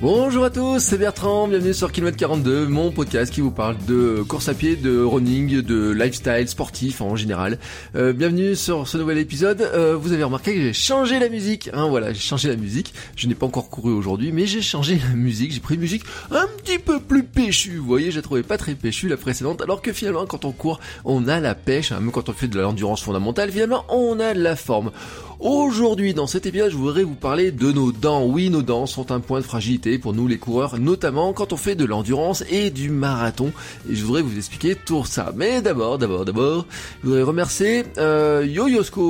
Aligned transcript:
Bonjour 0.00 0.44
à 0.44 0.50
tous, 0.50 0.78
c'est 0.78 0.96
Bertrand, 0.96 1.48
bienvenue 1.48 1.74
sur 1.74 1.90
Kilomètre 1.90 2.16
42, 2.18 2.68
mon 2.68 2.92
podcast 2.92 3.34
qui 3.34 3.40
vous 3.40 3.50
parle 3.50 3.76
de 3.88 4.22
course 4.28 4.48
à 4.48 4.54
pied, 4.54 4.76
de 4.76 5.02
running, 5.02 5.60
de 5.60 5.90
lifestyle 5.90 6.46
sportif 6.46 7.00
en 7.00 7.16
général. 7.16 7.58
Euh, 7.96 8.12
bienvenue 8.12 8.54
sur 8.54 8.86
ce 8.86 8.96
nouvel 8.96 9.18
épisode. 9.18 9.60
Euh, 9.60 9.96
vous 9.96 10.12
avez 10.12 10.22
remarqué 10.22 10.54
que 10.54 10.60
j'ai 10.60 10.72
changé 10.72 11.18
la 11.18 11.28
musique, 11.28 11.68
hein, 11.72 11.88
voilà, 11.88 12.12
j'ai 12.12 12.20
changé 12.20 12.48
la 12.48 12.54
musique. 12.54 12.94
Je 13.16 13.26
n'ai 13.26 13.34
pas 13.34 13.46
encore 13.46 13.70
couru 13.70 13.90
aujourd'hui, 13.90 14.30
mais 14.30 14.46
j'ai 14.46 14.62
changé 14.62 15.00
la 15.04 15.16
musique. 15.16 15.50
J'ai 15.50 15.58
pris 15.58 15.74
une 15.74 15.80
musique 15.80 16.04
un 16.30 16.46
petit 16.62 16.78
peu 16.78 17.00
plus 17.00 17.24
péchue. 17.24 17.78
Vous 17.78 17.86
voyez, 17.86 18.12
j'ai 18.12 18.22
trouvé 18.22 18.44
pas 18.44 18.56
très 18.56 18.76
péchue 18.76 19.08
la 19.08 19.16
précédente, 19.16 19.62
alors 19.62 19.82
que 19.82 19.92
finalement, 19.92 20.26
quand 20.26 20.44
on 20.44 20.52
court, 20.52 20.78
on 21.04 21.26
a 21.26 21.40
la 21.40 21.56
pêche. 21.56 21.90
Hein, 21.90 21.98
même 21.98 22.12
quand 22.12 22.28
on 22.28 22.32
fait 22.34 22.46
de 22.46 22.60
l'endurance 22.60 23.02
fondamentale, 23.02 23.50
finalement, 23.50 23.84
on 23.88 24.20
a 24.20 24.32
de 24.32 24.40
la 24.40 24.54
forme. 24.54 24.92
Aujourd'hui, 25.40 26.14
dans 26.14 26.26
cet 26.26 26.46
épisode, 26.46 26.72
je 26.72 26.76
voudrais 26.76 27.04
vous 27.04 27.14
parler 27.14 27.52
de 27.52 27.70
nos 27.70 27.92
dents. 27.92 28.24
Oui, 28.24 28.50
nos 28.50 28.62
dents 28.62 28.86
sont 28.86 29.12
un 29.12 29.20
point 29.20 29.38
de 29.38 29.44
fragilité 29.44 29.96
pour 29.96 30.12
nous 30.12 30.26
les 30.26 30.36
coureurs, 30.36 30.80
notamment 30.80 31.32
quand 31.32 31.52
on 31.52 31.56
fait 31.56 31.76
de 31.76 31.84
l'endurance 31.84 32.42
et 32.50 32.70
du 32.70 32.90
marathon. 32.90 33.52
Et 33.88 33.94
je 33.94 34.04
voudrais 34.04 34.22
vous 34.22 34.36
expliquer 34.36 34.74
tout 34.74 35.04
ça. 35.04 35.32
Mais 35.36 35.62
d'abord, 35.62 35.96
d'abord, 35.96 36.24
d'abord, 36.24 36.66
je 37.02 37.06
voudrais 37.06 37.22
remercier 37.22 37.84
euh, 37.98 38.44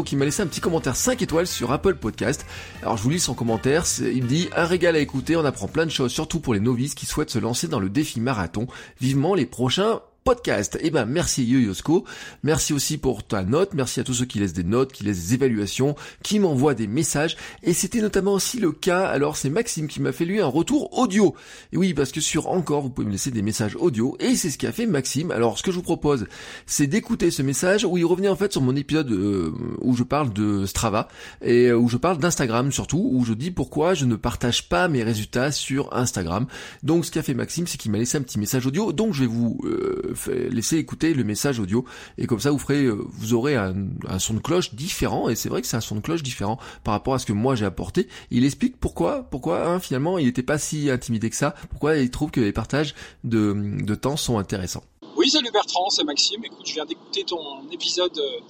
qui 0.04 0.16
m'a 0.16 0.26
laissé 0.26 0.42
un 0.42 0.46
petit 0.46 0.60
commentaire 0.60 0.96
5 0.96 1.22
étoiles 1.22 1.46
sur 1.46 1.72
Apple 1.72 1.94
Podcast. 1.94 2.44
Alors 2.82 2.98
je 2.98 3.02
vous 3.04 3.10
lis 3.10 3.20
son 3.20 3.32
commentaire, 3.32 3.84
il 3.98 4.22
me 4.22 4.28
dit 4.28 4.50
un 4.54 4.66
régal 4.66 4.96
à 4.96 4.98
écouter, 4.98 5.34
on 5.34 5.46
apprend 5.46 5.66
plein 5.66 5.86
de 5.86 5.90
choses, 5.90 6.12
surtout 6.12 6.40
pour 6.40 6.52
les 6.52 6.60
novices 6.60 6.94
qui 6.94 7.06
souhaitent 7.06 7.30
se 7.30 7.38
lancer 7.38 7.68
dans 7.68 7.80
le 7.80 7.88
défi 7.88 8.20
marathon. 8.20 8.66
Vivement 9.00 9.34
les 9.34 9.46
prochains 9.46 10.00
podcast. 10.28 10.76
Eh 10.82 10.90
ben 10.90 11.06
merci 11.06 11.42
Yoyosko, 11.42 12.04
merci 12.42 12.74
aussi 12.74 12.98
pour 12.98 13.26
ta 13.26 13.44
note, 13.44 13.72
merci 13.72 13.98
à 13.98 14.04
tous 14.04 14.12
ceux 14.12 14.26
qui 14.26 14.38
laissent 14.38 14.52
des 14.52 14.62
notes, 14.62 14.92
qui 14.92 15.02
laissent 15.02 15.28
des 15.28 15.32
évaluations, 15.32 15.96
qui 16.22 16.38
m'envoient 16.38 16.74
des 16.74 16.86
messages. 16.86 17.38
Et 17.62 17.72
c'était 17.72 18.02
notamment 18.02 18.34
aussi 18.34 18.60
le 18.60 18.72
cas, 18.72 19.06
alors 19.06 19.38
c'est 19.38 19.48
Maxime 19.48 19.88
qui 19.88 20.02
m'a 20.02 20.12
fait 20.12 20.26
lui 20.26 20.38
un 20.38 20.46
retour 20.46 20.98
audio. 20.98 21.34
Et 21.72 21.78
oui, 21.78 21.94
parce 21.94 22.12
que 22.12 22.20
sur 22.20 22.50
encore, 22.50 22.82
vous 22.82 22.90
pouvez 22.90 23.06
me 23.06 23.12
laisser 23.12 23.30
des 23.30 23.40
messages 23.40 23.74
audio, 23.76 24.18
et 24.20 24.36
c'est 24.36 24.50
ce 24.50 24.58
qu'a 24.58 24.70
fait 24.70 24.84
Maxime. 24.84 25.30
Alors 25.30 25.56
ce 25.56 25.62
que 25.62 25.70
je 25.70 25.76
vous 25.76 25.82
propose, 25.82 26.26
c'est 26.66 26.86
d'écouter 26.86 27.30
ce 27.30 27.40
message 27.40 27.86
où 27.86 27.96
il 27.96 28.04
revenait 28.04 28.28
en 28.28 28.36
fait 28.36 28.52
sur 28.52 28.60
mon 28.60 28.76
épisode 28.76 29.10
euh, 29.10 29.50
où 29.80 29.96
je 29.96 30.02
parle 30.02 30.30
de 30.34 30.66
Strava, 30.66 31.08
et 31.40 31.68
euh, 31.68 31.78
où 31.78 31.88
je 31.88 31.96
parle 31.96 32.18
d'Instagram 32.18 32.70
surtout, 32.70 33.08
où 33.14 33.24
je 33.24 33.32
dis 33.32 33.50
pourquoi 33.50 33.94
je 33.94 34.04
ne 34.04 34.14
partage 34.14 34.68
pas 34.68 34.88
mes 34.88 35.02
résultats 35.02 35.52
sur 35.52 35.90
Instagram. 35.96 36.44
Donc 36.82 37.06
ce 37.06 37.10
qu'a 37.10 37.22
fait 37.22 37.32
Maxime, 37.32 37.66
c'est 37.66 37.78
qu'il 37.78 37.92
m'a 37.92 37.96
laissé 37.96 38.18
un 38.18 38.22
petit 38.22 38.38
message 38.38 38.66
audio, 38.66 38.92
donc 38.92 39.14
je 39.14 39.20
vais 39.20 39.26
vous... 39.26 39.58
Euh, 39.64 40.14
laissez 40.26 40.76
écouter 40.76 41.14
le 41.14 41.24
message 41.24 41.60
audio 41.60 41.84
et 42.16 42.26
comme 42.26 42.40
ça 42.40 42.50
vous 42.50 42.58
ferez, 42.58 42.84
euh, 42.84 43.04
vous 43.10 43.34
aurez 43.34 43.56
un, 43.56 43.74
son 44.18 44.34
de 44.34 44.40
cloche 44.40 44.74
différent 44.74 45.28
et 45.28 45.34
c'est 45.34 45.48
vrai 45.48 45.60
que 45.60 45.66
c'est 45.66 45.76
un 45.76 45.80
son 45.80 45.96
de 45.96 46.00
cloche 46.00 46.22
différent 46.22 46.58
par 46.84 46.92
rapport 46.92 47.14
à 47.14 47.18
ce 47.18 47.26
que 47.26 47.32
moi 47.32 47.54
j'ai 47.54 47.64
apporté. 47.64 48.08
Il 48.30 48.44
explique 48.44 48.78
pourquoi, 48.78 49.24
pourquoi 49.24 49.66
hein, 49.66 49.80
finalement 49.80 50.18
il 50.18 50.26
n'était 50.26 50.42
pas 50.42 50.58
si 50.58 50.90
intimidé 50.90 51.30
que 51.30 51.36
ça, 51.36 51.54
pourquoi 51.70 51.96
il 51.96 52.10
trouve 52.10 52.30
que 52.30 52.40
les 52.40 52.52
partages 52.52 52.94
de, 53.24 53.94
temps 53.94 54.16
sont 54.16 54.38
intéressants. 54.38 54.84
Oui, 55.16 55.30
salut 55.30 55.50
Bertrand, 55.52 55.90
c'est 55.90 56.04
Maxime. 56.04 56.44
Écoute, 56.44 56.66
je 56.66 56.74
viens 56.74 56.84
d'écouter 56.84 57.24
ton 57.24 57.68
épisode 57.72 58.16
euh, 58.18 58.40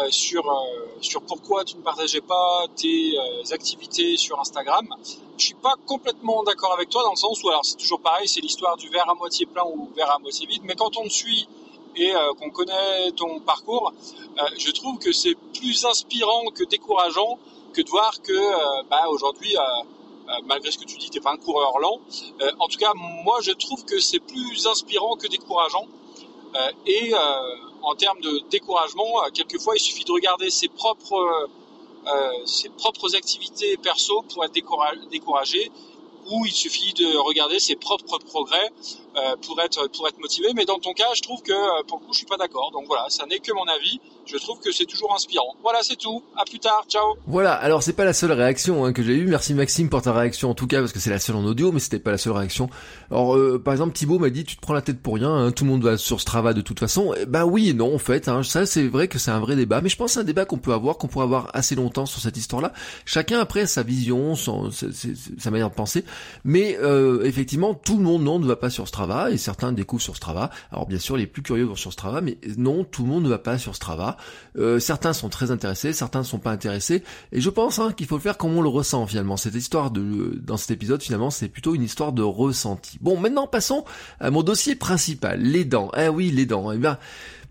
euh, 0.00 0.10
sur, 0.10 0.44
sur 1.00 1.22
pourquoi 1.22 1.64
tu 1.64 1.76
ne 1.76 1.82
partageais 1.82 2.20
pas 2.20 2.66
tes 2.76 3.16
activités 3.52 4.16
sur 4.16 4.38
Instagram. 4.40 4.86
Je 5.36 5.44
suis 5.44 5.54
pas 5.54 5.74
complètement 5.86 6.42
d'accord 6.42 6.72
avec 6.72 6.88
toi 6.88 7.02
dans 7.04 7.12
le 7.12 7.16
sens 7.16 7.42
où 7.42 7.48
alors 7.48 7.64
c'est 7.64 7.76
toujours 7.76 8.00
pareil, 8.00 8.28
c'est 8.28 8.40
l'histoire 8.40 8.76
du 8.76 8.88
verre 8.88 9.08
à 9.08 9.14
moitié 9.14 9.46
plein 9.46 9.64
ou 9.64 9.88
verre 9.96 10.10
à 10.10 10.18
moitié 10.18 10.46
vide. 10.46 10.62
Mais 10.64 10.74
quand 10.74 10.96
on 10.96 11.04
te 11.04 11.12
suit 11.12 11.48
et 11.98 12.14
euh, 12.14 12.32
qu'on 12.38 12.50
connaît 12.50 13.10
ton 13.16 13.40
parcours, 13.40 13.92
euh, 14.38 14.42
je 14.58 14.70
trouve 14.70 14.98
que 14.98 15.12
c'est 15.12 15.34
plus 15.58 15.84
inspirant 15.84 16.46
que 16.54 16.64
décourageant 16.64 17.38
que 17.72 17.82
de 17.82 17.88
voir 17.90 18.22
que 18.22 18.32
euh, 18.32 18.82
bah, 18.90 19.08
aujourd'hui, 19.10 19.54
malgré 20.46 20.70
ce 20.70 20.78
que 20.78 20.84
tu 20.84 20.96
dis, 20.98 21.10
t'es 21.10 21.20
pas 21.20 21.32
un 21.32 21.36
coureur 21.36 21.78
lent. 21.78 22.00
en 22.58 22.68
tout 22.68 22.78
cas, 22.78 22.92
moi, 22.94 23.38
je 23.40 23.52
trouve 23.52 23.84
que 23.84 23.98
c'est 23.98 24.20
plus 24.20 24.66
inspirant 24.66 25.16
que 25.16 25.26
décourageant. 25.26 25.86
et 26.86 27.12
en 27.82 27.94
termes 27.94 28.20
de 28.20 28.42
découragement, 28.50 29.12
quelquefois, 29.34 29.74
il 29.76 29.80
suffit 29.80 30.04
de 30.04 30.12
regarder 30.12 30.50
ses 30.50 30.68
propres 30.68 31.48
euh, 32.06 32.46
ses 32.46 32.68
propres 32.70 33.14
activités 33.16 33.76
perso 33.76 34.22
pour 34.32 34.44
être 34.44 34.52
découragé 35.10 35.70
ou 36.30 36.46
il 36.46 36.52
suffit 36.52 36.92
de 36.94 37.16
regarder 37.18 37.58
ses 37.60 37.76
propres 37.76 38.18
progrès. 38.18 38.70
euh, 38.70 39.07
pour 39.46 39.60
être 39.60 39.88
pour 39.96 40.08
être 40.08 40.18
motivé. 40.18 40.48
Mais 40.54 40.64
dans 40.64 40.78
ton 40.78 40.92
cas, 40.92 41.06
je 41.14 41.22
trouve 41.22 41.42
que 41.42 41.52
euh, 41.52 41.82
pour 41.86 41.98
le 41.98 42.06
coup, 42.06 42.12
je 42.12 42.18
suis 42.18 42.26
pas 42.26 42.36
d'accord. 42.36 42.70
Donc 42.72 42.84
voilà, 42.86 43.06
ça 43.08 43.26
n'est 43.26 43.38
que 43.38 43.52
mon 43.52 43.66
avis. 43.66 44.00
Je 44.26 44.36
trouve 44.36 44.58
que 44.60 44.72
c'est 44.72 44.84
toujours 44.84 45.14
inspirant. 45.14 45.56
Voilà, 45.62 45.80
c'est 45.82 45.96
tout. 45.96 46.22
À 46.36 46.44
plus 46.44 46.58
tard. 46.58 46.84
Ciao. 46.88 47.16
Voilà. 47.26 47.54
Alors 47.54 47.82
c'est 47.82 47.94
pas 47.94 48.04
la 48.04 48.12
seule 48.12 48.32
réaction 48.32 48.84
hein, 48.84 48.92
que 48.92 49.02
j'ai 49.02 49.14
eue. 49.14 49.26
Merci 49.26 49.54
Maxime 49.54 49.88
pour 49.88 50.02
ta 50.02 50.12
réaction 50.12 50.50
en 50.50 50.54
tout 50.54 50.66
cas 50.66 50.80
parce 50.80 50.92
que 50.92 50.98
c'est 50.98 51.10
la 51.10 51.18
seule 51.18 51.36
en 51.36 51.44
audio, 51.44 51.72
mais 51.72 51.80
c'était 51.80 51.98
pas 51.98 52.10
la 52.10 52.18
seule 52.18 52.34
réaction. 52.34 52.68
Alors 53.10 53.36
euh, 53.36 53.60
par 53.62 53.72
exemple 53.72 53.94
Thibaut 53.94 54.18
m'a 54.18 54.30
dit 54.30 54.44
tu 54.44 54.56
te 54.56 54.60
prends 54.60 54.74
la 54.74 54.82
tête 54.82 55.00
pour 55.00 55.14
rien. 55.14 55.32
Hein, 55.32 55.52
tout 55.52 55.64
le 55.64 55.70
monde 55.70 55.82
va 55.82 55.96
sur 55.96 56.20
Strava 56.20 56.52
de 56.52 56.60
toute 56.60 56.80
façon. 56.80 57.14
bah 57.26 57.46
oui 57.46 57.70
et 57.70 57.74
non 57.74 57.94
en 57.94 57.98
fait. 57.98 58.28
Hein, 58.28 58.42
ça 58.42 58.66
c'est 58.66 58.86
vrai 58.86 59.08
que 59.08 59.18
c'est 59.18 59.30
un 59.30 59.40
vrai 59.40 59.56
débat, 59.56 59.80
mais 59.80 59.88
je 59.88 59.96
pense 59.96 60.10
que 60.10 60.14
c'est 60.14 60.20
un 60.20 60.24
débat 60.24 60.44
qu'on 60.44 60.58
peut 60.58 60.72
avoir, 60.72 60.98
qu'on 60.98 61.08
pourrait 61.08 61.24
avoir 61.24 61.50
assez 61.54 61.74
longtemps 61.74 62.06
sur 62.06 62.20
cette 62.20 62.36
histoire-là. 62.36 62.72
Chacun 63.04 63.40
après 63.40 63.66
sa 63.66 63.82
vision, 63.82 64.34
son, 64.34 64.70
sa, 64.70 65.50
manière 65.50 65.70
de 65.70 65.74
penser. 65.74 66.04
Mais 66.44 66.76
effectivement, 67.24 67.74
tout 67.74 67.96
le 67.96 68.02
monde 68.02 68.22
non 68.22 68.38
ne 68.38 68.46
va 68.46 68.56
pas 68.56 68.70
sur 68.70 68.86
Strava 68.86 69.07
et 69.30 69.36
certains 69.36 69.72
découvrent 69.72 70.02
sur 70.02 70.16
Strava. 70.16 70.50
Alors 70.70 70.86
bien 70.86 70.98
sûr, 70.98 71.16
les 71.16 71.26
plus 71.26 71.42
curieux 71.42 71.64
vont 71.64 71.74
sur 71.74 71.92
Strava, 71.92 72.20
mais 72.20 72.38
non, 72.56 72.84
tout 72.84 73.02
le 73.02 73.08
monde 73.08 73.24
ne 73.24 73.28
va 73.28 73.38
pas 73.38 73.58
sur 73.58 73.74
Strava. 73.74 74.16
Euh, 74.56 74.78
certains 74.78 75.12
sont 75.12 75.28
très 75.28 75.50
intéressés, 75.50 75.92
certains 75.92 76.20
ne 76.20 76.24
sont 76.24 76.38
pas 76.38 76.50
intéressés. 76.50 77.02
Et 77.32 77.40
je 77.40 77.50
pense 77.50 77.78
hein, 77.78 77.92
qu'il 77.92 78.06
faut 78.06 78.16
le 78.16 78.22
faire 78.22 78.36
comme 78.36 78.56
on 78.56 78.62
le 78.62 78.68
ressent 78.68 79.06
finalement. 79.06 79.36
Cette 79.36 79.54
histoire 79.54 79.90
de 79.90 80.38
dans 80.42 80.56
cet 80.56 80.70
épisode 80.70 81.02
finalement, 81.02 81.30
c'est 81.30 81.48
plutôt 81.48 81.74
une 81.74 81.82
histoire 81.82 82.12
de 82.12 82.22
ressenti. 82.22 82.98
Bon, 83.00 83.18
maintenant 83.18 83.46
passons 83.46 83.84
à 84.20 84.30
mon 84.30 84.42
dossier 84.42 84.74
principal, 84.74 85.40
les 85.40 85.64
dents. 85.64 85.90
Eh 85.96 86.08
oui, 86.08 86.30
les 86.30 86.46
dents. 86.46 86.70
Eh 86.72 86.78
bien, 86.78 86.98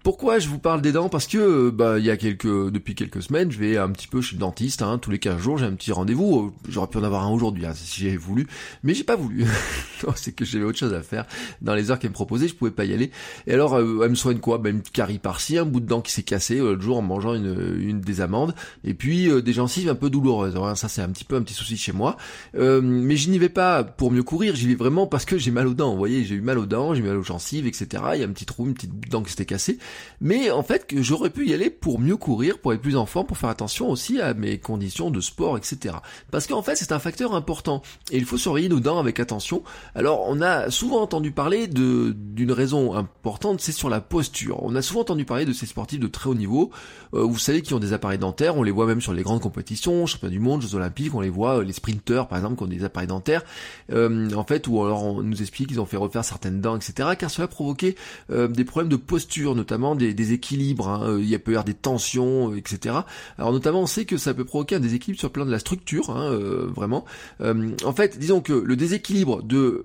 pourquoi 0.03 0.40
je 0.40 0.47
vous 0.47 0.59
parle 0.59 0.81
des 0.81 0.91
dents? 0.91 1.09
Parce 1.09 1.28
que 1.28 1.38
euh, 1.38 1.72
bah 1.72 2.00
il 2.00 2.06
y 2.06 2.09
a 2.09 2.18
quelques 2.18 2.72
depuis 2.72 2.96
quelques 2.96 3.22
semaines, 3.22 3.52
je 3.52 3.59
vais 3.59 3.78
un 3.78 3.90
petit 3.90 4.08
peu 4.08 4.22
chez 4.22 4.35
le 4.35 4.40
dentiste. 4.40 4.81
Hein, 4.81 5.00
tous 5.00 5.12
les 5.12 5.19
15 5.19 5.38
jours, 5.38 5.58
j'ai 5.58 5.66
un 5.66 5.74
petit 5.74 5.91
rendez-vous. 5.91 6.47
Euh, 6.47 6.69
j'aurais 6.69 6.88
pu 6.88 6.97
en 6.97 7.03
avoir 7.03 7.24
un 7.24 7.30
aujourd'hui 7.30 7.66
hein, 7.66 7.74
si 7.75 8.03
j'avais 8.03 8.18
voulu, 8.18 8.47
mais 8.84 8.94
j'ai 8.94 9.03
pas 9.03 9.16
voulu. 9.16 9.46
c'est 10.16 10.31
que 10.31 10.46
j'avais 10.46 10.63
autre 10.63 10.78
chose 10.78 10.94
à 10.94 11.02
faire 11.02 11.25
dans 11.62 11.75
les 11.75 11.91
heures 11.91 12.00
qu'elle 12.00 12.12
me 12.12 12.16
proposait, 12.16 12.47
je 12.47 12.56
pouvais 12.56 12.72
pas 12.72 12.85
y 12.85 12.94
aller. 12.94 13.12
Et 13.47 13.53
alors, 13.53 13.75
euh, 13.75 14.02
elle 14.03 14.12
me 14.12 14.16
soigne 14.16 14.40
quoi? 14.40 14.59
Ben, 14.59 14.75
Une 14.78 14.81
carie 14.81 15.19
par-ci, 15.19 15.58
un 15.58 15.66
bout 15.66 15.80
de 15.80 15.88
dent 15.88 16.02
qui 16.02 16.12
s'est 16.12 16.24
cassé 16.24 16.58
l'autre 16.58 16.81
jour 16.81 16.97
en 16.97 17.02
mangeant 17.02 17.34
une, 17.34 18.00
des 18.00 18.22
amandes, 18.22 18.53
et 18.84 18.94
puis 18.94 19.29
des 19.41 19.53
gencives 19.53 19.90
un 19.90 19.96
peu 19.96 20.09
douloureuses. 20.09 20.58
Ça 20.75 20.88
c'est 20.88 21.02
un 21.02 21.09
petit 21.09 21.25
peu 21.25 21.35
un 21.35 21.41
petit 21.41 21.53
souci 21.53 21.78
chez 21.78 21.91
moi. 21.91 22.18
mais 22.53 23.16
je 23.16 23.29
n'y 23.29 23.40
vais 23.40 23.50
pas 23.50 23.84
pour 23.84 24.12
mieux 24.12 24.24
courir, 24.24 24.56
j'y 24.56 24.68
vais 24.68 24.75
vraiment 24.75 25.08
parce 25.08 25.25
que 25.25 25.38
j'ai 25.38 25.52
mal 25.52 25.68
aux 25.68 25.74
dents. 25.74 25.91
Vous 25.91 25.97
voyez, 25.97 26.24
j'ai 26.24 26.35
eu 26.35 26.41
mal 26.41 26.58
aux 26.58 26.66
dents, 26.66 26.94
j'ai 26.94 27.02
eu 27.02 27.03
mal 27.03 27.18
aux 27.18 27.24
gencives, 27.24 27.68
etc. 27.68 28.03
Il 28.14 28.22
y 28.22 28.24
a 28.24 28.28
un 28.28 28.31
petit 28.31 28.46
trou, 28.46 28.66
une 28.66 28.74
petite 28.74 29.09
dent 29.09 29.24
qui 29.24 29.31
s'était 29.31 29.46
cassée. 29.46 29.78
Mais 30.19 30.49
en 30.49 30.63
fait, 30.63 30.87
que 30.87 31.01
j'aurais 31.01 31.29
pu 31.29 31.47
y 31.47 31.53
aller 31.53 31.69
pour 31.69 31.99
mieux 31.99 32.17
courir, 32.17 32.59
pour 32.59 32.73
être 32.73 32.81
plus 32.81 32.97
en 32.97 33.05
forme, 33.05 33.27
pour 33.27 33.37
faire 33.37 33.49
attention 33.49 33.89
aussi 33.89 34.19
à 34.19 34.33
mes 34.33 34.57
conditions 34.57 35.11
de 35.11 35.22
sport, 35.22 35.57
etc. 35.57 35.95
Parce 36.31 36.47
qu'en 36.47 36.61
fait, 36.61 36.75
c'est 36.75 36.91
un 36.91 36.99
facteur 36.99 37.35
important. 37.35 37.81
Et 38.11 38.17
il 38.17 38.25
faut 38.25 38.37
surveiller 38.37 38.69
nos 38.69 38.79
dents 38.79 38.99
avec 38.99 39.19
attention. 39.19 39.63
Alors, 39.95 40.25
on 40.28 40.41
a 40.41 40.69
souvent 40.72 41.01
entendu 41.01 41.31
parler 41.31 41.67
de 41.67 42.16
d'une 42.16 42.51
raison 42.51 42.95
importante, 42.95 43.61
c'est 43.61 43.72
sur 43.72 43.89
la 43.89 44.01
posture. 44.01 44.61
On 44.63 44.75
a 44.75 44.81
souvent 44.81 45.01
entendu 45.01 45.25
parler 45.25 45.45
de 45.45 45.53
ces 45.53 45.66
sportifs 45.66 45.99
de 45.99 46.07
très 46.07 46.29
haut 46.29 46.35
niveau, 46.35 46.72
euh, 47.13 47.23
vous 47.23 47.37
savez, 47.37 47.61
qui 47.61 47.73
ont 47.73 47.79
des 47.79 47.93
appareils 47.93 48.19
dentaires. 48.19 48.57
On 48.57 48.63
les 48.63 48.72
voit 48.72 48.85
même 48.85 49.01
sur 49.01 49.13
les 49.13 49.23
grandes 49.23 49.41
compétitions, 49.41 50.05
championnats 50.05 50.31
du 50.31 50.40
monde, 50.40 50.61
Jeux 50.61 50.75
olympiques. 50.75 51.13
On 51.16 51.22
les 51.22 51.29
voit, 51.29 51.59
euh, 51.59 51.63
les 51.63 51.73
sprinteurs, 51.73 52.28
par 52.28 52.37
exemple, 52.37 52.57
qui 52.57 52.63
ont 52.63 52.67
des 52.67 52.83
appareils 52.83 53.07
dentaires. 53.07 53.43
Euh, 53.91 54.31
en 54.33 54.43
fait, 54.43 54.67
ou 54.67 54.83
alors 54.83 55.03
on 55.03 55.22
nous 55.22 55.41
explique 55.41 55.69
qu'ils 55.69 55.81
ont 55.81 55.85
fait 55.85 55.97
refaire 55.97 56.23
certaines 56.23 56.61
dents, 56.61 56.75
etc. 56.75 57.09
Car 57.17 57.29
cela 57.29 57.45
a 57.45 57.47
provoqué 57.47 57.95
des 58.29 58.63
problèmes 58.63 58.90
de 58.90 58.95
posture, 58.95 59.55
notamment 59.55 59.77
notamment 59.78 59.96
des 59.96 60.14
déséquilibres, 60.14 60.90
hein, 60.90 61.20
il 61.20 61.38
peut 61.40 61.52
y 61.52 61.56
avoir 61.56 61.64
des 61.64 61.76
tensions, 61.76 62.56
etc. 62.56 62.96
Alors 63.38 63.52
notamment, 63.52 63.82
on 63.82 63.85
sait 63.85 64.06
que 64.06 64.18
ça 64.18 64.34
peut 64.34 64.46
provoquer 64.46 64.76
un 64.76 64.79
déséquilibre 64.79 65.20
sur 65.20 65.28
le 65.28 65.34
plan 65.34 65.46
de 65.46 65.52
la 65.52 65.59
structure, 65.59 66.09
hein, 66.09 66.32
vraiment. 66.76 67.06
en 67.40 67.94
fait, 67.94 68.18
disons 68.18 68.41
que 68.41 68.53
le 68.53 68.76
déséquilibre 68.76 69.44
de, 69.44 69.84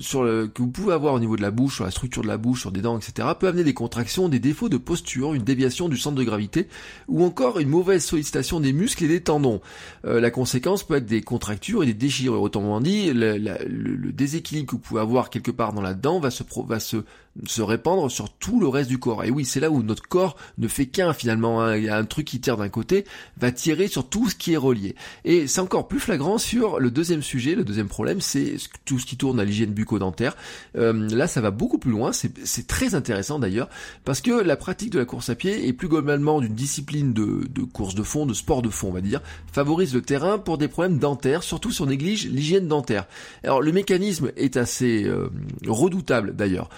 sur 0.00 0.24
le, 0.24 0.48
que 0.48 0.62
vous 0.62 0.70
pouvez 0.70 0.92
avoir 0.92 1.14
au 1.14 1.20
niveau 1.20 1.36
de 1.36 1.42
la 1.42 1.50
bouche, 1.50 1.76
sur 1.76 1.84
la 1.84 1.90
structure 1.90 2.22
de 2.22 2.28
la 2.28 2.38
bouche, 2.38 2.62
sur 2.62 2.72
des 2.72 2.82
dents, 2.82 2.98
etc., 2.98 3.28
peut 3.38 3.46
amener 3.46 3.64
des 3.64 3.74
contractions, 3.74 4.28
des 4.28 4.40
défauts 4.40 4.68
de 4.68 4.76
posture, 4.76 5.34
une 5.34 5.44
déviation 5.44 5.88
du 5.88 5.96
centre 5.96 6.16
de 6.16 6.24
gravité, 6.24 6.68
ou 7.06 7.24
encore 7.24 7.60
une 7.60 7.68
mauvaise 7.68 8.04
sollicitation 8.04 8.58
des 8.58 8.72
muscles 8.72 9.04
et 9.04 9.08
des 9.08 9.20
tendons. 9.20 9.60
la 10.02 10.30
conséquence 10.30 10.82
peut 10.84 10.96
être 10.96 11.06
des 11.06 11.22
contractures 11.22 11.82
et 11.82 11.86
des 11.86 11.94
déchirures. 11.94 12.42
Autrement 12.42 12.80
dit, 12.80 13.12
le, 13.12 13.38
le 13.38 14.12
déséquilibre 14.12 14.66
que 14.66 14.72
vous 14.72 14.82
pouvez 14.82 15.00
avoir 15.00 15.30
quelque 15.30 15.50
part 15.50 15.72
dans 15.72 15.82
la 15.82 15.94
dent 15.94 16.18
va 16.18 16.30
se, 16.30 16.42
va 16.66 16.80
se 16.80 17.04
se 17.46 17.62
répandre 17.62 18.10
sur 18.10 18.30
tout 18.30 18.60
le 18.60 18.68
reste 18.68 18.88
du 18.88 18.98
corps. 18.98 19.24
Et 19.24 19.30
oui, 19.30 19.44
c'est 19.44 19.60
là 19.60 19.70
où 19.70 19.82
notre 19.82 20.02
corps 20.02 20.36
ne 20.58 20.68
fait 20.68 20.86
qu'un 20.86 21.12
finalement. 21.12 21.62
Hein. 21.62 21.76
Il 21.76 21.84
y 21.84 21.88
a 21.88 21.96
un 21.96 22.04
truc 22.04 22.26
qui 22.26 22.40
tire 22.40 22.56
d'un 22.56 22.68
côté, 22.68 23.04
va 23.36 23.50
tirer 23.52 23.88
sur 23.88 24.08
tout 24.08 24.28
ce 24.28 24.34
qui 24.34 24.52
est 24.52 24.58
relié. 24.58 24.94
Et 25.24 25.46
c'est 25.46 25.60
encore 25.60 25.88
plus 25.88 26.00
flagrant 26.00 26.38
sur 26.38 26.78
le 26.78 26.90
deuxième 26.90 27.22
sujet, 27.22 27.54
le 27.54 27.64
deuxième 27.64 27.88
problème, 27.88 28.20
c'est 28.20 28.56
tout 28.84 28.98
ce 28.98 29.06
qui 29.06 29.16
tourne 29.16 29.40
à 29.40 29.44
l'hygiène 29.44 29.72
bucco-dentaire. 29.72 30.36
Euh, 30.76 31.08
là, 31.10 31.26
ça 31.26 31.40
va 31.40 31.50
beaucoup 31.50 31.78
plus 31.78 31.90
loin. 31.90 32.12
C'est 32.12 32.66
très 32.66 32.94
intéressant 32.94 33.38
d'ailleurs, 33.38 33.68
parce 34.04 34.20
que 34.20 34.30
la 34.30 34.56
pratique 34.56 34.90
de 34.90 34.98
la 34.98 35.04
course 35.04 35.30
à 35.30 35.34
pied, 35.34 35.66
et 35.66 35.72
plus 35.72 35.88
globalement 35.88 36.40
d'une 36.40 36.54
discipline 36.54 37.12
de, 37.12 37.44
de 37.48 37.62
course 37.62 37.94
de 37.94 38.02
fond, 38.02 38.26
de 38.26 38.34
sport 38.34 38.62
de 38.62 38.68
fond, 38.68 38.88
on 38.88 38.92
va 38.92 39.00
dire, 39.00 39.20
favorise 39.52 39.94
le 39.94 40.02
terrain 40.02 40.38
pour 40.38 40.58
des 40.58 40.68
problèmes 40.68 40.98
dentaires, 40.98 41.42
surtout 41.42 41.70
si 41.70 41.82
on 41.82 41.86
néglige 41.86 42.28
l'hygiène 42.28 42.68
dentaire. 42.68 43.06
Alors 43.42 43.62
le 43.62 43.72
mécanisme 43.72 44.30
est 44.36 44.56
assez 44.56 45.04
euh, 45.04 45.30
redoutable 45.66 46.34
d'ailleurs. 46.34 46.68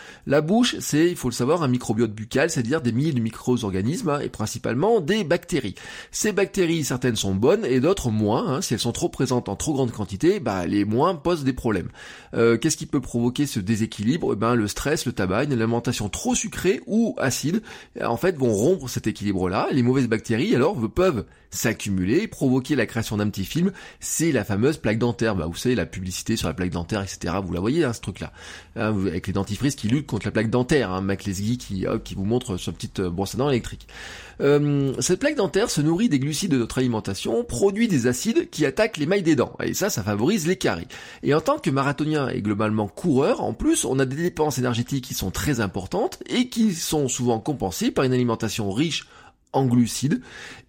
Bouche, 0.46 0.76
c'est, 0.80 1.10
il 1.10 1.16
faut 1.16 1.28
le 1.28 1.34
savoir, 1.34 1.62
un 1.62 1.68
microbiote 1.68 2.12
buccal, 2.12 2.48
c'est-à-dire 2.48 2.80
des 2.80 2.92
milliers 2.92 3.12
de 3.12 3.20
micro-organismes, 3.20 4.08
hein, 4.08 4.20
et 4.20 4.30
principalement 4.30 5.00
des 5.00 5.24
bactéries. 5.24 5.74
Ces 6.10 6.32
bactéries, 6.32 6.84
certaines 6.84 7.16
sont 7.16 7.34
bonnes 7.34 7.64
et 7.64 7.80
d'autres 7.80 8.10
moins. 8.10 8.46
Hein. 8.46 8.62
si 8.62 8.74
elles 8.74 8.80
sont 8.80 8.92
trop 8.92 9.08
présentes 9.08 9.48
en 9.48 9.56
trop 9.56 9.74
grande 9.74 9.92
quantité, 9.92 10.40
bah, 10.40 10.66
les 10.66 10.84
moins 10.84 11.14
posent 11.14 11.44
des 11.44 11.52
problèmes. 11.52 11.90
Euh, 12.34 12.56
qu'est-ce 12.56 12.76
qui 12.76 12.86
peut 12.86 13.00
provoquer 13.00 13.46
ce 13.46 13.60
déséquilibre? 13.60 14.32
Eh 14.32 14.36
ben, 14.36 14.54
Le 14.54 14.68
stress, 14.68 15.04
le 15.04 15.12
tabac, 15.12 15.44
une 15.44 15.52
alimentation 15.52 16.08
trop 16.08 16.34
sucrée 16.34 16.80
ou 16.86 17.14
acide, 17.18 17.62
en 18.02 18.16
fait, 18.16 18.36
vont 18.36 18.52
rompre 18.52 18.88
cet 18.88 19.06
équilibre-là. 19.06 19.68
Les 19.72 19.82
mauvaises 19.82 20.08
bactéries, 20.08 20.54
alors, 20.54 20.76
peuvent 20.88 21.26
s'accumuler, 21.56 22.28
provoquer 22.28 22.76
la 22.76 22.86
création 22.86 23.16
d'un 23.16 23.28
petit 23.28 23.44
film, 23.44 23.72
c'est 24.00 24.32
la 24.32 24.44
fameuse 24.44 24.76
plaque 24.76 24.98
dentaire. 24.98 25.34
Bah, 25.34 25.46
vous 25.46 25.56
savez, 25.56 25.74
la 25.74 25.86
publicité 25.86 26.36
sur 26.36 26.48
la 26.48 26.54
plaque 26.54 26.70
dentaire, 26.70 27.02
etc. 27.02 27.34
Vous 27.44 27.52
la 27.52 27.60
voyez, 27.60 27.84
hein, 27.84 27.92
ce 27.92 28.00
truc-là. 28.00 28.32
Hein, 28.76 28.94
avec 29.06 29.26
les 29.26 29.32
dentifrices 29.32 29.74
qui 29.74 29.88
luttent 29.88 30.06
contre 30.06 30.26
la 30.26 30.32
plaque 30.32 30.50
dentaire. 30.50 30.92
Hein, 30.92 31.00
Mac 31.00 31.20
qui 31.20 32.14
vous 32.14 32.24
montre 32.24 32.56
sa 32.56 32.72
petite 32.72 33.00
euh, 33.00 33.10
brosse 33.10 33.34
à 33.34 33.38
dents 33.38 33.50
électrique. 33.50 33.86
Euh, 34.40 34.92
cette 35.00 35.20
plaque 35.20 35.36
dentaire 35.36 35.70
se 35.70 35.80
nourrit 35.80 36.08
des 36.08 36.18
glucides 36.18 36.50
de 36.50 36.58
notre 36.58 36.78
alimentation, 36.78 37.42
produit 37.42 37.88
des 37.88 38.06
acides 38.06 38.50
qui 38.50 38.66
attaquent 38.66 38.98
les 38.98 39.06
mailles 39.06 39.22
des 39.22 39.36
dents. 39.36 39.56
Et 39.62 39.74
ça, 39.74 39.90
ça 39.90 40.02
favorise 40.02 40.46
les 40.46 40.56
caries. 40.56 40.88
Et 41.22 41.34
en 41.34 41.40
tant 41.40 41.58
que 41.58 41.70
marathonien 41.70 42.28
et 42.28 42.42
globalement 42.42 42.88
coureur, 42.88 43.42
en 43.42 43.54
plus, 43.54 43.84
on 43.84 43.98
a 43.98 44.04
des 44.04 44.16
dépenses 44.16 44.58
énergétiques 44.58 45.04
qui 45.04 45.14
sont 45.14 45.30
très 45.30 45.60
importantes 45.60 46.18
et 46.28 46.48
qui 46.48 46.74
sont 46.74 47.08
souvent 47.08 47.40
compensées 47.40 47.90
par 47.90 48.04
une 48.04 48.12
alimentation 48.12 48.70
riche 48.70 49.06
en 49.56 49.66
glucides. 49.66 50.20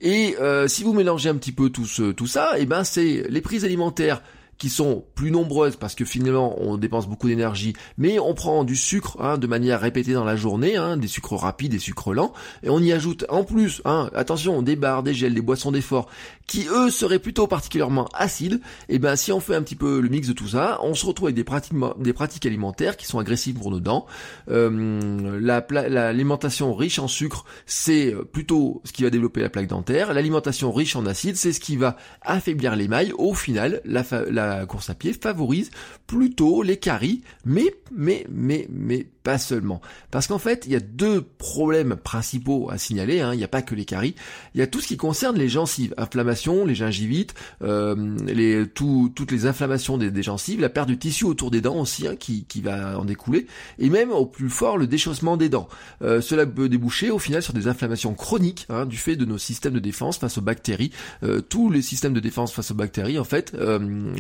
Et 0.02 0.36
euh, 0.40 0.68
si 0.68 0.84
vous 0.84 0.94
mélangez 0.94 1.30
un 1.30 1.36
petit 1.36 1.52
peu 1.52 1.70
tout, 1.70 1.86
ce, 1.86 2.12
tout 2.12 2.28
ça, 2.28 2.58
et 2.58 2.64
eh 2.64 2.66
ben 2.66 2.84
c'est 2.84 3.26
les 3.30 3.42
prises 3.42 3.66
alimentaires 3.66 4.22
qui 4.58 4.70
sont 4.70 5.06
plus 5.16 5.32
nombreuses 5.32 5.76
parce 5.76 5.96
que 5.96 6.06
finalement 6.06 6.60
on 6.60 6.78
dépense 6.78 7.08
beaucoup 7.08 7.28
d'énergie, 7.28 7.74
mais 7.98 8.20
on 8.20 8.34
prend 8.34 8.64
du 8.64 8.76
sucre 8.76 9.18
hein, 9.20 9.38
de 9.38 9.48
manière 9.48 9.80
répétée 9.80 10.14
dans 10.14 10.24
la 10.24 10.36
journée, 10.36 10.78
hein, 10.78 10.98
des 10.98 11.08
sucres 11.08 11.36
rapides, 11.36 11.72
des 11.72 11.80
sucres 11.80 12.14
lents, 12.14 12.34
et 12.64 12.70
on 12.70 12.80
y 12.80 12.92
ajoute 12.92 13.26
en 13.30 13.44
plus, 13.44 13.82
hein, 13.86 14.10
attention, 14.16 14.62
des 14.62 14.76
barres, 14.76 15.04
des 15.04 15.14
gels, 15.14 15.34
des 15.34 15.42
boissons 15.42 15.72
d'effort, 15.72 16.10
qui 16.48 16.68
eux 16.72 16.90
seraient 16.90 17.20
plutôt 17.20 17.48
particulièrement 17.48 18.08
acides, 18.14 18.62
et 18.90 19.00
ben 19.00 19.16
si 19.16 19.32
on 19.32 19.40
fait 19.40 19.56
un 19.56 19.62
petit 19.62 19.76
peu 19.76 20.00
le 20.00 20.10
mix 20.10 20.28
de 20.28 20.34
tout 20.34 20.48
ça, 20.48 20.80
on 20.82 20.94
se 20.96 21.06
retrouve 21.06 21.28
avec 21.28 21.36
des 21.36 21.44
pratiques, 21.44 22.46
alimentaires 22.46 22.98
qui 22.98 23.06
sont 23.06 23.20
agressives 23.20 23.56
pour 23.56 23.70
nos 23.70 23.80
dents. 23.80 24.06
Euh, 24.50 25.40
l'alimentation 25.40 26.74
riche 26.74 27.00
en 27.00 27.08
sucre, 27.08 27.46
c'est 27.66 28.16
plutôt 28.32 28.82
ce 28.86 28.92
qui 28.92 29.04
va 29.04 29.10
développer 29.10 29.42
la 29.42 29.50
plaque 29.50 29.68
dentaire. 29.68 30.14
L'alimentation 30.14 30.72
riche 30.72 30.96
en 30.96 31.06
acide, 31.06 31.36
c'est 31.36 31.54
ce 31.54 31.60
qui 31.60 31.76
va 31.76 31.98
affaiblir 32.22 32.76
l'émail. 32.76 33.14
Au 33.18 33.34
final, 33.34 33.82
la, 33.86 34.04
la 34.30 34.48
la 34.48 34.66
course 34.66 34.90
à 34.90 34.96
pied 34.96 35.14
favorise 35.14 35.72
plutôt 36.06 36.64
les 36.64 36.78
caries, 36.78 37.22
mais, 37.46 37.76
mais, 37.92 38.26
mais, 38.30 38.68
mais 38.70 39.08
pas 39.28 39.38
seulement. 39.38 39.82
Parce 40.10 40.26
qu'en 40.28 40.38
fait, 40.38 40.64
il 40.68 40.72
y 40.72 40.76
a 40.78 40.80
deux 40.80 41.22
problèmes 41.22 41.98
principaux 41.98 42.70
à 42.72 42.78
signaler, 42.78 43.20
hein. 43.20 43.34
il 43.34 43.38
n'y 43.38 43.44
a 43.44 43.50
pas 43.50 43.62
que 43.62 43.76
les 43.76 43.84
caries, 43.84 44.16
il 44.56 44.60
y 44.62 44.64
a 44.64 44.68
tout 44.68 44.80
ce 44.80 44.88
qui 44.88 44.96
concerne 44.96 45.38
les 45.38 45.50
gencives, 45.50 45.94
inflammation, 45.98 46.66
les 46.66 46.76
gingivites, 46.76 47.34
euh, 47.62 48.16
les, 48.26 48.66
toutes 48.68 49.30
les 49.30 49.46
inflammations 49.46 49.98
des, 49.98 50.24
gencives, 50.24 50.62
la 50.62 50.70
perte 50.70 50.88
de 50.88 50.94
tissu 50.94 51.26
autour 51.26 51.52
des 51.52 51.60
dents 51.60 51.76
aussi, 51.76 52.08
hein, 52.08 52.16
qui, 52.16 52.46
qui, 52.46 52.62
va 52.62 52.98
en 52.98 53.04
découler, 53.04 53.48
et 53.80 53.90
même 53.90 54.12
au 54.12 54.26
plus 54.26 54.50
fort 54.50 54.78
le 54.78 54.88
déchaussement 54.88 55.36
des 55.36 55.50
dents. 55.50 55.68
Euh, 56.04 56.22
cela 56.22 56.46
peut 56.46 56.70
déboucher 56.70 57.12
au 57.12 57.20
final 57.20 57.44
sur 57.44 57.52
des 57.52 57.68
inflammations 57.68 58.14
chroniques, 58.14 58.66
hein, 58.70 58.86
du 58.86 58.96
fait 58.96 59.18
de 59.18 59.26
nos 59.26 59.38
systèmes 59.38 59.74
de 59.74 59.80
défense 59.80 60.20
face 60.20 60.38
aux 60.38 60.42
bactéries. 60.42 60.92
Euh, 61.24 61.42
tous 61.42 61.70
les 61.70 61.82
systèmes 61.82 62.14
de 62.14 62.22
défense 62.22 62.54
face 62.54 62.72
aux 62.72 62.76
bactéries, 62.76 63.20
en 63.20 63.26
fait, 63.26 63.54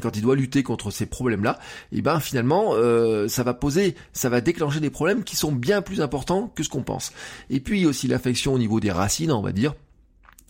quand 0.02 0.18
il 0.18 0.22
doit 0.22 0.36
lutter 0.36 0.64
contre 0.64 0.92
ces 0.92 1.06
problèmes-là, 1.06 1.60
et 1.94 2.00
eh 2.00 2.02
ben 2.02 2.20
finalement, 2.20 2.74
ça 3.30 3.44
va 3.44 3.54
poser, 3.54 3.96
ça 4.12 4.28
va 4.28 4.42
déclencher 4.42 4.82
des 4.82 4.90
problèmes 4.98 5.24
qui 5.24 5.36
sont 5.36 5.52
bien 5.52 5.84
plus 5.84 6.02
importants 6.02 6.52
que 6.56 6.64
ce 6.64 6.70
qu'on 6.70 6.82
pense. 6.82 7.12
Et 7.52 7.60
puis 7.60 7.86
aussi 7.86 8.08
l'affection 8.08 8.56
au 8.56 8.58
niveau 8.58 8.80
des 8.80 8.90
racines, 8.90 9.32
on 9.32 9.44
va 9.44 9.52
dire, 9.52 9.76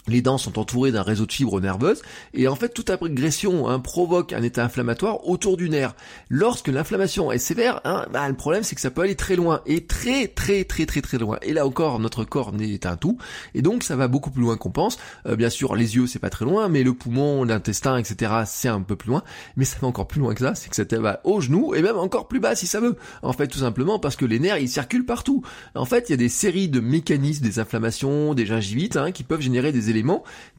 les 0.08 0.22
dents 0.22 0.38
sont 0.38 0.60
entourées 0.60 0.92
d'un 0.92 1.02
réseau 1.02 1.26
de 1.26 1.32
fibres 1.32 1.60
nerveuses 1.60 2.02
et 2.34 2.48
en 2.48 2.56
fait 2.56 2.70
toute 2.70 2.90
agression 2.90 3.68
hein, 3.68 3.80
provoque 3.80 4.34
un 4.34 4.42
état 4.42 4.64
inflammatoire 4.64 5.28
autour 5.28 5.58
du 5.58 5.70
nerf. 5.70 5.96
Lorsque 6.30 6.68
l'inflammation 6.68 7.32
est 7.32 7.38
sévère, 7.38 7.82
hein, 7.84 8.06
bah, 8.12 8.28
le 8.28 8.36
problème 8.36 8.64
c'est 8.64 8.76
que 8.76 8.82
ça 8.82 8.92
peut 8.92 9.02
aller 9.02 9.16
très 9.16 9.36
loin 9.36 9.62
et 9.66 9.86
très 9.86 10.28
très 10.28 10.64
très 10.64 10.86
très 10.86 11.02
très 11.02 11.18
loin. 11.18 11.38
Et 11.42 11.54
là 11.54 11.66
encore 11.66 12.00
notre 12.00 12.24
corps 12.24 12.54
n'est 12.54 12.86
un 12.88 12.96
tout 12.96 13.18
et 13.54 13.62
donc 13.62 13.84
ça 13.84 13.96
va 13.96 14.08
beaucoup 14.08 14.32
plus 14.32 14.42
loin 14.42 14.58
qu'on 14.58 14.72
pense. 14.72 14.98
Euh, 15.26 15.36
bien 15.36 15.50
sûr 15.50 15.76
les 15.76 15.96
yeux 15.96 16.08
c'est 16.08 16.20
pas 16.20 16.30
très 16.30 16.46
loin, 16.46 16.70
mais 16.70 16.84
le 16.84 16.94
poumon, 16.94 17.44
l'intestin, 17.44 17.98
etc. 17.98 18.32
c'est 18.46 18.70
un 18.70 18.82
peu 18.82 18.96
plus 18.96 19.10
loin. 19.10 19.24
Mais 19.56 19.66
ça 19.66 19.78
va 19.82 19.88
encore 19.88 20.08
plus 20.08 20.22
loin 20.22 20.34
que 20.34 20.42
ça, 20.42 20.56
c'est 20.56 20.70
que 20.70 20.76
ça 20.76 20.84
va 21.00 21.22
au 21.24 21.42
genou 21.42 21.76
et 21.76 21.82
même 21.82 21.98
encore 21.98 22.28
plus 22.28 22.40
bas 22.40 22.56
si 22.56 22.68
ça 22.68 22.80
veut. 22.80 22.96
En 23.22 23.34
fait 23.34 23.48
tout 23.48 23.60
simplement 23.60 24.00
parce 24.00 24.16
que 24.16 24.26
les 24.26 24.40
nerfs 24.40 24.58
ils 24.60 24.70
circulent 24.70 25.06
partout. 25.06 25.44
En 25.76 25.86
fait 25.86 26.06
il 26.10 26.12
y 26.12 26.14
a 26.14 26.18
des 26.18 26.30
séries 26.30 26.70
de 26.70 26.80
mécanismes, 26.80 27.44
des 27.44 27.60
inflammations, 27.60 28.34
des 28.34 28.46
gingivites 28.46 28.98
hein, 28.98 29.12
qui 29.12 29.24
peuvent 29.24 29.42
générer 29.42 29.72
des 29.72 29.90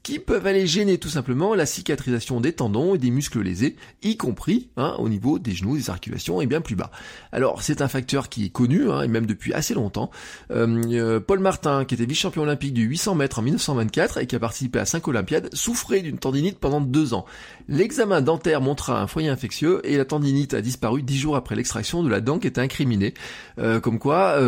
qui 0.03 0.19
peuvent 0.19 0.47
aller 0.47 0.67
gêner 0.67 0.97
tout 0.97 1.11
simplement 1.11 1.55
la 1.55 1.67
cicatrisation 1.67 2.41
des 2.41 2.53
tendons 2.53 2.95
et 2.95 2.99
des 2.99 3.11
muscles 3.11 3.43
lésés, 3.43 3.77
y 4.03 4.17
compris 4.17 4.71
hein, 4.79 4.95
au 4.99 5.11
niveau 5.11 5.39
des 5.39 5.53
genoux, 5.53 5.77
des 5.77 5.91
articulations 5.91 6.41
et 6.41 6.47
bien 6.47 6.63
plus 6.63 6.77
bas. 6.77 6.91
Alors 7.31 7.61
c'est 7.61 7.83
un 7.83 7.89
facteur 7.89 8.31
qui 8.31 8.47
est 8.47 8.49
connu, 8.49 8.91
hein, 8.91 9.03
et 9.03 9.09
même 9.09 9.27
depuis 9.27 9.53
assez 9.53 9.75
longtemps. 9.75 10.11
Euh, 10.51 10.83
euh, 10.93 11.21
Paul 11.21 11.41
Martin, 11.41 11.85
qui 11.85 11.95
était 11.95 12.07
vice-champion 12.07 12.45
olympique 12.45 12.73
du 12.73 12.85
800 12.85 13.17
mètres 13.17 13.39
en 13.39 13.43
1924 13.43 14.17
et 14.17 14.27
qui 14.27 14.35
a 14.35 14.39
participé 14.39 14.79
à 14.79 14.87
5 14.87 15.07
Olympiades, 15.09 15.51
souffrait 15.53 16.01
d'une 16.01 16.19
tendinite 16.19 16.59
pendant 16.59 16.81
deux 16.81 17.13
ans. 17.13 17.27
L'examen 17.69 18.23
dentaire 18.23 18.63
montra 18.63 19.03
un 19.03 19.07
foyer 19.07 19.29
infectieux 19.29 19.83
et 19.85 19.99
la 19.99 20.07
tendinite 20.07 20.55
a 20.55 20.63
disparu 20.63 21.03
dix 21.03 21.19
jours 21.19 21.37
après 21.37 21.55
l'extraction 21.55 22.03
de 22.03 22.09
la 22.09 22.23
dent 22.23 22.39
qui 22.39 22.47
était 22.47 22.63
incriminée. 22.63 23.13
Euh, 23.59 23.79
comme 23.79 23.99
quoi, 23.99 24.39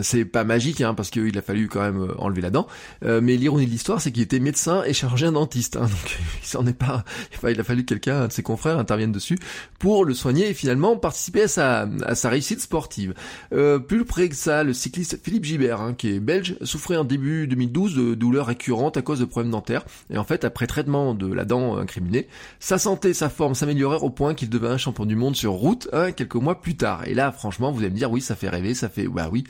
c'est 0.00 0.24
pas 0.24 0.44
magique, 0.44 0.80
hein, 0.80 0.94
parce 0.94 1.10
qu'il 1.10 1.36
a 1.36 1.42
fallu 1.42 1.68
quand 1.68 1.82
même 1.82 2.14
enlever 2.16 2.40
la 2.40 2.50
dent. 2.50 2.66
mais 3.02 3.36
l'ironie 3.36 3.66
de 3.66 3.70
l'histoire, 3.70 4.00
c'est 4.00 4.10
qu'il 4.16 4.22
était 4.22 4.40
médecin 4.40 4.82
et 4.84 4.94
chirurgien 4.94 5.32
dentiste. 5.32 5.76
Hein, 5.76 5.82
donc 5.82 6.18
il 6.42 6.46
s'en 6.46 6.66
est 6.66 6.72
pas. 6.72 7.04
il 7.48 7.60
a 7.60 7.64
fallu 7.64 7.82
que 7.82 7.88
quelqu'un, 7.88 8.22
un 8.22 8.26
de 8.28 8.32
ses 8.32 8.42
confrères, 8.42 8.78
intervienne 8.78 9.12
dessus 9.12 9.38
pour 9.78 10.06
le 10.06 10.14
soigner 10.14 10.48
et 10.48 10.54
finalement 10.54 10.96
participer 10.96 11.42
à 11.42 11.48
sa, 11.48 11.88
à 12.04 12.14
sa 12.14 12.30
réussite 12.30 12.60
sportive. 12.60 13.12
Euh, 13.52 13.78
plus 13.78 14.04
près 14.06 14.28
que 14.30 14.34
ça, 14.34 14.64
le 14.64 14.72
cycliste 14.72 15.20
Philippe 15.22 15.44
Gibert, 15.44 15.82
hein, 15.82 15.92
qui 15.92 16.08
est 16.08 16.20
belge, 16.20 16.56
souffrait 16.62 16.96
en 16.96 17.04
début 17.04 17.46
2012 17.46 17.94
de 17.94 18.14
douleurs 18.14 18.46
récurrentes 18.46 18.96
à 18.96 19.02
cause 19.02 19.20
de 19.20 19.26
problèmes 19.26 19.52
dentaires. 19.52 19.84
Et 20.10 20.16
en 20.16 20.24
fait, 20.24 20.44
après 20.44 20.66
traitement 20.66 21.14
de 21.14 21.32
la 21.32 21.44
dent 21.44 21.76
incriminée, 21.76 22.26
sa 22.58 22.78
santé, 22.78 23.12
sa 23.12 23.28
forme 23.28 23.54
s'améliorèrent 23.54 24.04
au 24.04 24.10
point 24.10 24.34
qu'il 24.34 24.48
devint 24.48 24.78
champion 24.78 25.04
du 25.04 25.16
monde 25.16 25.36
sur 25.36 25.52
route 25.52 25.88
hein, 25.92 26.12
quelques 26.12 26.36
mois 26.36 26.62
plus 26.62 26.76
tard. 26.76 27.06
Et 27.06 27.12
là, 27.12 27.32
franchement, 27.32 27.70
vous 27.70 27.80
allez 27.80 27.90
me 27.90 27.96
dire, 27.96 28.10
oui, 28.10 28.22
ça 28.22 28.34
fait 28.34 28.48
rêver, 28.48 28.74
ça 28.74 28.88
fait, 28.88 29.06
bah 29.08 29.28
oui. 29.30 29.44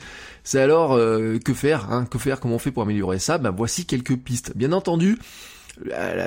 C'est 0.46 0.60
alors 0.60 0.92
euh, 0.92 1.40
que 1.40 1.52
faire, 1.52 1.92
hein, 1.92 2.06
que 2.06 2.18
faire, 2.18 2.38
comment 2.38 2.54
on 2.54 2.58
fait 2.60 2.70
pour 2.70 2.84
améliorer 2.84 3.18
ça? 3.18 3.36
Bah 3.36 3.50
voici 3.50 3.84
quelques 3.84 4.16
pistes. 4.16 4.52
Bien 4.54 4.70
entendu, 4.70 5.18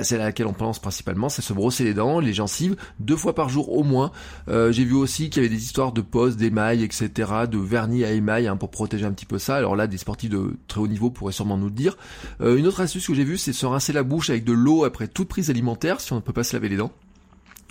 celle 0.02 0.20
à 0.20 0.24
laquelle 0.24 0.46
on 0.46 0.52
pense 0.52 0.78
principalement, 0.78 1.30
c'est 1.30 1.40
se 1.40 1.54
brosser 1.54 1.84
les 1.84 1.94
dents, 1.94 2.20
les 2.20 2.34
gencives, 2.34 2.76
deux 2.98 3.16
fois 3.16 3.34
par 3.34 3.48
jour 3.48 3.72
au 3.72 3.82
moins. 3.82 4.12
Euh, 4.48 4.72
j'ai 4.72 4.84
vu 4.84 4.92
aussi 4.92 5.30
qu'il 5.30 5.42
y 5.42 5.46
avait 5.46 5.54
des 5.54 5.62
histoires 5.62 5.92
de 5.92 6.02
pose, 6.02 6.36
d'émail, 6.36 6.84
etc., 6.84 7.08
de 7.50 7.56
vernis 7.56 8.04
à 8.04 8.12
émail 8.12 8.46
hein, 8.46 8.58
pour 8.58 8.70
protéger 8.70 9.06
un 9.06 9.12
petit 9.12 9.24
peu 9.24 9.38
ça. 9.38 9.56
Alors 9.56 9.74
là, 9.74 9.86
des 9.86 9.96
sportifs 9.96 10.28
de 10.28 10.52
très 10.68 10.82
haut 10.82 10.86
niveau 10.86 11.08
pourraient 11.08 11.32
sûrement 11.32 11.56
nous 11.56 11.68
le 11.68 11.72
dire. 11.72 11.96
Euh, 12.42 12.58
une 12.58 12.66
autre 12.66 12.82
astuce 12.82 13.06
que 13.06 13.14
j'ai 13.14 13.24
vue, 13.24 13.38
c'est 13.38 13.54
se 13.54 13.64
rincer 13.64 13.94
la 13.94 14.02
bouche 14.02 14.28
avec 14.28 14.44
de 14.44 14.52
l'eau 14.52 14.84
après 14.84 15.08
toute 15.08 15.28
prise 15.28 15.48
alimentaire, 15.48 15.98
si 15.98 16.12
on 16.12 16.16
ne 16.16 16.20
peut 16.20 16.34
pas 16.34 16.44
se 16.44 16.54
laver 16.54 16.68
les 16.68 16.76
dents. 16.76 16.92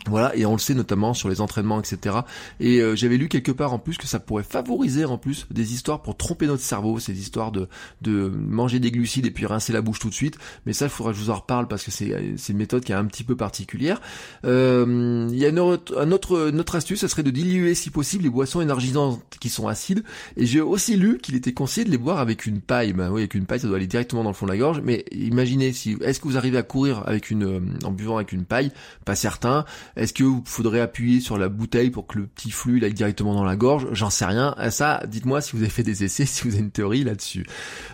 Voilà, 0.08 0.36
et 0.36 0.46
on 0.46 0.54
le 0.54 0.60
sait 0.60 0.74
notamment 0.74 1.14
sur 1.14 1.30
les 1.30 1.42
entraînements, 1.42 1.80
etc. 1.80 2.20
Et 2.60 2.80
euh, 2.80 2.96
j'avais 2.96 3.18
lu 3.18 3.28
quelque 3.28 3.52
part 3.52 3.74
en 3.74 3.80
plus 3.80 3.98
que 3.98 4.08
ça 4.08 4.20
pourrait 4.20 4.44
favoriser 4.44 5.06
en 5.06 5.18
plus 5.18 5.46
des 5.52 5.74
histoires 5.74 6.02
pour 6.02 6.16
tromper 6.16 6.48
notre 6.48 6.64
cerveau, 6.64 7.00
ces 7.00 7.20
histoires 7.20 7.52
de, 7.52 7.68
de 8.02 8.30
manger 8.30 8.80
des 8.80 8.92
glucides 8.92 9.26
et 9.26 9.32
puis 9.32 9.46
rincer 9.46 9.74
la 9.74 9.82
bouche 9.82 10.00
tout 10.00 10.10
de 10.10 10.14
suite. 10.14 10.38
Mais 10.66 10.74
ça, 10.74 10.86
il 10.86 10.90
faudra 10.90 11.12
que 11.12 11.18
je 11.18 11.24
vous 11.24 11.30
en 11.30 11.36
reparle 11.36 11.68
parce 11.68 11.84
que 11.84 11.92
c'est 11.92 12.08
une 12.50 12.58
méthode 12.58 12.84
qui 12.84 12.94
est 12.94 12.96
un 12.96 13.06
petit 13.06 13.24
peu 13.24 13.36
particulière. 13.36 14.02
Euh, 14.46 15.28
il 15.32 15.38
y 15.38 15.46
a 15.46 15.50
une 15.50 15.60
un 15.60 16.12
autre 16.12 16.76
astuce, 16.76 17.02
ça 17.02 17.08
serait 17.08 17.24
de 17.24 17.32
diluer 17.32 17.76
si 17.76 17.90
possible 17.90 18.24
les 18.24 18.30
boissons 18.30 18.62
énergisantes 18.62 19.22
qui 19.40 19.50
sont 19.50 19.68
acides. 19.68 20.04
Et 20.38 20.46
j'ai 20.46 20.62
aussi 20.62 20.96
lu 20.96 21.20
qu'il 21.22 21.36
était 21.36 21.54
conseillé 21.54 21.86
de 21.86 21.92
les 21.92 21.98
boire 21.98 22.20
avec 22.20 22.46
une 22.46 22.62
paille. 22.62 22.94
Ben 22.94 23.12
oui, 23.12 23.22
avec 23.22 23.34
une 23.34 23.46
paille, 23.46 23.60
ça 23.60 23.68
doit 23.68 23.78
aller 23.78 23.88
directement 23.88 24.24
dans 24.24 24.30
le 24.30 24.36
fond 24.36 24.46
de 24.46 24.52
la 24.52 24.58
gorge. 24.58 24.82
Mais 24.84 25.06
imaginez 25.12 25.74
si, 25.74 25.98
est-ce 26.02 26.20
que 26.20 26.28
vous 26.28 26.38
arrivez 26.38 26.58
à 26.58 26.64
courir 26.64 27.04
avec 27.06 27.30
une, 27.30 27.44
euh, 27.44 27.60
en 27.84 27.92
buvant 27.92 28.16
avec 28.16 28.32
une 28.32 28.46
paille? 28.46 28.72
Pas 29.06 29.16
certain. 29.16 29.66
Est-ce 29.96 30.14
que 30.14 30.24
vous 30.24 30.44
faudrait 30.46 30.82
appuyer 30.82 31.20
sur 31.20 31.38
la 31.38 31.50
bouteille 31.50 31.90
pour 31.90 32.08
que 32.08 32.20
le 32.20 32.28
petit 32.28 32.52
flux 32.52 32.84
aille 32.84 32.94
directement 32.94 33.34
dans 33.34 33.44
la 33.44 33.56
gorge? 33.56 33.88
J'en 33.92 34.10
sais 34.10 34.26
rien. 34.26 34.56
Ça, 34.70 35.04
dites-moi 35.08 35.42
si 35.42 35.56
vous 35.56 35.62
avez 35.62 35.72
fait 35.72 35.84
des 35.84 36.04
essais, 36.04 36.26
si 36.28 36.44
vous 36.44 36.54
avez 36.54 36.64
une 36.64 36.72
théorie 36.72 37.04
là-dessus. 37.04 37.46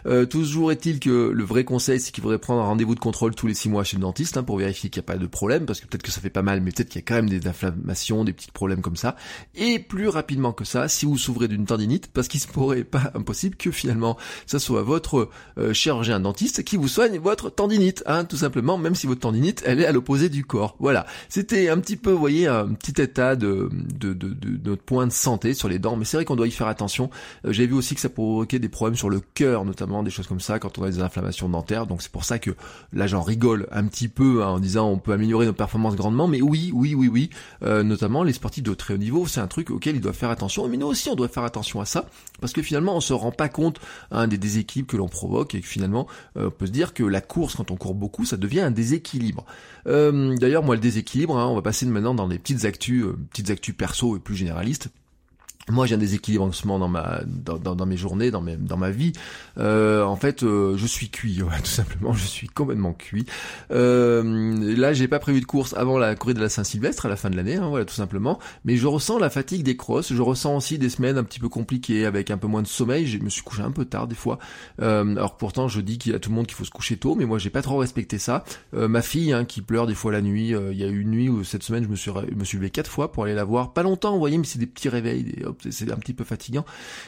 Euh, 0.05 0.25
toujours 0.25 0.71
est-il 0.71 0.99
que 0.99 1.31
le 1.33 1.43
vrai 1.43 1.63
conseil, 1.63 1.99
c'est 1.99 2.11
qu'il 2.11 2.21
faudrait 2.21 2.39
prendre 2.39 2.61
un 2.61 2.65
rendez-vous 2.65 2.95
de 2.95 2.99
contrôle 2.99 3.35
tous 3.35 3.47
les 3.47 3.53
six 3.53 3.69
mois 3.69 3.83
chez 3.83 3.97
le 3.97 4.01
dentiste 4.01 4.37
hein, 4.37 4.43
pour 4.43 4.57
vérifier 4.57 4.89
qu'il 4.89 5.01
n'y 5.01 5.05
a 5.05 5.11
pas 5.13 5.17
de 5.17 5.27
problème, 5.27 5.65
parce 5.65 5.79
que 5.79 5.87
peut-être 5.87 6.03
que 6.03 6.11
ça 6.11 6.21
fait 6.21 6.29
pas 6.29 6.41
mal, 6.41 6.61
mais 6.61 6.71
peut-être 6.71 6.89
qu'il 6.89 6.99
y 7.01 7.03
a 7.03 7.07
quand 7.07 7.15
même 7.15 7.29
des 7.29 7.47
inflammations, 7.47 8.23
des 8.23 8.33
petits 8.33 8.51
problèmes 8.51 8.81
comme 8.81 8.95
ça. 8.95 9.15
Et 9.55 9.79
plus 9.79 10.07
rapidement 10.07 10.53
que 10.53 10.65
ça, 10.65 10.87
si 10.87 11.05
vous 11.05 11.17
souffrez 11.17 11.47
d'une 11.47 11.65
tendinite, 11.65 12.07
parce 12.07 12.27
qu'il 12.27 12.39
se 12.39 12.47
pourrait 12.47 12.83
pas 12.83 13.11
impossible 13.15 13.55
que 13.55 13.71
finalement 13.71 14.17
ça 14.45 14.59
soit 14.59 14.83
votre 14.83 15.29
euh, 15.57 15.73
chirurgien 15.73 16.19
dentiste 16.19 16.63
qui 16.63 16.77
vous 16.77 16.87
soigne 16.87 17.19
votre 17.19 17.49
tendinite, 17.49 18.03
hein, 18.05 18.25
tout 18.25 18.37
simplement, 18.37 18.77
même 18.77 18.95
si 18.95 19.07
votre 19.07 19.21
tendinite 19.21 19.63
elle 19.65 19.79
est 19.79 19.85
à 19.85 19.91
l'opposé 19.91 20.29
du 20.29 20.45
corps. 20.45 20.75
Voilà, 20.79 21.05
petit 21.85 21.97
peu, 21.97 22.11
vous 22.11 22.19
voyez, 22.19 22.47
un 22.47 22.73
petit 22.73 22.99
état 22.99 23.35
de, 23.35 23.69
de, 23.71 24.13
de, 24.13 24.35
notre 24.63 24.81
point 24.81 25.05
de 25.05 25.11
santé 25.11 25.53
sur 25.53 25.69
les 25.69 25.77
dents, 25.77 25.95
mais 25.95 26.03
c'est 26.03 26.17
vrai 26.17 26.25
qu'on 26.25 26.35
doit 26.35 26.47
y 26.47 26.51
faire 26.51 26.67
attention. 26.67 27.11
Euh, 27.45 27.53
j'ai 27.53 27.67
vu 27.67 27.73
aussi 27.73 27.93
que 27.93 28.01
ça 28.01 28.09
provoquait 28.09 28.57
des 28.57 28.69
problèmes 28.69 28.95
sur 28.95 29.09
le 29.09 29.19
cœur, 29.19 29.65
notamment 29.65 30.01
des 30.01 30.09
choses 30.09 30.25
comme 30.25 30.39
ça 30.39 30.57
quand 30.57 30.79
on 30.79 30.83
a 30.83 30.89
des 30.89 31.01
inflammations 31.01 31.47
dentaires. 31.47 31.85
Donc 31.85 32.01
c'est 32.01 32.11
pour 32.11 32.25
ça 32.25 32.39
que 32.39 32.51
là 32.91 33.05
j'en 33.05 33.21
rigole 33.21 33.67
un 33.71 33.85
petit 33.85 34.07
peu 34.07 34.43
hein, 34.43 34.47
en 34.47 34.59
disant 34.59 34.89
on 34.89 34.97
peut 34.97 35.13
améliorer 35.13 35.45
nos 35.45 35.53
performances 35.53 35.95
grandement, 35.95 36.27
mais 36.27 36.41
oui, 36.41 36.71
oui, 36.73 36.95
oui, 36.95 37.07
oui, 37.07 37.29
euh, 37.61 37.83
notamment 37.83 38.23
les 38.23 38.33
sportifs 38.33 38.63
de 38.63 38.73
très 38.73 38.95
haut 38.95 38.97
niveau, 38.97 39.27
c'est 39.27 39.39
un 39.39 39.47
truc 39.47 39.69
auquel 39.69 39.95
ils 39.95 40.01
doivent 40.01 40.15
faire 40.15 40.31
attention. 40.31 40.67
Mais 40.67 40.77
nous 40.77 40.87
aussi 40.87 41.09
on 41.09 41.15
doit 41.15 41.27
faire 41.27 41.43
attention 41.43 41.81
à 41.81 41.85
ça 41.85 42.05
parce 42.41 42.51
que 42.51 42.63
finalement 42.63 42.95
on 42.95 43.01
se 43.01 43.13
rend 43.13 43.31
pas 43.31 43.49
compte 43.49 43.79
hein, 44.09 44.27
des 44.27 44.39
déséquilibres 44.39 44.91
que 44.91 44.97
l'on 44.97 45.07
provoque 45.07 45.53
et 45.53 45.61
que 45.61 45.67
finalement 45.67 46.07
euh, 46.37 46.47
on 46.47 46.51
peut 46.51 46.65
se 46.65 46.71
dire 46.71 46.95
que 46.95 47.03
la 47.03 47.21
course 47.21 47.55
quand 47.55 47.69
on 47.69 47.75
court 47.75 47.93
beaucoup 47.93 48.25
ça 48.25 48.37
devient 48.37 48.61
un 48.61 48.71
déséquilibre. 48.71 49.45
D'ailleurs 49.85 50.63
moi 50.63 50.73
le 50.73 50.81
déséquilibre, 50.81 51.37
hein, 51.37 51.45
on 51.47 51.55
va 51.55 51.61
passer 51.61 51.74
maintenant 51.83 52.15
dans 52.15 52.27
des 52.27 52.39
petites 52.39 52.65
actus, 52.65 53.05
petites 53.31 53.49
actus 53.49 53.75
perso 53.75 54.15
et 54.15 54.19
plus 54.19 54.35
généralistes. 54.35 54.89
Moi, 55.69 55.87
j'ai 55.87 55.95
un 55.95 55.99
déséquilibre 55.99 56.43
en 56.43 56.51
ce 56.51 56.67
moment 56.67 56.79
dans 56.79 56.87
ma 56.87 57.21
dans, 57.25 57.57
dans, 57.57 57.85
mes 57.87 57.97
journées, 57.97 58.29
dans 58.29 58.41
mes 58.41 58.55
dans 58.55 58.77
ma 58.77 58.91
vie. 58.91 59.13
Euh, 59.57 60.03
en 60.03 60.15
fait, 60.15 60.43
euh, 60.43 60.77
je 60.77 60.85
suis 60.85 61.09
cuit, 61.09 61.41
ouais, 61.43 61.59
tout 61.59 61.71
simplement. 61.71 62.13
Je 62.13 62.25
suis 62.25 62.47
complètement 62.47 62.93
cuit. 62.93 63.25
Euh, 63.71 64.75
là, 64.77 64.93
j'ai 64.93 65.07
pas 65.07 65.17
prévu 65.17 65.41
de 65.41 65.45
course 65.45 65.73
avant 65.73 65.97
la 65.97 66.15
corrida 66.15 66.37
de 66.37 66.43
la 66.43 66.49
Saint-Sylvestre 66.49 67.07
à 67.07 67.09
la 67.09 67.15
fin 67.15 67.31
de 67.31 67.35
l'année, 67.35 67.55
hein, 67.55 67.67
voilà, 67.69 67.85
tout 67.85 67.95
simplement. 67.95 68.39
Mais 68.63 68.77
je 68.77 68.85
ressens 68.85 69.17
la 69.17 69.31
fatigue 69.31 69.63
des 69.63 69.75
crosses. 69.75 70.13
Je 70.13 70.21
ressens 70.21 70.55
aussi 70.55 70.77
des 70.77 70.89
semaines 70.89 71.17
un 71.17 71.23
petit 71.23 71.39
peu 71.39 71.49
compliquées 71.49 72.05
avec 72.05 72.29
un 72.29 72.37
peu 72.37 72.47
moins 72.47 72.61
de 72.61 72.67
sommeil. 72.67 73.07
Je 73.07 73.17
me 73.17 73.29
suis 73.29 73.41
couché 73.41 73.63
un 73.63 73.71
peu 73.71 73.85
tard 73.85 74.07
des 74.07 74.15
fois. 74.15 74.37
Euh, 74.81 75.15
alors 75.15 75.37
pourtant, 75.37 75.67
je 75.67 75.81
dis 75.81 75.97
qu'il 75.97 76.11
y 76.11 76.15
a 76.15 76.19
tout 76.19 76.29
le 76.29 76.35
monde 76.35 76.45
qu'il 76.45 76.55
faut 76.55 76.65
se 76.65 76.71
coucher 76.71 76.97
tôt, 76.97 77.15
mais 77.15 77.25
moi, 77.25 77.39
j'ai 77.39 77.49
pas 77.49 77.61
trop 77.61 77.77
respecté 77.77 78.19
ça. 78.19 78.43
Euh, 78.75 78.87
ma 78.87 79.01
fille, 79.01 79.33
hein, 79.33 79.45
qui 79.45 79.61
pleure 79.61 79.87
des 79.87 79.95
fois 79.95 80.11
la 80.11 80.21
nuit. 80.21 80.53
Euh, 80.53 80.71
il 80.71 80.77
y 80.77 80.83
a 80.83 80.87
eu 80.87 81.01
une 81.01 81.11
nuit 81.11 81.29
où 81.29 81.43
cette 81.43 81.63
semaine, 81.63 81.83
je 81.83 81.89
me 81.89 81.95
suis 81.95 82.11
je 82.29 82.35
me 82.35 82.43
suis 82.43 82.57
levé 82.57 82.69
quatre 82.69 82.89
fois 82.89 83.11
pour 83.11 83.23
aller 83.23 83.33
la 83.33 83.43
voir. 83.43 83.73
Pas 83.73 83.83
longtemps, 83.83 84.13
vous 84.13 84.19
voyez, 84.19 84.37
mais 84.37 84.45
c'est 84.45 84.59
des 84.59 84.67
petits 84.67 84.89
réveils. 84.89 85.23
Des, 85.23 85.45
c'est 85.69 85.91
un 85.91 85.97
petit 85.97 86.13
peu 86.13 86.23
fatigant. 86.23 86.65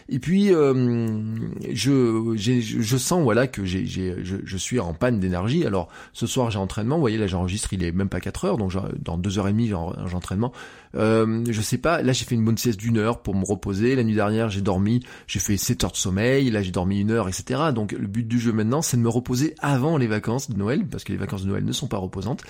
Et 0.10 0.20
puis 0.20 0.54
euh, 0.54 1.26
je, 1.72 2.34
je 2.36 2.98
sens 2.98 3.24
voilà 3.24 3.48
que 3.48 3.66
j'ai, 3.66 3.86
je, 3.86 4.36
je, 4.44 4.58
suis 4.58 4.80
en 4.80 4.94
panne 4.94 5.20
d'énergie. 5.20 5.66
Alors 5.66 5.90
ce 6.14 6.28
soir 6.28 6.52
j'ai 6.52 6.60
entraînement, 6.60 6.96
vous 6.96 7.02
voyez 7.02 7.18
là 7.18 7.28
j'enregistre, 7.28 7.74
il 7.74 7.84
est 7.84 7.92
même 7.92 8.10
pas 8.10 8.20
4 8.20 8.46
heures, 8.46 8.58
donc 8.58 8.74
dans 9.00 9.18
deux 9.18 9.40
heures 9.40 9.48
et 9.48 9.52
demie 9.52 9.68
j'ai 9.68 10.16
entraînement. 10.16 10.52
Euh, 10.96 11.44
je 11.50 11.62
sais 11.62 11.78
pas, 11.78 12.02
là 12.02 12.14
j'ai 12.14 12.26
fait 12.26 12.36
une 12.36 12.46
bonne 12.46 12.58
sieste 12.58 12.80
d'une 12.80 12.98
heure 12.98 13.22
pour 13.22 13.36
me 13.36 13.46
reposer. 13.46 13.96
La 13.96 14.04
nuit 14.04 14.16
dernière 14.16 14.50
j'ai 14.50 14.62
dormi, 14.62 15.04
j'ai 15.28 15.40
fait 15.40 15.58
7 15.58 15.84
heures 15.84 15.92
de 15.92 15.98
sommeil, 15.98 16.50
là 16.50 16.62
j'ai 16.62 16.72
dormi 16.72 17.02
une 17.02 17.12
heure, 17.12 17.28
etc. 17.28 17.72
Donc 17.74 17.92
le 17.92 18.08
but 18.08 18.28
du 18.28 18.40
jeu 18.40 18.52
maintenant 18.52 18.82
c'est 18.82 18.98
de 18.98 19.02
me 19.02 19.10
reposer 19.10 19.56
avant 19.60 19.98
les 19.98 20.08
vacances 20.08 20.50
de 20.50 20.58
Noël, 20.58 20.86
parce 20.86 21.04
que 21.04 21.12
les 21.12 21.18
vacances 21.18 21.44
de 21.44 21.50
Noël 21.50 21.66
ne 21.66 21.72
sont 21.72 21.88
pas 21.88 21.98
reposantes, 21.98 22.44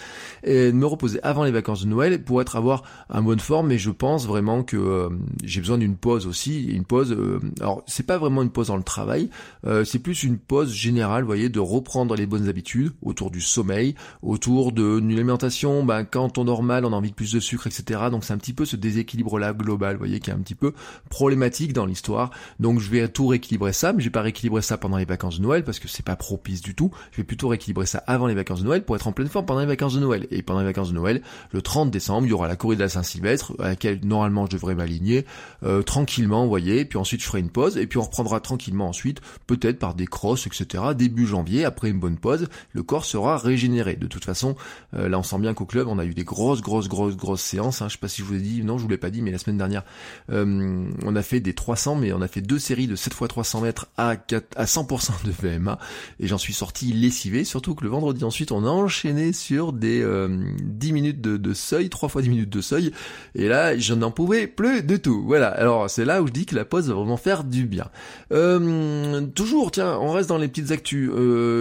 et 0.44 0.72
de 0.72 0.78
me 0.78 0.86
reposer 0.86 1.20
avant 1.24 1.44
les 1.44 1.52
vacances 1.52 1.84
de 1.84 1.88
Noël 1.88 2.24
pour 2.24 2.42
être 2.42 2.56
avoir 2.56 2.84
un 3.10 3.22
bonne 3.22 3.40
forme. 3.40 3.68
Mais 3.68 3.78
je 3.78 3.92
pense 3.92 4.28
vraiment 4.28 4.64
que 4.64 4.78
euh, 4.78 5.10
j'ai 5.44 5.62
besoin 5.62 5.78
d'une 5.78 5.96
pause 5.96 6.28
aussi, 6.28 6.66
une 6.66 6.86
pause. 6.86 7.12
Euh, 7.12 7.40
alors 7.60 7.84
c'est 7.88 8.06
pas 8.06 8.18
vraiment 8.18 8.42
une 8.44 8.52
pause 8.52 8.68
dans 8.68 8.78
le 8.78 8.84
travail, 8.84 9.30
euh, 9.66 9.84
c'est 9.84 10.00
plus 10.00 10.24
une 10.24 10.38
pause 10.38 10.74
générale, 10.74 11.24
vous 11.24 11.28
voyez, 11.28 11.50
de 11.50 11.60
reprendre 11.60 12.16
les 12.16 12.26
bonnes 12.26 12.48
habitudes 12.48 12.92
autour 13.02 13.32
du 13.32 13.42
sommeil, 13.42 13.96
autour 14.22 14.72
de 14.72 15.00
une 15.00 15.12
alimentation. 15.12 15.84
Ben 15.84 16.06
quand 16.06 16.38
on 16.38 16.46
dort 16.46 16.64
mal, 16.64 16.86
on 16.86 16.94
a 16.94 16.96
envie 16.96 17.10
de 17.10 17.16
plus 17.16 17.34
de 17.34 17.40
sucre, 17.40 17.68
etc. 17.68 18.02
Donc 18.12 18.24
un 18.38 18.40
petit 18.40 18.54
peu 18.54 18.66
ce 18.66 18.76
déséquilibre-là 18.76 19.54
global, 19.54 19.96
vous 19.96 20.00
voyez, 20.00 20.20
qui 20.20 20.30
est 20.30 20.34
un 20.34 20.40
petit 20.40 20.56
peu 20.56 20.74
problématique 21.10 21.74
dans 21.74 21.88
l'histoire. 21.88 22.30
Donc 22.60 22.80
je 22.80 22.90
vais 22.92 23.08
tout 23.08 23.28
rééquilibrer 23.28 23.74
ça, 23.74 23.94
mais 23.94 24.00
je 24.00 24.06
vais 24.06 24.12
pas 24.12 24.22
rééquilibrer 24.22 24.62
ça 24.62 24.78
pendant 24.78 24.98
les 24.98 25.06
vacances 25.06 25.38
de 25.38 25.44
Noël 25.44 25.64
parce 25.64 25.80
que 25.80 25.88
c'est 25.88 26.06
pas 26.06 26.16
propice 26.16 26.62
du 26.62 26.76
tout. 26.76 26.92
Je 27.12 27.18
vais 27.18 27.24
plutôt 27.24 27.48
rééquilibrer 27.48 27.88
ça 27.88 28.04
avant 28.06 28.28
les 28.28 28.36
vacances 28.36 28.62
de 28.62 28.66
Noël 28.66 28.84
pour 28.84 28.96
être 28.96 29.08
en 29.08 29.12
pleine 29.12 29.28
forme 29.28 29.48
pendant 29.48 29.62
les 29.62 29.66
vacances 29.66 29.96
de 29.96 30.00
Noël. 30.00 30.28
Et 30.30 30.44
pendant 30.44 30.60
les 30.60 30.66
vacances 30.66 30.90
de 30.90 30.94
Noël, 30.94 31.22
le 31.52 31.62
30 31.62 31.90
décembre, 31.90 32.28
il 32.28 32.30
y 32.30 32.34
aura 32.34 32.48
la 32.48 32.56
corrida 32.56 32.78
de 32.78 32.84
la 32.84 32.90
Saint-Sylvestre 32.90 33.54
à 33.60 33.70
laquelle 33.70 34.00
normalement 34.04 34.46
je 34.46 34.52
devrais 34.52 34.76
m'aligner 34.76 35.26
euh, 35.64 35.82
tranquillement, 35.82 36.44
vous 36.44 36.50
voyez. 36.50 36.86
Puis 36.86 37.00
ensuite 37.00 37.22
je 37.22 37.26
ferai 37.26 37.40
une 37.40 37.50
pause 37.50 37.78
et 37.78 37.88
puis 37.88 37.98
on 37.98 38.04
reprendra 38.04 38.40
tranquillement 38.40 38.88
ensuite, 38.88 39.22
peut-être 39.48 39.80
par 39.80 39.96
des 39.96 40.06
crosses, 40.06 40.46
etc. 40.46 40.84
Début 40.96 41.26
janvier, 41.26 41.66
après 41.66 41.90
une 41.90 42.00
bonne 42.00 42.18
pause, 42.18 42.48
le 42.74 42.84
corps 42.84 43.06
sera 43.06 43.38
régénéré. 43.38 43.96
De 43.96 44.08
toute 44.08 44.26
façon, 44.26 44.56
euh, 44.94 45.10
là 45.10 45.18
on 45.18 45.24
sent 45.24 45.40
bien 45.40 45.54
qu'au 45.54 45.66
club 45.66 45.88
on 45.88 45.98
a 45.98 46.06
eu 46.06 46.14
des 46.14 46.24
grosses, 46.24 46.62
grosses, 46.62 46.88
grosses, 46.88 47.18
grosses 47.18 47.42
séances. 47.42 47.82
Hein. 47.82 47.88
Je 47.88 47.94
sais 47.94 48.00
pas 48.00 48.08
si 48.08 48.17
je 48.18 48.24
vous 48.24 48.36
ai 48.36 48.40
dit, 48.40 48.64
non, 48.64 48.78
je 48.78 48.84
vous 48.84 48.90
l'ai 48.90 48.98
pas 48.98 49.10
dit, 49.10 49.22
mais 49.22 49.32
la 49.32 49.38
semaine 49.38 49.58
dernière, 49.58 49.84
euh, 50.32 50.90
on 51.04 51.16
a 51.16 51.22
fait 51.22 51.40
des 51.40 51.54
300, 51.54 51.96
mais 51.96 52.12
on 52.14 52.22
a 52.22 52.28
fait 52.28 52.42
deux 52.42 52.60
séries 52.60 52.88
de 52.88 52.96
7 52.96 53.14
fois 53.14 53.28
300 53.28 53.62
mètres 53.62 53.88
à, 53.98 54.16
4, 54.16 54.48
à 54.56 54.66
100% 54.66 55.26
de 55.26 55.32
VMA, 55.32 55.78
et 56.20 56.28
j'en 56.28 56.38
suis 56.38 56.54
sorti 56.54 56.94
lessivé, 56.94 57.44
surtout 57.44 57.76
que 57.76 57.84
le 57.84 57.90
vendredi 57.90 58.24
ensuite, 58.24 58.52
on 58.52 58.66
a 58.66 58.70
enchaîné 58.70 59.34
sur 59.34 59.74
des 59.74 60.00
10 60.00 60.04
euh, 60.04 60.94
minutes 60.94 61.22
de, 61.22 61.54
seuil, 61.54 61.90
3 61.90 62.10
fois 62.10 62.22
10 62.22 62.30
minutes 62.30 62.50
de 62.50 62.62
seuil, 62.62 62.92
et 63.36 63.48
là, 63.48 63.78
je 63.78 63.94
n'en 63.94 64.12
pouvais 64.12 64.48
plus 64.48 64.84
de 64.84 64.98
tout. 64.98 65.24
Voilà, 65.26 65.50
alors 65.50 65.90
c'est 65.90 66.06
là 66.06 66.22
où 66.22 66.28
je 66.28 66.34
dis 66.34 66.46
que 66.46 66.56
la 66.56 66.66
pause 66.66 66.88
va 66.88 66.96
vraiment 66.96 67.18
faire 67.18 67.44
du 67.44 67.66
bien. 67.66 67.90
Euh, 68.32 69.22
toujours, 69.36 69.72
tiens, 69.72 69.98
on 70.00 70.12
reste 70.12 70.30
dans 70.30 70.38
les 70.38 70.48
petites 70.48 70.72
actus. 70.72 71.12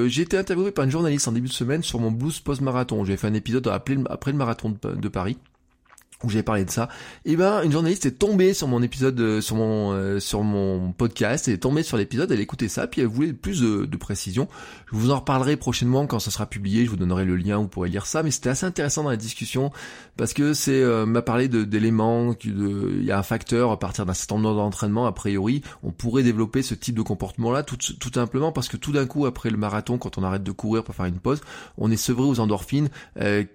J'ai 0.06 0.22
été 0.22 0.38
interviewé 0.38 0.70
par 0.70 0.84
une 0.84 0.90
journaliste 0.90 1.28
en 1.28 1.32
début 1.32 1.48
de 1.48 1.52
semaine 1.52 1.82
sur 1.82 2.00
mon 2.00 2.10
blues 2.10 2.40
post-marathon. 2.40 3.04
J'ai 3.04 3.16
fait 3.16 3.26
un 3.26 3.34
épisode 3.34 3.66
après 3.68 4.32
le 4.32 4.38
marathon 4.38 4.74
de 4.82 5.08
Paris 5.08 5.38
où 6.24 6.30
j'avais 6.30 6.42
parlé 6.42 6.64
de 6.64 6.70
ça, 6.70 6.88
et 7.24 7.32
eh 7.32 7.36
ben 7.36 7.62
une 7.62 7.70
journaliste 7.70 8.06
est 8.06 8.18
tombée 8.18 8.54
sur 8.54 8.68
mon 8.68 8.82
épisode, 8.82 9.20
euh, 9.20 9.40
sur 9.42 9.56
mon 9.56 9.92
euh, 9.92 10.18
sur 10.18 10.42
mon 10.42 10.92
podcast, 10.92 11.46
elle 11.46 11.54
est 11.54 11.58
tombée 11.58 11.82
sur 11.82 11.98
l'épisode, 11.98 12.32
elle 12.32 12.40
écoutait 12.40 12.68
ça, 12.68 12.86
puis 12.86 13.02
elle 13.02 13.06
voulait 13.06 13.34
plus 13.34 13.60
de, 13.60 13.84
de 13.84 13.96
précision. 13.96 14.48
Je 14.90 14.96
vous 14.96 15.10
en 15.10 15.16
reparlerai 15.16 15.56
prochainement 15.56 16.06
quand 16.06 16.18
ça 16.18 16.30
sera 16.30 16.46
publié, 16.46 16.86
je 16.86 16.90
vous 16.90 16.96
donnerai 16.96 17.26
le 17.26 17.36
lien, 17.36 17.58
vous 17.58 17.68
pourrez 17.68 17.90
lire 17.90 18.06
ça, 18.06 18.22
mais 18.22 18.30
c'était 18.30 18.48
assez 18.48 18.64
intéressant 18.64 19.02
dans 19.02 19.10
la 19.10 19.16
discussion 19.16 19.70
parce 20.16 20.32
que 20.32 20.54
c'est 20.54 20.82
euh, 20.82 21.04
m'a 21.04 21.20
parlé 21.20 21.48
d'éléments, 21.48 22.34
il 22.44 23.04
y 23.04 23.10
a 23.10 23.18
un 23.18 23.22
facteur 23.22 23.70
à 23.70 23.78
partir 23.78 24.06
d'un 24.06 24.14
certain 24.14 24.38
nombre 24.38 24.56
d'entraînements, 24.56 25.06
a 25.06 25.12
priori, 25.12 25.60
on 25.82 25.90
pourrait 25.90 26.22
développer 26.22 26.62
ce 26.62 26.74
type 26.74 26.94
de 26.94 27.02
comportement-là 27.02 27.62
tout, 27.62 27.76
tout 27.76 28.10
simplement 28.14 28.52
parce 28.52 28.68
que 28.68 28.78
tout 28.78 28.92
d'un 28.92 29.06
coup 29.06 29.26
après 29.26 29.50
le 29.50 29.58
marathon, 29.58 29.98
quand 29.98 30.16
on 30.16 30.22
arrête 30.22 30.42
de 30.42 30.52
courir 30.52 30.82
pour 30.82 30.94
faire 30.94 31.06
une 31.06 31.18
pause, 31.18 31.42
on 31.76 31.90
est 31.90 31.96
sevré 31.96 32.24
aux 32.24 32.40
endorphines 32.40 32.88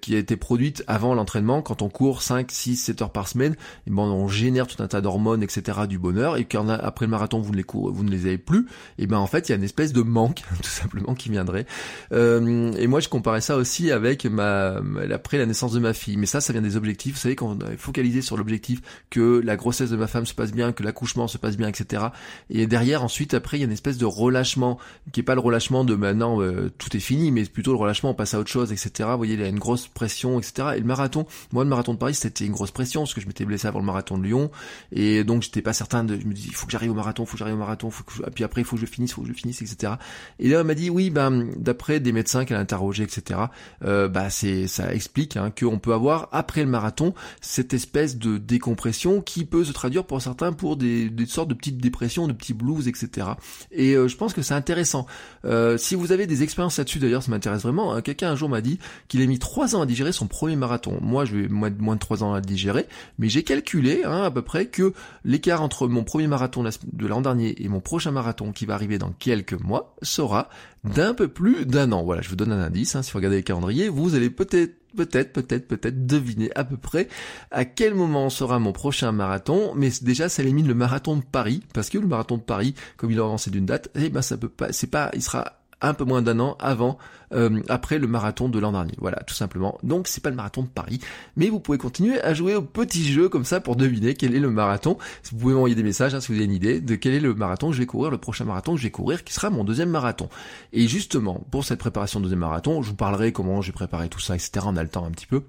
qui 0.02 0.16
a 0.16 0.18
été 0.18 0.36
produite 0.38 0.84
avant 0.88 1.16
l'entraînement 1.16 1.62
quand 1.62 1.82
on 1.82 1.90
court 1.90 2.22
5 2.22 2.51
6, 2.52 2.78
7 2.78 3.02
heures 3.02 3.12
par 3.12 3.28
semaine, 3.28 3.56
et 3.88 3.92
ben 3.92 4.04
on 4.04 4.28
génère 4.28 4.68
tout 4.68 4.82
un 4.82 4.88
tas 4.88 5.02
d'hormones, 5.02 5.44
etc. 5.44 5.80
du 5.88 5.98
bonheur, 5.98 6.38
et 6.38 6.46
quand 6.46 6.70
après 6.70 7.06
le 7.06 7.12
marathon 7.12 7.40
vous 7.40 7.52
ne 7.52 7.58
les 7.58 7.66
vous 7.72 8.04
ne 8.04 8.12
les 8.12 8.26
avez 8.28 8.38
plus, 8.38 8.68
et 8.98 9.08
ben 9.08 9.18
en 9.18 9.28
fait 9.28 9.50
il 9.50 9.52
y 9.52 9.54
a 9.54 9.58
une 9.58 9.64
espèce 9.64 9.94
de 9.94 10.02
manque 10.02 10.44
tout 10.62 10.70
simplement 10.70 11.16
qui 11.16 11.30
viendrait. 11.30 11.66
Euh, 12.12 12.72
et 12.74 12.88
moi 12.88 13.00
je 13.00 13.10
comparais 13.10 13.42
ça 13.42 13.58
aussi 13.58 13.92
avec 13.92 14.26
ma 14.26 14.82
après 15.14 15.38
la 15.38 15.46
naissance 15.46 15.72
de 15.72 15.80
ma 15.80 15.94
fille, 15.94 16.18
mais 16.18 16.26
ça 16.26 16.42
ça 16.42 16.54
vient 16.54 16.62
des 16.62 16.78
objectifs. 16.78 17.16
Vous 17.16 17.20
savez 17.20 17.36
quand 17.36 17.58
on 17.62 17.72
est 17.72 17.78
focalisé 17.78 18.22
sur 18.22 18.38
l'objectif 18.38 18.82
que 19.10 19.42
la 19.44 19.56
grossesse 19.56 19.90
de 19.90 19.98
ma 19.98 20.08
femme 20.08 20.26
se 20.26 20.34
passe 20.34 20.52
bien, 20.52 20.72
que 20.72 20.84
l'accouchement 20.84 21.28
se 21.28 21.38
passe 21.38 21.58
bien, 21.58 21.68
etc. 21.68 22.06
Et 22.50 22.68
derrière 22.68 23.04
ensuite 23.04 23.34
après 23.34 23.58
il 23.58 23.62
y 23.62 23.64
a 23.64 23.68
une 23.68 23.72
espèce 23.72 23.98
de 23.98 24.06
relâchement 24.06 24.78
qui 25.12 25.22
est 25.22 25.24
pas 25.24 25.36
le 25.36 25.42
relâchement 25.42 25.84
de 25.84 25.96
maintenant 25.96 26.42
euh, 26.42 26.72
tout 26.78 26.96
est 26.96 27.02
fini, 27.02 27.32
mais 27.32 27.44
plutôt 27.46 27.72
le 27.72 27.78
relâchement 27.78 28.12
on 28.12 28.14
passe 28.14 28.34
à 28.34 28.40
autre 28.40 28.50
chose, 28.50 28.72
etc. 28.72 29.10
Vous 29.12 29.18
voyez 29.18 29.34
il 29.34 29.42
y 29.42 29.44
a 29.44 29.48
une 29.48 29.60
grosse 29.60 29.88
pression, 29.88 30.40
etc. 30.40 30.70
Et 30.76 30.80
le 30.80 30.86
marathon, 30.86 31.26
moi 31.52 31.64
le 31.64 31.70
marathon 31.70 31.94
de 31.94 32.00
Paris 32.00 32.16
c'était 32.16 32.41
mettais 32.42 32.46
une 32.46 32.54
grosse 32.54 32.72
pression 32.72 33.02
parce 33.02 33.14
que 33.14 33.22
je 33.22 33.28
m'étais 33.28 33.46
blessé 33.46 33.68
avant 33.68 33.80
le 33.80 33.86
marathon 33.86 34.18
de 34.18 34.24
Lyon 34.24 34.52
et 34.92 35.24
donc 35.24 35.44
j'étais 35.44 35.62
pas 35.62 35.74
certain 35.74 36.04
de 36.04 36.20
je 36.20 36.26
me 36.26 36.34
dis 36.34 36.48
il 36.48 36.54
faut 36.54 36.66
que 36.66 36.72
j'arrive 36.72 36.92
au 36.92 36.96
marathon, 36.96 37.24
il 37.24 37.28
faut 37.28 37.34
que 37.34 37.40
j'arrive 37.40 37.56
au 37.56 37.60
marathon, 37.60 37.90
faut 37.90 38.04
que 38.04 38.30
puis 38.32 38.44
après 38.44 38.62
il 38.62 38.66
faut 38.66 38.76
que 38.76 38.82
je 38.82 38.86
finisse, 38.86 39.12
il 39.12 39.14
faut 39.14 39.22
que 39.22 39.28
je 39.28 39.34
finisse, 39.34 39.62
etc. 39.62 39.94
Et 40.40 40.50
là, 40.50 40.62
on 40.62 40.64
m'a 40.64 40.74
dit 40.74 40.90
oui, 40.90 41.10
ben 41.10 41.50
d'après 41.58 42.00
des 42.00 42.12
médecins 42.12 42.46
qu'elle 42.46 42.58
a 42.58 42.60
interrogés, 42.60 43.04
etc. 43.04 43.40
Euh, 43.84 44.08
bah 44.08 44.30
c'est 44.30 44.68
ça 44.68 44.94
explique 44.94 45.38
hein, 45.38 45.52
qu'on 45.52 45.80
peut 45.80 45.94
avoir 45.94 46.30
après 46.32 46.64
le 46.64 46.70
marathon 46.70 47.14
cette 47.42 47.74
espèce 47.74 48.18
de 48.18 48.38
décompression 48.38 49.22
qui 49.22 49.46
peut 49.46 49.64
se 49.64 49.72
traduire 49.72 50.06
pour 50.06 50.22
certains 50.22 50.54
pour 50.54 50.78
des, 50.78 51.12
sortes 51.28 51.50
de 51.50 51.54
petites 51.54 51.78
dépressions, 51.78 52.28
de 52.28 52.34
petits 52.34 52.54
blues, 52.54 52.88
etc. 52.88 53.28
Et 53.72 53.96
euh, 53.96 54.08
je 54.08 54.18
pense 54.18 54.34
que 54.34 54.42
c'est 54.42 54.54
intéressant. 54.54 55.06
Euh, 55.46 55.78
si 55.78 55.96
vous 55.96 56.12
avez 56.12 56.28
des 56.28 56.44
expériences 56.44 56.78
là-dessus, 56.78 57.00
d'ailleurs, 57.00 57.24
ça 57.24 57.32
m'intéresse 57.32 57.64
vraiment. 57.64 57.94
Hein. 57.94 58.02
Quelqu'un 58.02 58.32
un 58.32 58.36
jour 58.36 58.50
m'a 58.50 58.62
dit 58.62 58.80
qu'il 59.08 59.22
a 59.22 59.26
mis 59.26 59.40
trois 59.40 59.76
ans 59.76 59.82
à 59.82 59.86
digérer 59.86 60.12
son 60.12 60.28
premier 60.28 60.56
marathon. 60.56 60.98
Moi, 61.02 61.26
je 61.26 61.36
vais 61.36 61.48
moins 61.48 61.70
de 61.70 62.00
trois 62.00 62.24
ans 62.24 62.31
à 62.34 62.42
digérer, 62.42 62.88
mais 63.20 63.30
j'ai 63.30 63.44
calculé 63.44 64.04
hein, 64.04 64.24
à 64.24 64.32
peu 64.32 64.42
près 64.42 64.66
que 64.66 64.94
l'écart 65.24 65.62
entre 65.62 65.88
mon 65.88 66.04
premier 66.04 66.28
marathon 66.28 66.64
de 66.64 67.08
l'an 67.08 67.22
dernier 67.22 67.62
et 67.64 67.68
mon 67.68 67.80
prochain 67.80 68.12
marathon 68.12 68.52
qui 68.52 68.66
va 68.66 68.74
arriver 68.74 68.98
dans 68.98 69.12
quelques 69.12 69.60
mois 69.60 69.96
sera 70.02 70.50
d'un 70.84 71.14
peu 71.14 71.28
plus 71.28 71.66
d'un 71.66 71.92
an. 71.92 72.04
Voilà, 72.04 72.22
je 72.22 72.30
vous 72.30 72.36
donne 72.36 72.52
un 72.52 72.62
indice. 72.62 72.96
Hein, 72.96 73.04
si 73.04 73.12
vous 73.12 73.18
regardez 73.18 73.38
les 73.38 73.44
calendriers, 73.44 73.90
vous 73.90 74.16
allez 74.16 74.30
peut-être 74.30 74.76
peut-être, 74.96 75.34
peut-être, 75.34 75.68
peut-être 75.68 76.06
deviner 76.06 76.52
à 76.56 76.64
peu 76.64 76.78
près 76.78 77.08
à 77.50 77.66
quel 77.66 77.96
moment 77.96 78.30
sera 78.30 78.60
mon 78.60 78.74
prochain 78.74 79.12
marathon, 79.12 79.74
mais 79.76 79.90
déjà 80.02 80.30
ça 80.30 80.44
élimine 80.44 80.68
le 80.68 80.74
marathon 80.74 81.16
de 81.18 81.24
Paris, 81.24 81.64
parce 81.74 81.90
que 81.90 81.98
le 81.98 82.08
marathon 82.08 82.38
de 82.38 82.44
Paris, 82.44 82.76
comme 82.98 83.12
il 83.12 83.20
a 83.20 83.24
avancé 83.24 83.50
d'une 83.52 83.66
date, 83.66 83.90
eh 83.96 84.10
ben 84.10 84.22
ça 84.22 84.38
peut 84.38 84.50
pas, 84.50 84.74
c'est 84.74 84.88
pas, 84.88 85.12
il 85.14 85.22
sera 85.22 85.61
un 85.82 85.94
peu 85.94 86.04
moins 86.04 86.22
d'un 86.22 86.40
an 86.40 86.58
avant, 86.60 86.98
euh, 87.34 87.62
après 87.70 87.98
le 87.98 88.08
marathon 88.08 88.50
de 88.50 88.60
l'an 88.60 88.72
dernier. 88.72 88.94
Voilà, 89.00 89.18
tout 89.24 89.34
simplement. 89.34 89.78
Donc 89.84 90.08
c'est 90.08 90.22
pas 90.22 90.30
le 90.30 90.36
marathon 90.36 90.64
de 90.64 90.68
Paris, 90.68 91.00
mais 91.36 91.50
vous 91.50 91.60
pouvez 91.60 91.78
continuer 91.78 92.22
à 92.22 92.34
jouer 92.34 92.56
au 92.56 92.62
petit 92.62 93.12
jeu 93.12 93.30
comme 93.30 93.46
ça 93.46 93.60
pour 93.60 93.76
deviner 93.76 94.14
quel 94.14 94.36
est 94.36 94.40
le 94.40 94.50
marathon. 94.50 94.98
Vous 95.32 95.38
pouvez 95.38 95.54
m'envoyer 95.54 95.76
des 95.76 95.84
messages 95.84 96.14
hein, 96.14 96.22
si 96.22 96.32
vous 96.32 96.38
avez 96.38 96.46
une 96.46 96.54
idée 96.54 96.82
de 96.82 96.96
quel 96.96 97.14
est 97.14 97.20
le 97.20 97.34
marathon 97.34 97.70
que 97.70 97.74
je 97.74 97.80
vais 97.80 97.86
courir, 97.86 98.12
le 98.12 98.18
prochain 98.18 98.46
marathon 98.46 98.74
que 98.74 98.80
je 98.80 98.84
vais 98.84 98.92
courir, 98.92 99.24
qui 99.24 99.34
sera 99.34 99.50
mon 99.50 99.64
deuxième 99.64 99.90
marathon. 99.90 100.30
Et 100.74 100.88
justement, 100.88 101.44
pour 101.52 101.66
cette 101.66 101.80
préparation 101.80 102.20
de 102.20 102.26
deuxième 102.26 102.40
marathon, 102.40 102.82
je 102.82 102.90
vous 102.90 102.96
parlerai 102.96 103.32
comment 103.32 103.62
j'ai 103.62 103.72
préparé 103.72 104.10
tout 104.10 104.20
ça, 104.20 104.36
etc. 104.36 104.52
On 104.66 104.78
a 104.78 104.84
le 104.84 104.90
temps 104.90 105.06
un 105.06 105.12
petit 105.12 105.28
peu. 105.28 105.44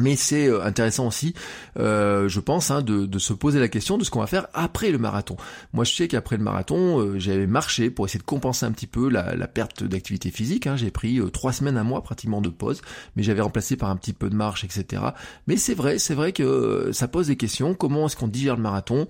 Mais 0.00 0.16
c'est 0.16 0.48
euh, 0.48 0.64
intéressant 0.64 1.06
aussi, 1.06 1.34
euh, 1.78 2.28
je 2.28 2.40
pense, 2.40 2.72
hein, 2.72 2.82
de, 2.82 3.06
de, 3.06 3.18
se 3.20 3.32
poser 3.32 3.60
la 3.60 3.68
question 3.68 3.96
de 3.96 4.02
ce 4.02 4.10
qu'on 4.10 4.18
va 4.18 4.26
faire 4.26 4.48
après 4.52 4.90
le 4.90 4.98
marathon. 4.98 5.36
Moi, 5.72 5.84
je 5.84 5.94
sais 5.94 6.08
qu'après 6.08 6.36
le 6.36 6.42
marathon, 6.42 6.98
euh, 6.98 7.18
j'avais 7.20 7.46
marché 7.46 7.90
pour 7.90 8.04
essayer 8.06 8.18
de 8.18 8.24
compenser 8.24 8.66
un 8.66 8.72
petit 8.72 8.88
peu 8.88 9.08
la, 9.08 9.36
la 9.36 9.46
perte 9.46 9.84
d'activité 9.84 10.32
physique. 10.32 10.66
Hein. 10.66 10.74
J'ai 10.74 10.90
pris 10.90 11.20
trois 11.32 11.52
semaines, 11.52 11.76
un 11.76 11.84
mois 11.84 12.02
pratiquement 12.02 12.40
de 12.40 12.48
pause, 12.48 12.82
mais 13.14 13.22
j'avais 13.22 13.40
remplacé 13.40 13.76
par 13.76 13.88
un 13.88 13.94
petit 13.94 14.12
peu 14.12 14.28
de 14.28 14.34
marche, 14.34 14.64
etc. 14.64 15.00
Mais 15.46 15.56
c'est 15.56 15.74
vrai, 15.74 16.00
c'est 16.00 16.14
vrai 16.14 16.32
que 16.32 16.90
ça 16.92 17.06
pose 17.06 17.28
des 17.28 17.36
questions. 17.36 17.74
Comment 17.74 18.06
est-ce 18.06 18.16
qu'on 18.16 18.26
digère 18.26 18.56
le 18.56 18.62
marathon, 18.62 19.06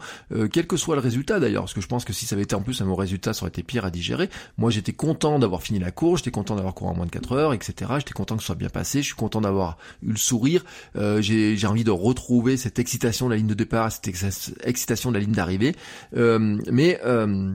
quel 0.53 0.67
que 0.67 0.77
soit 0.77 0.97
le 0.97 1.01
résultat 1.01 1.41
d'ailleurs, 1.41 1.63
parce 1.63 1.75
que 1.75 1.81
je 1.81 1.87
pense 1.87 2.05
que 2.05 2.13
si 2.13 2.27
ça 2.27 2.35
avait 2.35 2.43
été 2.43 2.55
en 2.55 2.61
plus 2.61 2.83
un 2.83 2.87
bon 2.87 2.95
résultat, 2.95 3.33
ça 3.33 3.43
aurait 3.43 3.49
été 3.49 3.63
pire 3.63 3.85
à 3.85 3.91
digérer. 3.91 4.29
Moi, 4.59 4.71
j'étais 4.71 4.93
content 4.93 5.39
d'avoir 5.39 5.63
fini 5.63 5.79
la 5.79 5.91
course, 5.91 6.21
j'étais 6.21 6.31
content 6.31 6.57
d'avoir 6.57 6.75
couru 6.75 6.91
en 6.91 6.95
moins 6.95 7.07
de 7.07 7.11
4 7.11 7.33
heures, 7.33 7.55
etc. 7.55 7.93
J'étais 7.99 8.13
content 8.13 8.37
que 8.37 8.43
ce 8.43 8.47
soit 8.47 8.55
bien 8.55 8.69
passé, 8.69 9.01
je 9.01 9.07
suis 9.07 9.17
content 9.17 9.41
d'avoir 9.41 9.79
eu 10.03 10.11
le 10.11 10.17
sourire 10.17 10.64
euh, 10.97 11.21
j'ai 11.21 11.67
envie 11.67 11.85
de 11.85 11.91
retrouver 11.91 12.57
cette 12.57 12.79
excitation 12.79 13.27
de 13.27 13.33
la 13.33 13.37
ligne 13.37 13.47
de 13.47 13.55
départ, 13.55 13.93
cette 13.93 14.09
excitation 14.65 15.11
de 15.11 15.15
la 15.15 15.21
ligne 15.21 15.33
d'arrivée. 15.33 15.75
Euh, 16.17 16.59
mais 16.71 17.01
euh, 17.05 17.55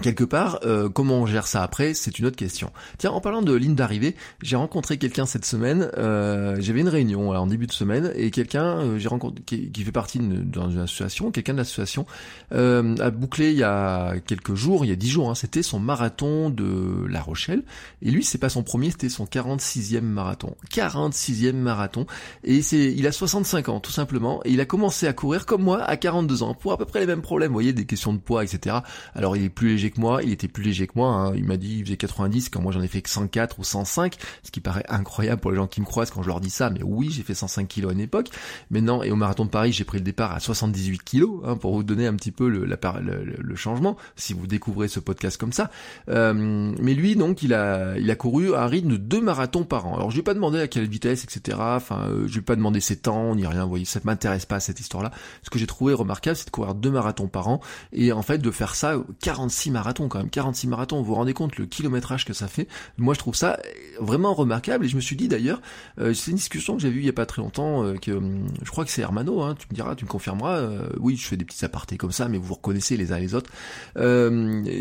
quelque 0.00 0.24
part, 0.24 0.60
euh, 0.64 0.88
comment 0.88 1.20
on 1.20 1.26
gère 1.26 1.46
ça 1.46 1.62
après, 1.62 1.92
c'est 1.92 2.18
une 2.18 2.24
autre 2.24 2.36
question. 2.36 2.72
Tiens, 2.96 3.10
en 3.10 3.20
parlant 3.20 3.42
de 3.42 3.52
ligne 3.52 3.74
d'arrivée, 3.74 4.16
j'ai 4.42 4.56
rencontré 4.56 4.96
quelqu'un 4.96 5.26
cette 5.26 5.44
semaine. 5.44 5.90
Euh, 5.98 6.56
J'avais 6.60 6.80
une 6.80 6.88
réunion 6.88 7.30
en 7.30 7.46
début 7.46 7.66
de 7.66 7.72
semaine 7.72 8.10
et 8.16 8.30
quelqu'un, 8.30 8.78
euh, 8.78 8.98
j'ai 8.98 9.08
rencontré 9.08 9.42
qui, 9.44 9.84
fait 9.84 9.92
partie 9.92 10.18
d'une 10.18 10.50
une 10.54 10.78
association, 10.78 11.30
quelqu'un 11.30 11.52
de 11.52 11.58
l'association 11.58 12.06
euh, 12.52 12.96
a 12.98 13.10
bouclé 13.10 13.50
il 13.50 13.58
y 13.58 13.62
a 13.62 14.14
quelques 14.26 14.54
jours, 14.54 14.84
il 14.84 14.88
y 14.88 14.92
a 14.92 14.96
dix 14.96 15.10
jours, 15.10 15.30
hein, 15.30 15.34
c'était 15.34 15.62
son 15.62 15.78
marathon 15.78 16.48
de 16.48 17.06
La 17.08 17.20
Rochelle. 17.20 17.62
Et 18.00 18.10
lui, 18.10 18.24
c'est 18.24 18.38
pas 18.38 18.48
son 18.48 18.62
premier, 18.62 18.90
c'était 18.90 19.08
son 19.08 19.24
46e 19.24 20.00
marathon. 20.00 20.56
46e 20.72 21.52
marathon. 21.52 22.06
Et 22.44 22.62
c'est, 22.62 22.92
il 22.92 23.06
a 23.06 23.12
65 23.12 23.68
ans, 23.68 23.80
tout 23.80 23.92
simplement. 23.92 24.40
Et 24.44 24.52
il 24.52 24.60
a 24.60 24.64
commencé 24.64 25.06
à 25.06 25.12
courir 25.12 25.44
comme 25.44 25.62
moi 25.62 25.82
à 25.82 25.96
42 25.96 26.42
ans 26.42 26.54
pour 26.54 26.72
à 26.72 26.78
peu 26.78 26.86
près 26.86 27.00
les 27.00 27.06
mêmes 27.06 27.22
problèmes. 27.22 27.48
Vous 27.48 27.54
voyez, 27.54 27.72
des 27.72 27.84
questions 27.84 28.12
de 28.12 28.18
poids, 28.18 28.42
etc. 28.42 28.76
Alors 29.14 29.36
il 29.36 29.44
est 29.44 29.48
plus 29.50 29.71
léger 29.72 29.90
que 29.90 30.00
moi, 30.00 30.22
il 30.22 30.32
était 30.32 30.48
plus 30.48 30.62
léger 30.62 30.86
que 30.86 30.92
moi, 30.96 31.08
hein. 31.08 31.32
il 31.34 31.44
m'a 31.44 31.56
dit 31.56 31.78
il 31.78 31.84
faisait 31.84 31.96
90 31.96 32.48
quand 32.48 32.60
moi 32.60 32.72
j'en 32.72 32.82
ai 32.82 32.88
fait 32.88 33.02
que 33.02 33.10
104 33.10 33.58
ou 33.58 33.64
105, 33.64 34.16
ce 34.42 34.50
qui 34.50 34.60
paraît 34.60 34.84
incroyable 34.88 35.40
pour 35.40 35.50
les 35.50 35.56
gens 35.56 35.66
qui 35.66 35.80
me 35.80 35.86
croisent 35.86 36.10
quand 36.10 36.22
je 36.22 36.28
leur 36.28 36.40
dis 36.40 36.50
ça, 36.50 36.70
mais 36.70 36.82
oui 36.82 37.10
j'ai 37.10 37.22
fait 37.22 37.34
105 37.34 37.66
kilos 37.68 37.90
à 37.90 37.94
une 37.94 38.00
époque, 38.00 38.28
mais 38.70 38.80
non, 38.80 39.02
et 39.02 39.10
au 39.10 39.16
marathon 39.16 39.44
de 39.44 39.50
Paris 39.50 39.72
j'ai 39.72 39.84
pris 39.84 39.98
le 39.98 40.04
départ 40.04 40.32
à 40.32 40.40
78 40.40 41.02
kilos, 41.02 41.40
hein, 41.44 41.56
pour 41.56 41.74
vous 41.74 41.82
donner 41.82 42.06
un 42.06 42.14
petit 42.14 42.32
peu 42.32 42.48
le, 42.48 42.64
le, 42.64 43.36
le, 43.38 43.56
changement, 43.56 43.96
si 44.16 44.32
vous 44.32 44.46
découvrez 44.46 44.88
ce 44.88 45.00
podcast 45.00 45.36
comme 45.36 45.52
ça, 45.52 45.70
euh, 46.08 46.74
mais 46.78 46.94
lui 46.94 47.16
donc 47.16 47.42
il 47.42 47.54
a, 47.54 47.96
il 47.98 48.10
a 48.10 48.14
couru 48.14 48.54
à 48.54 48.64
un 48.64 48.66
rythme 48.66 48.90
de 48.90 48.96
deux 48.96 49.20
marathons 49.20 49.64
par 49.64 49.86
an, 49.86 49.96
alors 49.96 50.10
je 50.10 50.16
lui 50.16 50.20
ai 50.20 50.24
pas 50.24 50.34
demandé 50.34 50.58
à 50.58 50.68
quelle 50.68 50.86
vitesse, 50.86 51.24
etc., 51.24 51.58
enfin 51.60 52.06
euh, 52.08 52.26
je 52.26 52.32
lui 52.32 52.40
ai 52.40 52.42
pas 52.42 52.56
demandé 52.56 52.80
ses 52.80 52.96
temps, 52.96 53.34
ni 53.34 53.46
rien, 53.46 53.64
vous 53.64 53.70
voyez, 53.70 53.84
ça 53.84 54.00
m'intéresse 54.04 54.46
pas 54.46 54.60
cette 54.60 54.80
histoire-là, 54.80 55.10
ce 55.42 55.50
que 55.50 55.58
j'ai 55.58 55.66
trouvé 55.66 55.94
remarquable 55.94 56.36
c'est 56.36 56.46
de 56.46 56.50
courir 56.50 56.74
deux 56.74 56.90
marathons 56.90 57.28
par 57.28 57.48
an, 57.48 57.60
et 57.92 58.12
en 58.12 58.22
fait 58.22 58.38
de 58.38 58.50
faire 58.50 58.74
ça 58.74 58.96
46 59.20 59.61
marathons 59.70 60.08
quand 60.08 60.18
même, 60.18 60.30
46 60.30 60.66
marathons, 60.66 60.98
vous 60.98 61.04
vous 61.04 61.14
rendez 61.14 61.34
compte 61.34 61.56
le 61.56 61.66
kilométrage 61.66 62.24
que 62.24 62.32
ça 62.32 62.48
fait 62.48 62.68
Moi 62.98 63.14
je 63.14 63.18
trouve 63.18 63.34
ça 63.34 63.58
vraiment 64.00 64.34
remarquable 64.34 64.84
et 64.84 64.88
je 64.88 64.96
me 64.96 65.00
suis 65.00 65.16
dit 65.16 65.28
d'ailleurs, 65.28 65.60
euh, 65.98 66.14
c'est 66.14 66.30
une 66.30 66.36
discussion 66.36 66.76
que 66.76 66.82
j'ai 66.82 66.90
vue 66.90 67.00
il 67.00 67.06
y 67.06 67.10
a 67.10 67.12
pas 67.12 67.26
très 67.26 67.42
longtemps, 67.42 67.84
euh, 67.84 67.94
que 67.94 68.12
hum, 68.12 68.46
je 68.62 68.70
crois 68.70 68.84
que 68.84 68.90
c'est 68.90 69.02
Hermano, 69.02 69.42
hein, 69.42 69.54
tu 69.58 69.66
me 69.70 69.74
diras, 69.74 69.94
tu 69.94 70.04
me 70.04 70.10
confirmeras, 70.10 70.56
euh, 70.56 70.88
oui 70.98 71.16
je 71.16 71.26
fais 71.26 71.36
des 71.36 71.44
petits 71.44 71.64
apartés 71.64 71.96
comme 71.96 72.12
ça, 72.12 72.28
mais 72.28 72.38
vous 72.38 72.54
reconnaissez 72.54 72.96
les 72.96 73.12
uns 73.12 73.18
les 73.18 73.34
autres, 73.34 73.50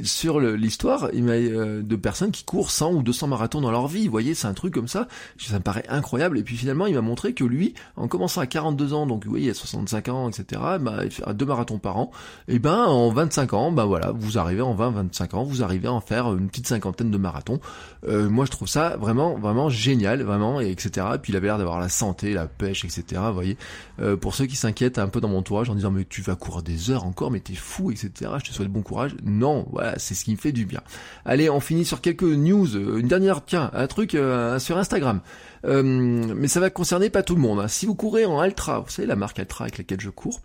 sur 0.03 0.39
l'histoire 0.39 1.09
de 1.11 1.95
personnes 1.95 2.31
qui 2.31 2.43
courent 2.43 2.71
100 2.71 2.93
ou 2.93 3.03
200 3.03 3.27
marathons 3.27 3.61
dans 3.61 3.71
leur 3.71 3.87
vie, 3.87 4.05
vous 4.05 4.11
voyez, 4.11 4.33
c'est 4.33 4.47
un 4.47 4.53
truc 4.53 4.73
comme 4.73 4.87
ça, 4.87 5.07
ça 5.37 5.55
me 5.55 5.59
paraît 5.59 5.85
incroyable, 5.89 6.37
et 6.37 6.43
puis 6.43 6.57
finalement 6.57 6.87
il 6.87 6.95
m'a 6.95 7.01
montré 7.01 7.33
que 7.33 7.43
lui, 7.43 7.73
en 7.95 8.07
commençant 8.07 8.41
à 8.41 8.47
42 8.47 8.93
ans, 8.93 9.05
donc 9.05 9.25
oui, 9.27 9.43
il 9.43 9.49
a 9.49 9.53
65 9.53 10.07
ans, 10.09 10.29
etc., 10.29 10.61
bah, 10.79 11.01
il 11.03 11.11
fait 11.11 11.23
deux 11.33 11.45
marathons 11.45 11.79
par 11.79 11.97
an, 11.97 12.11
et 12.47 12.59
ben 12.59 12.85
en 12.85 13.11
25 13.11 13.53
ans, 13.53 13.71
bah 13.71 13.85
voilà, 13.85 14.11
vous 14.11 14.37
arrivez 14.37 14.61
en 14.61 14.70
20, 14.73 14.91
25 14.91 15.33
ans, 15.33 15.43
vous 15.43 15.63
arrivez 15.63 15.87
à 15.87 15.93
en 15.93 16.01
faire 16.01 16.27
une 16.33 16.49
petite 16.49 16.67
cinquantaine 16.67 17.11
de 17.11 17.17
marathons. 17.17 17.59
Euh, 18.07 18.29
moi, 18.29 18.45
je 18.45 18.51
trouve 18.51 18.67
ça 18.67 18.97
vraiment, 18.97 19.37
vraiment 19.37 19.69
génial, 19.69 20.23
vraiment, 20.23 20.59
et 20.61 20.69
etc. 20.69 21.07
Et 21.15 21.17
puis 21.17 21.33
il 21.33 21.35
avait 21.35 21.47
l'air 21.47 21.57
d'avoir 21.57 21.79
la 21.79 21.89
santé, 21.89 22.33
la 22.33 22.47
pêche, 22.47 22.85
etc. 22.85 23.21
Vous 23.27 23.33
voyez, 23.33 23.57
euh, 23.99 24.15
pour 24.15 24.35
ceux 24.35 24.45
qui 24.45 24.55
s'inquiètent 24.55 24.99
un 24.99 25.07
peu 25.07 25.21
dans 25.21 25.27
mon 25.27 25.39
entourage 25.39 25.69
en 25.69 25.75
disant 25.75 25.91
mais 25.91 26.05
tu 26.05 26.21
vas 26.21 26.35
courir 26.35 26.63
des 26.63 26.91
heures 26.91 27.05
encore, 27.05 27.31
mais 27.31 27.39
t'es 27.39 27.55
fou, 27.55 27.91
etc. 27.91 28.31
Je 28.43 28.49
te 28.49 28.53
souhaite 28.53 28.69
bon 28.69 28.81
courage. 28.81 29.15
Non, 29.23 29.67
voilà, 29.71 29.97
c'est 29.97 30.15
ce 30.15 30.25
qui 30.25 30.31
me 30.31 30.37
fait 30.37 30.51
du 30.51 30.65
bien. 30.65 30.81
Allez, 31.25 31.49
on 31.49 31.59
finit 31.59 31.85
sur 31.85 32.01
quelques 32.01 32.23
news. 32.23 32.75
Une 32.75 33.07
dernière, 33.07 33.43
tiens, 33.45 33.71
un 33.73 33.87
truc 33.87 34.15
euh, 34.15 34.59
sur 34.59 34.77
Instagram. 34.77 35.21
mais 35.63 36.47
ça 36.47 36.59
va 36.59 36.69
concerner 36.69 37.09
pas 37.09 37.23
tout 37.23 37.35
le 37.35 37.41
monde. 37.41 37.59
Hein. 37.59 37.67
Si 37.67 37.85
vous 37.85 37.95
courez 37.95 38.25
en 38.25 38.39
Altra, 38.39 38.79
vous 38.79 38.89
savez 38.89 39.07
la 39.07 39.15
marque 39.15 39.39
Altra 39.39 39.65
avec 39.65 39.77
laquelle 39.77 40.01
je 40.01 40.09
cours, 40.09 40.41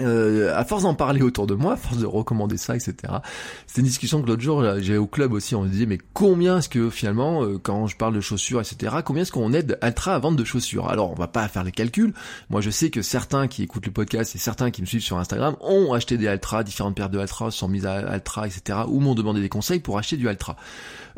euh, 0.00 0.56
à 0.56 0.64
force 0.64 0.84
d'en 0.84 0.94
parler 0.94 1.20
autour 1.20 1.46
de 1.46 1.54
moi, 1.54 1.74
à 1.74 1.76
force 1.76 1.98
de 1.98 2.06
recommander 2.06 2.56
ça, 2.56 2.74
etc. 2.74 2.94
C'était 3.66 3.82
une 3.82 3.86
discussion 3.86 4.22
que 4.22 4.26
l'autre 4.26 4.40
jour 4.40 4.62
j'avais 4.80 4.96
au 4.96 5.06
club 5.06 5.34
aussi. 5.34 5.54
On 5.54 5.64
me 5.64 5.68
disait 5.68 5.84
mais 5.84 5.98
combien 6.14 6.58
est-ce 6.58 6.70
que 6.70 6.88
finalement, 6.88 7.44
euh, 7.44 7.58
quand 7.58 7.86
je 7.86 7.96
parle 7.96 8.14
de 8.14 8.20
chaussures, 8.22 8.60
etc. 8.60 8.96
Combien 9.04 9.22
est-ce 9.22 9.32
qu'on 9.32 9.52
aide 9.52 9.78
Altra 9.82 10.14
à 10.14 10.18
vendre 10.18 10.38
de 10.38 10.44
chaussures? 10.44 10.88
Alors 10.88 11.10
on 11.10 11.14
va 11.14 11.28
pas 11.28 11.46
faire 11.48 11.62
les 11.62 11.72
calculs. 11.72 12.14
Moi 12.48 12.62
je 12.62 12.70
sais 12.70 12.88
que 12.88 13.02
certains 13.02 13.48
qui 13.48 13.62
écoutent 13.62 13.84
le 13.84 13.92
podcast 13.92 14.34
et 14.34 14.38
certains 14.38 14.70
qui 14.70 14.80
me 14.80 14.86
suivent 14.86 15.02
sur 15.02 15.18
Instagram 15.18 15.56
ont 15.60 15.92
acheté 15.92 16.16
des 16.16 16.26
Altra, 16.26 16.64
différentes 16.64 16.96
paires 16.96 17.10
de 17.10 17.18
Altra, 17.18 17.50
se 17.50 17.58
sont 17.58 17.68
mises 17.68 17.84
à 17.84 17.96
Altra, 17.96 18.46
etc. 18.46 18.78
Ou 18.88 19.00
m'ont 19.00 19.14
demandé 19.14 19.42
des 19.42 19.50
conseils 19.50 19.80
pour 19.80 19.98
acheter 19.98 20.16
du 20.16 20.26
Altra. 20.26 20.56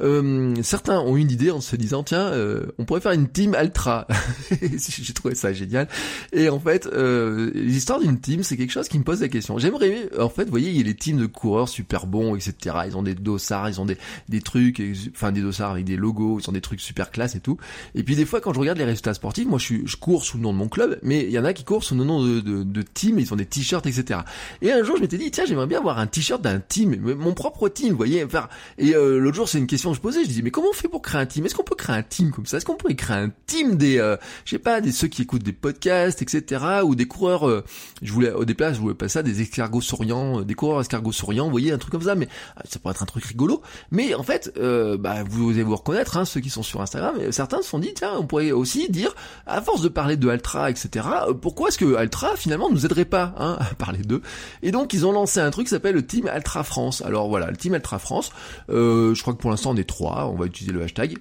Euh, 0.00 0.54
certains 0.62 0.98
ont 0.98 1.16
une 1.16 1.30
idée 1.30 1.50
en 1.50 1.60
se 1.60 1.76
disant 1.76 2.02
tiens, 2.02 2.32
euh, 2.32 2.66
on 2.78 2.84
pourrait 2.84 3.00
faire 3.00 3.12
une 3.12 3.28
team 3.28 3.54
Altra. 3.54 4.06
J'ai 4.60 5.12
trouvé 5.12 5.34
ça 5.34 5.52
génial. 5.52 5.88
Et 6.32 6.48
en 6.48 6.58
fait, 6.58 6.86
euh, 6.86 7.50
l'histoire 7.54 8.00
d'une 8.00 8.18
team, 8.18 8.42
c'est 8.42 8.56
quelque 8.64 8.72
chose 8.72 8.88
qui 8.88 8.98
me 8.98 9.04
pose 9.04 9.20
la 9.20 9.28
question. 9.28 9.58
J'aimerais, 9.58 10.08
en 10.18 10.28
fait, 10.28 10.48
voyez, 10.48 10.70
il 10.70 10.76
y 10.76 10.80
a 10.80 10.84
les 10.84 10.94
teams 10.94 11.18
de 11.18 11.26
coureurs 11.26 11.68
super 11.68 12.06
bons, 12.06 12.34
etc. 12.34 12.76
Ils 12.86 12.96
ont 12.96 13.02
des 13.02 13.14
dossards, 13.14 13.68
ils 13.68 13.80
ont 13.80 13.84
des, 13.84 13.98
des 14.28 14.40
trucs, 14.40 14.82
enfin 15.12 15.32
des 15.32 15.42
dossards 15.42 15.72
avec 15.72 15.84
des 15.84 15.96
logos, 15.96 16.40
ils 16.40 16.48
ont 16.48 16.52
des 16.52 16.60
trucs 16.60 16.80
super 16.80 17.10
classe 17.10 17.34
et 17.34 17.40
tout. 17.40 17.58
Et 17.94 18.02
puis 18.02 18.16
des 18.16 18.24
fois, 18.24 18.40
quand 18.40 18.52
je 18.52 18.60
regarde 18.60 18.78
les 18.78 18.84
résultats 18.84 19.14
sportifs, 19.14 19.46
moi 19.46 19.58
je, 19.58 19.64
suis, 19.64 19.82
je 19.86 19.96
cours 19.96 20.24
sous 20.24 20.36
le 20.38 20.42
nom 20.42 20.52
de 20.52 20.58
mon 20.58 20.68
club, 20.68 20.98
mais 21.02 21.24
il 21.24 21.30
y 21.30 21.38
en 21.38 21.44
a 21.44 21.52
qui 21.52 21.64
courent 21.64 21.84
sous 21.84 21.94
le 21.94 22.04
nom 22.04 22.24
de, 22.24 22.40
de, 22.40 22.62
de 22.62 22.82
team, 22.82 23.18
ils 23.18 23.32
ont 23.32 23.36
des 23.36 23.46
t-shirts, 23.46 23.86
etc. 23.86 24.20
Et 24.62 24.72
un 24.72 24.82
jour, 24.82 24.96
je 24.96 25.02
m'étais 25.02 25.18
dit 25.18 25.30
tiens, 25.30 25.44
j'aimerais 25.46 25.66
bien 25.66 25.78
avoir 25.78 25.98
un 25.98 26.06
t-shirt 26.06 26.40
d'un 26.40 26.60
team, 26.60 26.96
mon 26.96 27.34
propre 27.34 27.68
team, 27.68 27.90
vous 27.90 27.96
voyez. 27.96 28.24
Enfin, 28.24 28.48
et 28.78 28.94
euh, 28.94 29.18
l'autre 29.18 29.36
jour, 29.36 29.48
c'est 29.48 29.58
une 29.58 29.66
question 29.66 29.92
je 29.94 30.00
posais, 30.00 30.24
je 30.24 30.28
dis 30.28 30.42
mais 30.42 30.50
comment 30.50 30.68
on 30.70 30.74
fait 30.74 30.88
pour 30.88 31.02
créer 31.02 31.20
un 31.20 31.26
team? 31.26 31.44
Est-ce 31.44 31.54
qu'on 31.54 31.64
peut 31.64 31.74
créer 31.74 31.96
un 31.96 32.02
team 32.02 32.30
comme 32.30 32.46
ça? 32.46 32.56
Est-ce 32.56 32.64
qu'on 32.64 32.76
pourrait 32.76 32.94
créer 32.94 33.16
un 33.16 33.30
team 33.46 33.76
des, 33.76 33.98
euh, 33.98 34.16
je 34.44 34.50
sais 34.50 34.58
pas, 34.58 34.80
des 34.80 34.92
ceux 34.92 35.08
qui 35.08 35.22
écoutent 35.22 35.42
des 35.42 35.52
podcasts, 35.52 36.22
etc. 36.22 36.64
ou 36.84 36.94
des 36.94 37.06
coureurs. 37.06 37.48
Euh, 37.48 37.64
je 38.02 38.12
voulais 38.12 38.32
au 38.32 38.44
des 38.54 38.56
places, 38.56 38.76
je 38.76 38.80
voulais 38.80 38.94
pas 38.94 39.08
ça, 39.08 39.22
des 39.22 39.40
escargots 39.42 39.80
souriants, 39.80 40.42
des 40.42 40.54
coureurs 40.54 40.80
escargots 40.80 41.12
souriants, 41.12 41.50
voyez, 41.50 41.72
un 41.72 41.78
truc 41.78 41.92
comme 41.92 42.02
ça, 42.02 42.14
mais 42.14 42.28
ça 42.64 42.78
pourrait 42.78 42.92
être 42.92 43.02
un 43.02 43.06
truc 43.06 43.24
rigolo. 43.24 43.62
Mais 43.90 44.14
en 44.14 44.22
fait, 44.22 44.52
bah, 44.56 45.24
vous 45.28 45.50
allez 45.50 45.62
vous 45.62 45.76
reconnaître, 45.76 46.16
hein, 46.16 46.24
ceux 46.24 46.40
qui 46.40 46.50
sont 46.50 46.62
sur 46.62 46.80
Instagram, 46.80 47.16
certains 47.30 47.62
se 47.62 47.68
sont 47.68 47.78
dit, 47.78 47.92
tiens, 47.94 48.12
on 48.18 48.26
pourrait 48.26 48.52
aussi 48.52 48.88
dire, 48.88 49.14
à 49.46 49.60
force 49.60 49.82
de 49.82 49.88
parler 49.88 50.16
de 50.16 50.28
Altra, 50.28 50.70
etc., 50.70 51.06
pourquoi 51.40 51.68
est-ce 51.68 51.78
que 51.78 51.96
Altra, 51.96 52.36
finalement, 52.36 52.70
nous 52.70 52.84
aiderait 52.84 53.04
pas 53.04 53.34
hein, 53.38 53.58
à 53.70 53.74
parler 53.74 54.00
d'eux? 54.00 54.22
Et 54.62 54.70
donc, 54.70 54.92
ils 54.92 55.06
ont 55.06 55.12
lancé 55.12 55.40
un 55.40 55.50
truc 55.50 55.66
qui 55.66 55.70
s'appelle 55.70 55.94
le 55.94 56.06
Team 56.06 56.28
Altra 56.28 56.64
France. 56.64 57.02
Alors 57.02 57.28
voilà, 57.28 57.50
le 57.50 57.56
Team 57.56 57.74
Altra 57.74 57.98
France, 57.98 58.30
je 58.68 59.20
crois 59.20 59.34
que 59.34 59.38
pour 59.38 59.50
l'instant, 59.50 59.70
on 59.70 59.76
est 59.76 59.88
trois, 59.88 60.30
on 60.32 60.36
va 60.36 60.46
utiliser 60.46 60.72
le 60.72 60.82
hashtag. 60.82 61.18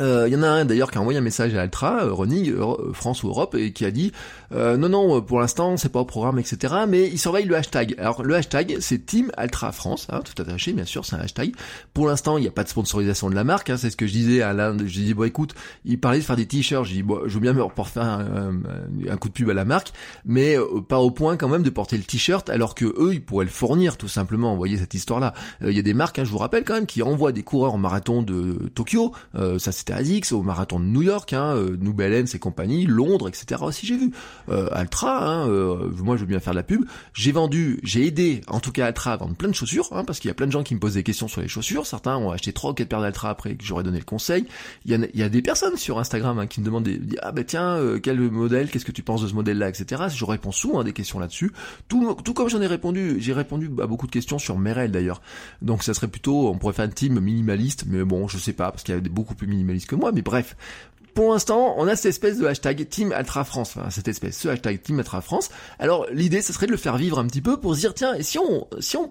Il 0.00 0.04
euh, 0.04 0.28
y 0.28 0.34
en 0.34 0.42
a 0.42 0.48
un 0.48 0.64
d'ailleurs 0.64 0.90
qui 0.90 0.98
a 0.98 1.00
envoyé 1.00 1.20
un 1.20 1.22
message 1.22 1.54
à 1.54 1.62
Altra, 1.62 2.02
euh, 2.02 2.12
Running 2.12 2.50
euh, 2.50 2.92
France 2.92 3.22
ou 3.22 3.28
Europe, 3.28 3.54
et 3.54 3.72
qui 3.72 3.84
a 3.84 3.92
dit 3.92 4.12
non 4.50 4.88
non 4.88 5.20
pour 5.20 5.40
l'instant 5.40 5.76
c'est 5.76 5.88
pas 5.88 6.00
au 6.00 6.04
programme 6.04 6.38
etc. 6.38 6.74
Mais 6.88 7.08
il 7.08 7.18
surveille 7.18 7.44
le 7.44 7.56
hashtag. 7.56 7.94
Alors 7.98 8.22
le 8.22 8.34
hashtag 8.34 8.76
c'est 8.80 9.04
Team 9.04 9.30
Altra 9.36 9.72
France, 9.72 10.06
hein, 10.10 10.20
tout 10.24 10.40
attaché 10.40 10.72
bien 10.72 10.84
sûr 10.84 11.04
c'est 11.04 11.16
un 11.16 11.20
hashtag. 11.20 11.54
Pour 11.92 12.06
l'instant 12.06 12.38
il 12.38 12.42
n'y 12.42 12.48
a 12.48 12.52
pas 12.52 12.64
de 12.64 12.68
sponsorisation 12.68 13.30
de 13.30 13.34
la 13.34 13.44
marque, 13.44 13.70
hein, 13.70 13.76
c'est 13.76 13.90
ce 13.90 13.96
que 13.96 14.06
je 14.06 14.12
disais 14.12 14.42
à 14.42 14.52
l'un. 14.52 14.76
Je 14.78 14.84
dis 14.84 15.14
bon 15.14 15.24
écoute, 15.24 15.54
il 15.84 15.98
parlait 15.98 16.18
de 16.18 16.24
faire 16.24 16.36
des 16.36 16.46
t-shirts, 16.46 16.86
dis 16.86 17.02
bon 17.02 17.20
je 17.26 17.34
veux 17.34 17.40
bien 17.40 17.52
me 17.52 17.64
faire 17.84 18.02
un, 18.02 19.16
coup 19.16 19.28
de 19.28 19.32
pub 19.32 19.50
à 19.50 19.54
la 19.54 19.64
marque, 19.64 19.92
mais 20.24 20.56
pas 20.88 20.98
au 20.98 21.10
point 21.10 21.36
quand 21.36 21.48
même 21.48 21.62
de 21.62 21.70
porter 21.70 21.96
le 21.96 22.04
t-shirt 22.04 22.48
alors 22.48 22.74
que 22.74 22.84
eux 22.84 23.12
ils 23.12 23.24
pourraient 23.24 23.44
le 23.44 23.50
fournir 23.50 23.96
tout 23.96 24.08
simplement. 24.08 24.52
Vous 24.52 24.58
voyez 24.58 24.76
cette 24.76 24.94
histoire 24.94 25.20
là. 25.20 25.34
Il 25.62 25.72
y 25.72 25.78
a 25.78 25.82
des 25.82 25.94
marques, 25.94 26.18
hein, 26.18 26.24
je 26.24 26.30
vous 26.30 26.38
rappelle 26.38 26.64
quand 26.64 26.74
même, 26.74 26.86
qui 26.86 27.02
envoient 27.02 27.32
des 27.32 27.42
coureurs 27.42 27.74
en 27.74 27.78
marathon 27.78 28.22
de 28.22 28.70
Tokyo, 28.74 29.12
c'était 29.84 29.92
ASICS, 29.92 30.32
au 30.32 30.42
marathon 30.42 30.80
de 30.80 30.86
New 30.86 31.02
York, 31.02 31.34
hein, 31.34 31.56
euh, 31.56 31.76
New 31.78 31.92
Balance 31.92 32.34
et 32.34 32.38
compagnie, 32.38 32.86
Londres, 32.86 33.28
etc. 33.28 33.60
aussi 33.62 33.86
j'ai 33.86 33.98
vu. 33.98 34.12
Euh, 34.48 34.66
Altra, 34.72 35.28
hein, 35.28 35.48
euh, 35.48 35.90
moi 35.98 36.16
je 36.16 36.22
veux 36.22 36.26
bien 36.26 36.40
faire 36.40 36.54
de 36.54 36.58
la 36.58 36.62
pub. 36.62 36.84
J'ai 37.12 37.32
vendu, 37.32 37.80
j'ai 37.82 38.06
aidé, 38.06 38.40
en 38.46 38.60
tout 38.60 38.72
cas 38.72 38.86
Altra 38.86 39.12
à 39.12 39.16
vendre 39.18 39.34
plein 39.34 39.48
de 39.48 39.54
chaussures, 39.54 39.88
hein, 39.92 40.04
parce 40.04 40.20
qu'il 40.20 40.28
y 40.28 40.30
a 40.30 40.34
plein 40.34 40.46
de 40.46 40.52
gens 40.52 40.62
qui 40.62 40.74
me 40.74 40.80
posent 40.80 40.94
des 40.94 41.02
questions 41.02 41.28
sur 41.28 41.42
les 41.42 41.48
chaussures. 41.48 41.86
Certains 41.86 42.16
ont 42.16 42.30
acheté 42.30 42.54
trois 42.54 42.70
ou 42.70 42.74
quatre 42.74 42.88
paires 42.88 43.02
d'Altra 43.02 43.28
après 43.28 43.56
que 43.56 43.64
j'aurais 43.64 43.82
donné 43.82 43.98
le 43.98 44.04
conseil. 44.04 44.46
Il 44.86 44.90
y, 44.90 44.94
a, 44.94 45.06
il 45.12 45.20
y 45.20 45.22
a 45.22 45.28
des 45.28 45.42
personnes 45.42 45.76
sur 45.76 45.98
Instagram 45.98 46.38
hein, 46.38 46.46
qui 46.46 46.60
me 46.60 46.64
demandent 46.64 46.84
des, 46.84 46.98
ah 47.20 47.32
bah 47.32 47.44
tiens 47.44 47.78
quel 48.02 48.18
modèle, 48.18 48.70
qu'est-ce 48.70 48.86
que 48.86 48.92
tu 48.92 49.02
penses 49.02 49.20
de 49.20 49.28
ce 49.28 49.34
modèle-là, 49.34 49.68
etc. 49.68 50.04
Je 50.08 50.24
réponds 50.24 50.52
souvent 50.52 50.80
à 50.80 50.84
des 50.84 50.94
questions 50.94 51.18
là-dessus. 51.18 51.52
Tout, 51.88 52.16
tout 52.24 52.32
comme 52.32 52.48
j'en 52.48 52.62
ai 52.62 52.66
répondu, 52.66 53.16
j'ai 53.18 53.34
répondu 53.34 53.70
à 53.82 53.86
beaucoup 53.86 54.06
de 54.06 54.12
questions 54.12 54.38
sur 54.38 54.58
Merrell 54.58 54.90
d'ailleurs. 54.90 55.20
Donc 55.60 55.82
ça 55.82 55.92
serait 55.92 56.08
plutôt, 56.08 56.48
on 56.48 56.56
pourrait 56.56 56.72
faire 56.72 56.86
une 56.86 56.94
team 56.94 57.20
minimaliste, 57.20 57.84
mais 57.86 58.02
bon 58.02 58.28
je 58.28 58.38
sais 58.38 58.54
pas 58.54 58.70
parce 58.70 58.82
qu'il 58.82 58.94
y 58.94 58.98
a 58.98 59.00
beaucoup 59.00 59.34
plus 59.34 59.46
que 59.86 59.94
moi 59.94 60.12
mais 60.12 60.22
bref, 60.22 60.56
pour 61.14 61.32
l'instant, 61.32 61.74
on 61.78 61.86
a 61.86 61.94
cette 61.96 62.06
espèce 62.06 62.38
de 62.38 62.46
hashtag 62.46 62.88
Team 62.88 63.12
Altra 63.12 63.44
France, 63.44 63.74
enfin, 63.76 63.90
cette 63.90 64.08
espèce, 64.08 64.38
ce 64.38 64.48
hashtag 64.48 64.82
Team. 64.82 65.02
Alors, 65.78 66.06
l'idée, 66.12 66.42
ce 66.42 66.52
serait 66.52 66.66
de 66.66 66.72
le 66.72 66.76
faire 66.76 66.96
vivre 66.96 67.18
un 67.18 67.26
petit 67.26 67.40
peu 67.40 67.58
pour 67.58 67.74
se 67.74 67.80
dire, 67.80 67.94
tiens, 67.94 68.14
et 68.14 68.22
si 68.22 68.38
on, 68.38 68.66
si 68.80 68.96
on 68.96 69.10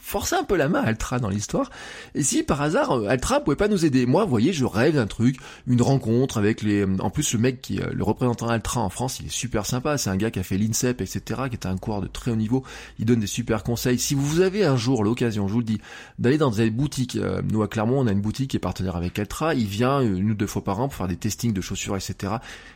forçait 0.00 0.36
un 0.36 0.44
peu 0.44 0.56
la 0.56 0.68
main 0.68 0.80
à 0.80 0.88
Altra 0.88 1.18
dans 1.18 1.28
l'histoire, 1.28 1.70
et 2.14 2.22
si 2.22 2.42
par 2.42 2.60
hasard, 2.60 2.92
euh, 2.92 3.08
Altra 3.08 3.40
pouvait 3.40 3.56
pas 3.56 3.68
nous 3.68 3.84
aider? 3.84 4.06
Moi, 4.06 4.24
vous 4.24 4.30
voyez, 4.30 4.52
je 4.52 4.64
rêve 4.64 4.94
d'un 4.94 5.06
truc, 5.06 5.36
une 5.66 5.82
rencontre 5.82 6.38
avec 6.38 6.62
les, 6.62 6.84
en 6.84 7.10
plus, 7.10 7.32
le 7.34 7.38
mec 7.38 7.60
qui, 7.60 7.76
le 7.76 8.04
représentant 8.04 8.48
Altra 8.48 8.80
en 8.80 8.90
France, 8.90 9.20
il 9.20 9.26
est 9.26 9.32
super 9.32 9.66
sympa. 9.66 9.98
C'est 9.98 10.10
un 10.10 10.16
gars 10.16 10.30
qui 10.30 10.38
a 10.38 10.42
fait 10.42 10.58
l'INSEP, 10.58 11.00
etc., 11.00 11.42
qui 11.48 11.54
est 11.54 11.66
un 11.66 11.76
coureur 11.76 12.00
de 12.00 12.06
très 12.06 12.30
haut 12.30 12.36
niveau. 12.36 12.64
Il 12.98 13.06
donne 13.06 13.20
des 13.20 13.26
super 13.26 13.62
conseils. 13.62 13.98
Si 13.98 14.14
vous 14.14 14.40
avez 14.40 14.64
un 14.64 14.76
jour 14.76 15.04
l'occasion, 15.04 15.46
je 15.48 15.52
vous 15.52 15.60
le 15.60 15.64
dis, 15.64 15.80
d'aller 16.18 16.38
dans 16.38 16.50
des 16.50 16.70
boutiques, 16.70 17.16
euh, 17.16 17.42
nous 17.50 17.62
à 17.62 17.68
Clermont, 17.68 18.00
on 18.00 18.06
a 18.06 18.12
une 18.12 18.20
boutique 18.20 18.50
qui 18.50 18.56
est 18.56 18.60
partenaire 18.60 18.96
avec 18.96 19.18
Altra. 19.18 19.54
Il 19.54 19.66
vient 19.66 20.00
une 20.00 20.30
ou 20.30 20.34
deux 20.34 20.46
fois 20.46 20.64
par 20.64 20.80
an 20.80 20.88
pour 20.88 20.96
faire 20.96 21.08
des 21.08 21.16
testings 21.16 21.43
de 21.52 21.60
chaussures, 21.60 21.96
etc. 21.96 22.34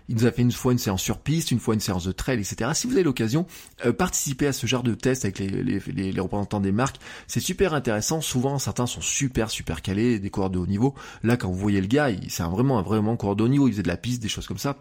Il 0.08 0.16
nous 0.16 0.26
a 0.26 0.32
fait 0.32 0.42
une 0.42 0.52
fois 0.52 0.72
une 0.72 0.78
séance 0.78 1.02
sur 1.02 1.18
piste, 1.18 1.50
une 1.50 1.60
fois 1.60 1.74
une 1.74 1.80
séance 1.80 2.04
de 2.04 2.12
trail, 2.12 2.38
etc. 2.38 2.70
Si 2.74 2.86
vous 2.86 2.94
avez 2.94 3.02
l'occasion, 3.02 3.46
euh, 3.86 3.92
participez 3.92 4.46
à 4.46 4.52
ce 4.52 4.66
genre 4.66 4.82
de 4.82 4.94
test 4.94 5.24
avec 5.24 5.38
les, 5.38 6.20
représentants 6.20 6.60
des 6.60 6.72
marques. 6.72 6.96
C'est 7.26 7.40
super 7.40 7.74
intéressant. 7.74 8.20
Souvent, 8.20 8.58
certains 8.58 8.86
sont 8.86 9.00
super, 9.00 9.50
super 9.50 9.82
calés, 9.82 10.18
des 10.18 10.30
coureurs 10.30 10.50
de 10.50 10.58
haut 10.58 10.66
niveau. 10.66 10.94
Là, 11.22 11.36
quand 11.36 11.48
vous 11.48 11.58
voyez 11.58 11.80
le 11.80 11.86
gars, 11.86 12.10
c'est 12.28 12.42
vraiment 12.42 12.78
un 12.78 12.82
vraiment 12.82 13.16
coureur 13.16 13.36
de 13.36 13.44
haut 13.44 13.48
niveau. 13.48 13.68
Il 13.68 13.72
faisait 13.72 13.82
de 13.82 13.88
la 13.88 13.96
piste, 13.96 14.22
des 14.22 14.28
choses 14.28 14.46
comme 14.46 14.58
ça. 14.58 14.76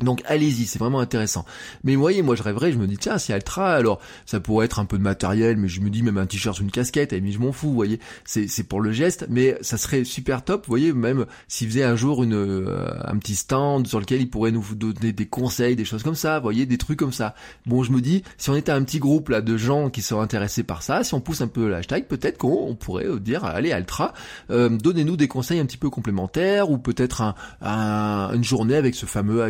Donc 0.00 0.22
allez-y, 0.26 0.66
c'est 0.66 0.78
vraiment 0.78 1.00
intéressant. 1.00 1.44
Mais 1.84 1.94
vous 1.94 2.00
voyez, 2.00 2.22
moi 2.22 2.34
je 2.34 2.42
rêverais, 2.42 2.72
je 2.72 2.78
me 2.78 2.86
dis 2.86 2.96
tiens, 2.96 3.18
si 3.18 3.32
Altra, 3.32 3.74
alors 3.74 4.00
ça 4.26 4.40
pourrait 4.40 4.66
être 4.66 4.78
un 4.78 4.84
peu 4.84 4.96
de 4.96 5.02
matériel, 5.02 5.56
mais 5.56 5.68
je 5.68 5.80
me 5.80 5.90
dis 5.90 6.02
même 6.02 6.18
un 6.18 6.26
t-shirt 6.26 6.58
une 6.60 6.70
casquette, 6.70 7.12
et 7.12 7.22
je 7.30 7.38
m'en 7.38 7.52
fous, 7.52 7.68
vous 7.68 7.74
voyez. 7.74 8.00
C'est 8.24 8.48
c'est 8.48 8.62
pour 8.64 8.80
le 8.80 8.92
geste, 8.92 9.26
mais 9.28 9.56
ça 9.60 9.76
serait 9.76 10.04
super 10.04 10.44
top, 10.44 10.66
vous 10.66 10.70
voyez, 10.70 10.92
même 10.92 11.26
s'il 11.46 11.68
faisait 11.68 11.84
un 11.84 11.94
jour 11.94 12.22
une 12.22 12.34
euh, 12.34 12.88
un 13.04 13.16
petit 13.18 13.36
stand 13.36 13.86
sur 13.86 14.00
lequel 14.00 14.20
il 14.20 14.30
pourrait 14.30 14.50
nous 14.50 14.64
donner 14.74 15.12
des 15.12 15.26
conseils, 15.26 15.76
des 15.76 15.84
choses 15.84 16.02
comme 16.02 16.14
ça, 16.14 16.40
voyez, 16.40 16.66
des 16.66 16.78
trucs 16.78 16.98
comme 16.98 17.12
ça. 17.12 17.34
Bon, 17.66 17.82
je 17.82 17.92
me 17.92 18.00
dis, 18.00 18.22
si 18.38 18.50
on 18.50 18.56
était 18.56 18.72
un 18.72 18.82
petit 18.82 18.98
groupe 18.98 19.28
là 19.28 19.40
de 19.40 19.56
gens 19.56 19.90
qui 19.90 20.02
sont 20.02 20.20
intéressés 20.20 20.62
par 20.62 20.82
ça, 20.82 21.04
si 21.04 21.14
on 21.14 21.20
pousse 21.20 21.42
un 21.42 21.48
peu 21.48 21.68
l'hashtag, 21.68 22.06
peut-être 22.06 22.38
qu'on 22.38 22.74
pourrait 22.74 23.06
euh, 23.06 23.20
dire 23.20 23.44
allez 23.44 23.72
Altra, 23.72 24.14
euh, 24.50 24.70
donnez-nous 24.70 25.16
des 25.16 25.28
conseils 25.28 25.60
un 25.60 25.66
petit 25.66 25.76
peu 25.76 25.90
complémentaires 25.90 26.70
ou 26.70 26.78
peut-être 26.78 27.34
un, 27.60 28.30
une 28.32 28.44
journée 28.44 28.76
avec 28.76 28.94
ce 28.94 29.06
fameux 29.06 29.42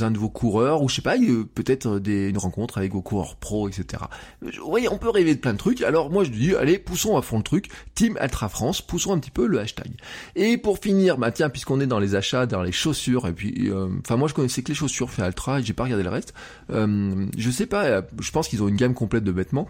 un 0.00 0.10
de 0.10 0.18
vos 0.18 0.28
coureurs, 0.28 0.82
ou 0.82 0.88
je 0.88 0.96
sais 0.96 1.02
pas, 1.02 1.16
peut-être 1.54 1.98
des, 1.98 2.28
une 2.28 2.38
rencontre 2.38 2.78
avec 2.78 2.92
vos 2.92 3.02
coureurs 3.02 3.36
pro, 3.36 3.68
etc. 3.68 4.04
Vous 4.42 4.68
voyez, 4.68 4.88
on 4.88 4.98
peut 4.98 5.10
rêver 5.10 5.34
de 5.34 5.40
plein 5.40 5.52
de 5.52 5.58
trucs. 5.58 5.82
Alors 5.82 6.10
moi 6.10 6.24
je 6.24 6.30
dis, 6.30 6.54
allez, 6.54 6.78
poussons 6.78 7.16
à 7.16 7.22
fond 7.22 7.38
le 7.38 7.42
truc. 7.42 7.68
Team 7.94 8.16
Altra 8.20 8.48
France, 8.48 8.82
poussons 8.82 9.12
un 9.12 9.18
petit 9.18 9.30
peu 9.30 9.46
le 9.46 9.60
hashtag. 9.60 9.90
Et 10.36 10.56
pour 10.56 10.78
finir, 10.78 11.18
bah 11.18 11.30
tiens, 11.30 11.50
puisqu'on 11.50 11.80
est 11.80 11.86
dans 11.86 11.98
les 11.98 12.14
achats, 12.14 12.46
dans 12.46 12.62
les 12.62 12.72
chaussures, 12.72 13.26
et 13.26 13.32
puis, 13.32 13.70
euh, 13.70 13.88
enfin 14.00 14.16
moi 14.16 14.28
je 14.28 14.34
connaissais 14.34 14.62
que 14.62 14.68
les 14.68 14.74
chaussures 14.74 15.10
fait 15.10 15.22
Altra, 15.22 15.60
et 15.60 15.62
j'ai 15.62 15.72
pas 15.72 15.84
regardé 15.84 16.04
le 16.04 16.10
reste. 16.10 16.34
Euh, 16.70 17.26
je 17.36 17.50
sais 17.50 17.66
pas, 17.66 18.02
je 18.20 18.30
pense 18.30 18.48
qu'ils 18.48 18.62
ont 18.62 18.68
une 18.68 18.76
gamme 18.76 18.94
complète 18.94 19.24
de 19.24 19.32
vêtements. 19.32 19.68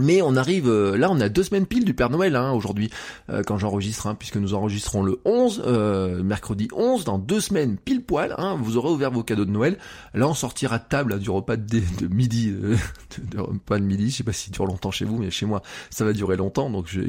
Mais 0.00 0.22
on 0.22 0.36
arrive, 0.36 0.68
euh, 0.70 0.96
là 0.96 1.10
on 1.10 1.20
a 1.20 1.28
deux 1.28 1.42
semaines 1.42 1.66
pile 1.66 1.84
du 1.84 1.92
Père 1.92 2.08
Noël 2.08 2.34
hein, 2.34 2.52
aujourd'hui, 2.52 2.90
euh, 3.28 3.42
quand 3.46 3.58
j'enregistre, 3.58 4.06
hein, 4.06 4.14
puisque 4.14 4.38
nous 4.38 4.54
enregistrons 4.54 5.02
le 5.02 5.20
11, 5.26 5.64
euh, 5.66 6.22
mercredi 6.22 6.68
11, 6.74 7.04
dans 7.04 7.18
deux 7.18 7.40
semaines 7.40 7.76
pile 7.76 8.02
poil, 8.02 8.34
hein, 8.38 8.56
vous 8.58 8.78
aurez 8.78 8.88
ouvert 8.88 9.10
vos 9.10 9.22
cadeaux 9.22 9.44
de 9.44 9.50
Noël. 9.50 9.76
Là 10.14 10.26
on 10.28 10.34
sortira 10.34 10.78
de 10.78 10.84
table 10.88 11.18
du 11.18 11.28
repas 11.28 11.56
de, 11.56 11.82
de 12.00 12.06
midi, 12.06 12.50
de, 13.32 13.38
repas 13.38 13.78
de 13.78 13.84
midi, 13.84 14.10
je 14.10 14.16
sais 14.16 14.24
pas 14.24 14.32
si 14.32 14.50
dure 14.50 14.64
longtemps 14.64 14.90
chez 14.90 15.04
vous, 15.04 15.18
mais 15.18 15.30
chez 15.30 15.44
moi 15.44 15.60
ça 15.90 16.06
va 16.06 16.14
durer 16.14 16.38
longtemps, 16.38 16.70
donc 16.70 16.86
je, 16.88 17.00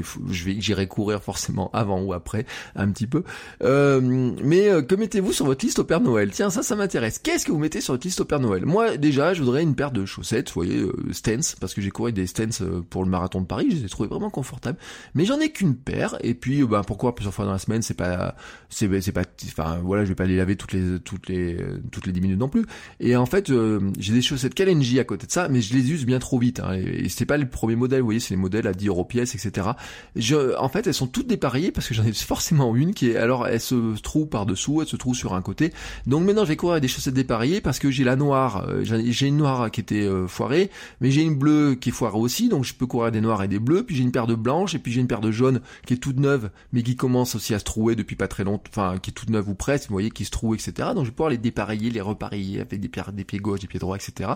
vais, 0.43 0.59
j'irai 0.59 0.87
courir 0.87 1.23
forcément 1.23 1.71
avant 1.71 2.01
ou 2.01 2.11
après, 2.11 2.45
un 2.75 2.89
petit 2.89 3.07
peu. 3.07 3.23
mais 3.61 4.67
que 4.85 4.95
mettez-vous 4.95 5.31
sur 5.31 5.45
votre 5.45 5.63
liste 5.63 5.79
au 5.79 5.85
Père 5.85 6.01
Noël? 6.01 6.31
Tiens, 6.31 6.49
ça, 6.49 6.63
ça 6.63 6.75
m'intéresse. 6.75 7.17
Qu'est-ce 7.17 7.45
que 7.45 7.53
vous 7.53 7.59
mettez 7.59 7.79
sur 7.79 7.93
votre 7.93 8.05
liste 8.05 8.19
au 8.19 8.25
Père 8.25 8.41
Noël? 8.41 8.65
Moi 8.65 8.97
déjà, 8.97 9.33
je 9.33 9.41
voudrais 9.41 9.63
une 9.63 9.75
paire 9.75 9.91
de 9.91 10.05
chaussettes, 10.05 10.49
vous 10.49 10.65
voyez, 10.65 10.85
stance, 11.11 11.55
parce 11.61 11.73
que 11.73 11.79
j'ai 11.79 11.89
couru 11.89 12.11
des 12.11 12.27
stance 12.27 12.61
pour 12.89 13.03
le 13.03 13.09
marathon 13.09 13.41
de 13.41 13.45
Paris, 13.45 13.67
je 13.69 13.75
les 13.77 13.85
ai 13.85 13.89
trouvés 13.89 14.09
vraiment 14.09 14.29
confortables. 14.29 14.77
Mais 15.15 15.25
j'en 15.25 15.39
ai 15.39 15.51
qu'une 15.51 15.75
paire, 15.75 16.17
et 16.21 16.33
puis 16.33 16.63
bah 16.63 16.81
pourquoi 16.85 17.15
plusieurs 17.15 17.33
fois 17.33 17.45
dans 17.45 17.51
la 17.51 17.59
semaine, 17.59 17.81
c'est 17.81 17.93
pas, 17.93 18.35
c'est 18.69 19.01
c'est 19.01 19.11
pas, 19.11 19.23
enfin 19.47 19.79
voilà, 19.83 20.03
je 20.03 20.09
vais 20.09 20.15
pas 20.15 20.25
les 20.25 20.37
laver 20.37 20.55
toutes 20.55 20.73
les 20.73 20.99
toutes 20.99 21.27
les 21.29 21.57
toutes 21.91 22.05
les 22.05 22.11
10 22.11 22.21
minutes 22.21 22.39
non 22.39 22.49
plus. 22.49 22.65
Et 22.99 23.15
en 23.15 23.25
fait, 23.25 23.49
euh, 23.49 23.79
j'ai 23.99 24.13
des 24.13 24.21
chaussettes 24.21 24.53
Kalenji 24.53 24.99
à 24.99 25.03
côté 25.03 25.27
de 25.27 25.31
ça, 25.31 25.47
mais 25.49 25.61
je 25.61 25.73
les 25.73 25.91
use 25.91 26.05
bien 26.05 26.19
trop 26.19 26.39
vite. 26.39 26.59
Hein, 26.59 26.73
et, 26.73 27.09
c'est 27.09 27.25
pas 27.25 27.37
le 27.37 27.47
premier 27.47 27.75
modèle, 27.75 27.99
vous 27.99 28.07
voyez, 28.07 28.19
c'est 28.19 28.33
les 28.33 28.39
modèles 28.39 28.67
à 28.67 28.73
10 28.73 28.87
euros 28.87 29.05
pièce, 29.05 29.35
etc. 29.35 29.67
Je, 30.15 30.57
en 30.57 30.69
fait, 30.69 30.87
elles 30.87 30.93
sont 30.93 31.07
toutes 31.07 31.27
dépareillées 31.27 31.71
parce 31.71 31.87
que 31.87 31.93
j'en 31.93 32.05
ai 32.05 32.13
forcément 32.13 32.75
une 32.75 32.93
qui 32.93 33.09
est, 33.09 33.17
alors 33.17 33.47
elle 33.47 33.59
se 33.59 33.99
trouve 34.01 34.27
par 34.27 34.45
dessous, 34.45 34.81
elle 34.81 34.87
se 34.87 34.95
trouve 34.95 35.15
sur 35.15 35.33
un 35.33 35.41
côté. 35.41 35.73
Donc 36.07 36.25
maintenant, 36.25 36.43
je 36.43 36.49
vais 36.49 36.55
courir 36.55 36.73
avec 36.73 36.81
des 36.81 36.87
chaussettes 36.87 37.13
dépareillées 37.13 37.61
parce 37.61 37.79
que 37.79 37.91
j'ai 37.91 38.03
la 38.03 38.15
noire, 38.15 38.65
euh, 38.67 38.83
j'ai 38.83 39.27
une 39.27 39.37
noire 39.37 39.71
qui 39.71 39.81
était 39.81 40.03
euh, 40.03 40.27
foirée, 40.27 40.69
mais 41.01 41.11
j'ai 41.11 41.21
une 41.21 41.35
bleue 41.35 41.75
qui 41.75 41.89
est 41.89 41.93
foirée 41.93 42.17
aussi, 42.17 42.49
donc 42.53 42.63
je 42.63 42.73
peux 42.73 42.85
courir 42.85 43.11
des 43.11 43.21
noirs 43.21 43.43
et 43.43 43.47
des 43.47 43.59
bleus, 43.59 43.83
puis 43.83 43.95
j'ai 43.95 44.03
une 44.03 44.11
paire 44.11 44.27
de 44.27 44.35
blanches, 44.35 44.75
et 44.75 44.79
puis 44.79 44.91
j'ai 44.91 45.01
une 45.01 45.07
paire 45.07 45.21
de 45.21 45.31
jaunes 45.31 45.61
qui 45.85 45.93
est 45.93 45.97
toute 45.97 46.19
neuve, 46.19 46.49
mais 46.71 46.83
qui 46.83 46.95
commence 46.95 47.35
aussi 47.35 47.53
à 47.53 47.59
se 47.59 47.63
trouer 47.63 47.95
depuis 47.95 48.15
pas 48.15 48.27
très 48.27 48.43
longtemps, 48.43 48.69
enfin 48.69 48.97
qui 48.99 49.09
est 49.09 49.13
toute 49.13 49.29
neuve 49.29 49.49
ou 49.49 49.55
presque, 49.55 49.89
vous 49.89 49.95
voyez, 49.95 50.11
qui 50.11 50.25
se 50.25 50.31
trouve, 50.31 50.55
etc. 50.55 50.89
Donc 50.95 51.05
je 51.05 51.09
vais 51.09 51.15
pouvoir 51.15 51.29
les 51.29 51.37
dépareiller, 51.37 51.89
les 51.89 52.01
repareiller 52.01 52.61
avec 52.61 52.79
des, 52.79 52.89
des 53.13 53.23
pieds 53.23 53.39
gauche, 53.39 53.59
des 53.59 53.67
pieds 53.67 53.79
droits, 53.79 53.97
etc. 53.97 54.31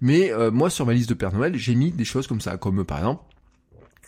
Mais 0.00 0.32
euh, 0.32 0.50
moi 0.50 0.70
sur 0.70 0.86
ma 0.86 0.92
liste 0.92 1.08
de 1.08 1.14
Père 1.14 1.32
Noël, 1.32 1.56
j'ai 1.56 1.74
mis 1.74 1.92
des 1.92 2.04
choses 2.04 2.26
comme 2.26 2.40
ça, 2.40 2.56
comme 2.56 2.84
par 2.84 2.98
exemple 2.98 3.22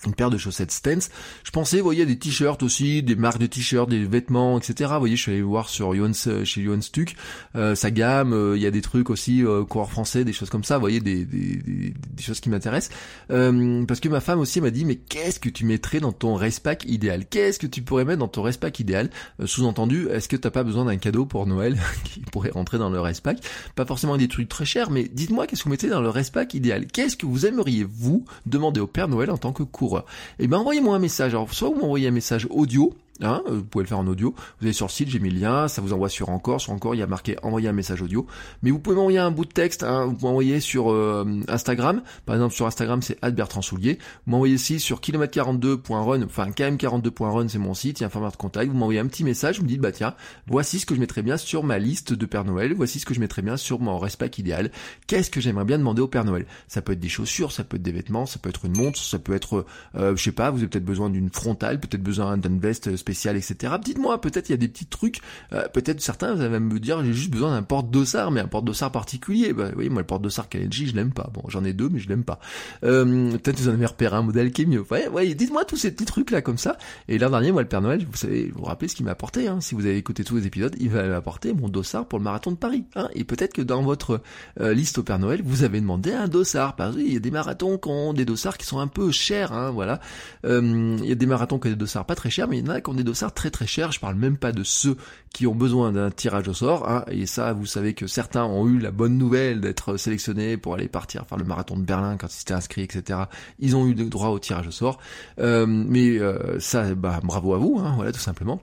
une 0.07 0.15
paire 0.15 0.31
de 0.31 0.39
chaussettes 0.39 0.71
Stance. 0.71 1.11
Je 1.45 1.51
pensais, 1.51 1.81
voyez, 1.81 2.07
des 2.07 2.19
t-shirts 2.19 2.63
aussi, 2.63 3.03
des 3.03 3.17
marques 3.17 3.39
de 3.39 3.47
t-shirts, 3.47 3.89
des 3.89 4.05
vêtements, 4.05 4.59
etc. 4.59 4.91
Vous 4.95 5.01
voyez, 5.01 5.17
je 5.17 5.23
suis 5.23 5.33
allé 5.33 5.43
voir 5.43 5.69
sur 5.69 5.95
Johannes, 5.95 6.45
chez 6.45 6.63
Johann 6.63 6.83
Stuck, 6.83 7.15
euh, 7.57 7.75
sa 7.75 7.91
gamme, 7.91 8.33
euh, 8.33 8.57
il 8.57 8.63
y 8.63 8.67
a 8.67 8.71
des 8.71 8.81
trucs 8.81 9.11
aussi, 9.11 9.45
euh, 9.45 9.65
coureur 9.65 9.91
français, 9.91 10.25
des 10.25 10.33
choses 10.33 10.51
comme 10.51 10.65
ça, 10.65 10.77
vous 10.77 10.81
voyez, 10.81 11.01
des, 11.01 11.25
des, 11.25 11.57
des, 11.57 12.23
choses 12.23 12.41
qui 12.41 12.49
m'intéressent. 12.49 12.97
Euh, 13.31 13.85
parce 13.85 14.01
que 14.01 14.09
ma 14.09 14.21
femme 14.21 14.41
aussi 14.41 14.61
m'a 14.61 14.71
dit, 14.71 14.85
mais 14.85 14.97
qu'est-ce 14.97 15.41
que 15.41 15.49
tu 15.49 15.65
mettrais 15.65 16.01
dans 16.01 16.13
ton 16.13 16.35
race 16.35 16.61
pack 16.61 16.85
idéal? 16.87 17.27
Qu'est-ce 17.27 17.59
que 17.59 17.67
tu 17.67 17.83
pourrais 17.83 18.05
mettre 18.05 18.21
dans 18.21 18.29
ton 18.29 18.43
race 18.43 18.57
pack 18.57 18.81
idéal 18.81 19.11
Sous-entendu, 19.45 20.09
est-ce 20.09 20.29
que 20.29 20.37
t'as 20.37 20.51
pas 20.51 20.63
besoin 20.63 20.85
d'un 20.85 20.97
cadeau 20.97 21.27
pour 21.27 21.47
Noël 21.47 21.79
qui 22.05 22.21
pourrait 22.21 22.51
rentrer 22.51 22.79
dans 22.79 22.91
le 22.91 23.01
race 23.01 23.21
pack 23.21 23.39
Pas 23.75 23.85
forcément 23.85 24.17
des 24.17 24.29
trucs 24.29 24.49
très 24.49 24.65
chers, 24.65 24.91
mais 24.91 25.09
dites-moi 25.13 25.47
qu'est-ce 25.47 25.63
que 25.63 25.65
vous 25.65 25.73
mettez 25.73 25.89
dans 25.89 26.01
le 26.01 26.09
race 26.09 26.31
pack 26.31 26.55
idéal? 26.55 26.87
Qu'est-ce 26.87 27.17
que 27.17 27.27
vous 27.27 27.47
aimeriez, 27.47 27.85
vous, 27.85 28.25
demander 28.47 28.81
au 28.81 28.87
Père 28.87 29.09
Noël 29.09 29.31
en 29.31 29.39
tant 29.39 29.53
que 29.53 29.63
coureur? 29.63 29.90
Et 29.99 30.45
eh 30.45 30.47
ben 30.47 30.59
envoyez-moi 30.59 30.97
un 30.97 30.99
message. 30.99 31.35
Alors 31.35 31.53
soit 31.53 31.69
vous 31.69 31.81
m'envoyez 31.81 32.09
un 32.09 32.13
message 32.13 32.47
audio 32.51 32.95
Hein, 33.23 33.43
vous 33.47 33.65
pouvez 33.65 33.85
le 33.85 33.89
faire 33.89 33.99
en 33.99 34.07
audio. 34.07 34.35
Vous 34.61 34.67
allez 34.67 34.73
sur 34.73 34.87
le 34.87 34.91
site, 34.91 35.09
j'ai 35.09 35.19
mis 35.19 35.31
le 35.31 35.41
lien, 35.41 35.69
ça 35.69 35.83
vous 35.83 35.93
envoie 35.93 36.09
sur 36.09 36.31
Encore. 36.31 36.61
Sur 36.61 36.73
Encore, 36.73 36.95
il 36.95 36.99
y 36.99 37.03
a 37.03 37.07
marqué 37.07 37.37
envoyer 37.43 37.69
un 37.69 37.73
message 37.73 38.03
audio. 38.03 38.27
Mais 38.63 38.71
vous 38.71 38.79
pouvez 38.79 38.97
m'envoyer 38.97 39.19
un 39.19 39.31
bout 39.31 39.45
de 39.45 39.53
texte. 39.53 39.83
Hein, 39.83 40.07
vous 40.07 40.15
pouvez 40.15 40.29
m'envoyer 40.29 40.61
sur 40.61 40.91
euh, 40.91 41.25
Instagram. 41.49 42.03
Par 42.27 42.35
exemple, 42.37 42.55
sur 42.55 42.67
Instagram, 42.67 43.03
c'est 43.03 43.19
Bertrand 43.33 43.63
Soulier. 43.63 43.99
Vous 44.27 44.33
m'envoyez 44.33 44.55
aussi 44.55 44.81
sur 44.81 45.01
kilomètre42.run, 45.01 46.23
enfin 46.23 46.51
km42.run, 46.51 47.49
c'est 47.49 47.59
mon 47.59 47.75
site. 47.75 48.01
Il 48.01 48.03
y 48.03 48.05
a 48.05 48.07
un 48.09 48.11
format 48.11 48.31
de 48.31 48.37
contact. 48.37 48.71
Vous 48.71 48.77
m'envoyez 48.77 49.01
un 49.01 49.07
petit 49.07 49.25
message. 49.25 49.59
Vous 49.59 49.65
me 49.65 49.69
dites 49.69 49.81
bah 49.81 49.93
tiens, 49.93 50.15
voici 50.47 50.81
ce 50.81 50.87
que 50.87 50.95
je 50.95 51.01
mettrais 51.01 51.23
bien 51.23 51.37
sur 51.37 51.65
ma 51.65 51.79
liste 51.79 52.13
de 52.13 52.27
Père 52.27 52.45
Noël. 52.45 52.75
Voici 52.75 52.99
ce 52.99 53.07
que 53.07 53.15
je 53.15 53.21
mettrais 53.21 53.43
bien 53.43 53.57
sur 53.57 53.81
mon 53.81 53.99
respect 53.99 54.31
idéal. 54.39 54.71
Qu'est-ce 55.07 55.31
que 55.31 55.41
j'aimerais 55.41 55.65
bien 55.65 55.79
demander 55.79 56.03
au 56.03 56.09
Père 56.09 56.25
Noël? 56.25 56.47
Ça 56.69 56.83
peut 56.83 56.93
être 56.93 57.01
des 57.01 57.09
chaussures, 57.09 57.53
ça 57.53 57.65
peut 57.65 57.77
être 57.77 57.83
des 57.83 57.93
vêtements, 57.93 58.27
ça 58.27 58.39
peut 58.39 58.49
être 58.49 58.65
une 58.65 58.77
montre, 58.77 58.99
ça 58.99 59.19
peut 59.19 59.35
être, 59.35 59.67
euh, 59.97 60.15
je 60.17 60.23
sais 60.23 60.33
pas, 60.33 60.51
vous 60.51 60.59
avez 60.59 60.69
peut-être 60.69 60.85
besoin 60.85 61.11
d'une 61.11 61.31
frontale, 61.31 61.81
peut-être 61.81 62.03
besoin 62.03 62.37
veste 62.61 62.97
spéciale, 62.97 63.10
etc. 63.11 63.75
Dites-moi, 63.83 64.21
peut-être 64.21 64.49
il 64.49 64.53
y 64.53 64.55
a 64.55 64.59
des 64.59 64.69
petits 64.69 64.87
trucs. 64.87 65.21
Euh, 65.53 65.69
peut-être 65.69 66.01
certains 66.01 66.35
vous 66.35 66.43
allez 66.43 66.59
me 66.59 66.79
dire 66.79 67.05
j'ai 67.05 67.13
juste 67.13 67.31
besoin 67.31 67.53
d'un 67.53 67.63
porte-dossard, 67.63 68.31
mais 68.31 68.41
un 68.41 68.47
porte-dossard 68.47 68.93
particulier. 68.93 69.53
Bah, 69.53 69.71
oui, 69.77 69.89
moi 69.89 70.03
le 70.03 70.07
porte-dossard 70.07 70.49
Kalenji, 70.49 70.87
je 70.87 70.95
l'aime 70.95 71.13
pas. 71.13 71.31
Bon, 71.33 71.43
j'en 71.49 71.65
ai 71.65 71.73
deux, 71.73 71.89
mais 71.89 71.99
je 71.99 72.09
l'aime 72.09 72.25
pas. 72.25 72.41
Euh, 72.85 73.33
peut-être 73.33 73.61
vous 73.61 73.69
en 73.69 73.73
avez 73.73 73.87
repéré 73.87 74.17
un 74.17 74.23
modèle 74.23 74.53
qui 74.53 74.63
est 74.63 74.67
mieux. 74.67 74.85
Ouais, 74.91 75.09
ouais, 75.09 75.35
dites-moi 75.35 75.65
tous 75.65 75.77
ces 75.77 75.91
petits 75.93 76.05
trucs 76.05 76.31
là 76.31 76.43
comme 76.43 76.59
ça. 76.59 76.77
Et 77.09 77.19
l'an 77.19 77.31
dernier, 77.31 77.53
moi 77.53 77.63
le 77.63 77.69
Père 77.69 77.81
Noël, 77.81 78.07
vous 78.11 78.17
savez, 78.17 78.51
vous 78.53 78.61
vous 78.61 78.65
rappelez 78.65 78.89
ce 78.89 78.95
qu'il 78.95 79.05
m'a 79.05 79.13
apporté. 79.13 79.49
Hein, 79.49 79.61
si 79.61 79.75
vous 79.75 79.87
avez 79.87 79.97
écouté 79.97 80.25
tous 80.25 80.37
les 80.37 80.47
épisodes, 80.47 80.77
il 80.79 80.91
va 80.91 81.07
m'apporter 81.07 81.53
mon 81.53 81.69
dossard 81.69 82.07
pour 82.07 82.19
le 82.19 82.25
marathon 82.25 82.51
de 82.53 82.57
Paris. 82.57 82.85
Hein, 82.97 83.09
et 83.15 83.25
peut-être 83.25 83.55
que 83.55 83.63
dans 83.63 83.83
votre 83.83 84.21
liste 84.61 84.99
au 84.99 85.03
Père 85.03 85.19
Noël, 85.19 85.41
vous 85.45 85.65
avez 85.65 85.81
demandé 85.81 86.13
un 86.13 86.29
dossard. 86.29 86.77
Parce 86.77 86.97
qu'il 86.97 87.13
y 87.13 87.17
a 87.17 87.21
des 87.21 87.31
marathons 87.31 87.79
qui 87.79 87.89
ont 87.89 88.13
des 88.13 88.25
dossards 88.25 88.59
qui 88.59 88.67
sont 88.67 88.79
un 88.79 88.87
peu 88.87 89.11
chers, 89.11 89.53
hein, 89.53 89.71
voilà. 89.71 90.01
Euh, 90.45 90.97
il 91.01 91.09
y 91.09 91.13
a 91.13 91.15
des 91.15 91.27
marathons 91.27 91.59
qui 91.59 91.69
ont 91.69 91.71
des 91.71 91.77
dossards 91.77 92.07
pas 92.07 92.15
très 92.15 92.31
chers, 92.31 92.49
mais 92.49 92.59
il 92.59 92.67
y 92.67 92.69
en 92.69 92.73
a 92.73 92.81
qui 92.81 92.91
ont 92.91 92.95
des 93.03 93.13
très 93.35 93.51
très 93.51 93.67
chers. 93.67 93.93
Je 93.93 94.01
parle 94.01 94.15
même 94.15 94.37
pas 94.37 94.53
de 94.53 94.65
ceux 94.65 94.97
qui 95.33 95.47
ont 95.47 95.55
besoin 95.55 95.93
d'un 95.93 96.11
tirage 96.11 96.49
au 96.49 96.55
sort. 96.55 96.89
Hein, 96.89 97.05
et 97.09 97.27
ça, 97.27 97.53
vous 97.53 97.67
savez 97.67 97.95
que 97.95 98.07
certains 98.07 98.45
ont 98.45 98.67
eu 98.67 98.79
la 98.79 98.91
bonne 98.91 99.17
nouvelle 99.17 99.61
d'être 99.61 99.97
sélectionnés 99.97 100.57
pour 100.57 100.75
aller 100.75 100.89
partir 100.89 101.27
faire 101.27 101.39
le 101.39 101.45
marathon 101.45 101.77
de 101.77 101.83
Berlin 101.83 102.17
quand 102.17 102.29
ils 102.35 102.41
étaient 102.41 102.55
inscrits, 102.55 102.83
etc. 102.83 103.21
Ils 103.59 103.77
ont 103.77 103.87
eu 103.87 103.95
le 103.95 104.05
droit 104.05 104.29
au 104.29 104.39
tirage 104.39 104.67
au 104.67 104.73
sort. 104.73 104.99
Euh, 105.39 105.67
mais 105.67 106.19
euh, 106.19 106.59
ça, 106.61 106.95
bah, 106.95 107.21
bravo 107.23 107.55
à 107.55 107.59
vous, 107.59 107.81
hein, 107.83 107.93
voilà, 107.97 108.13
tout 108.13 108.21
simplement 108.21 108.61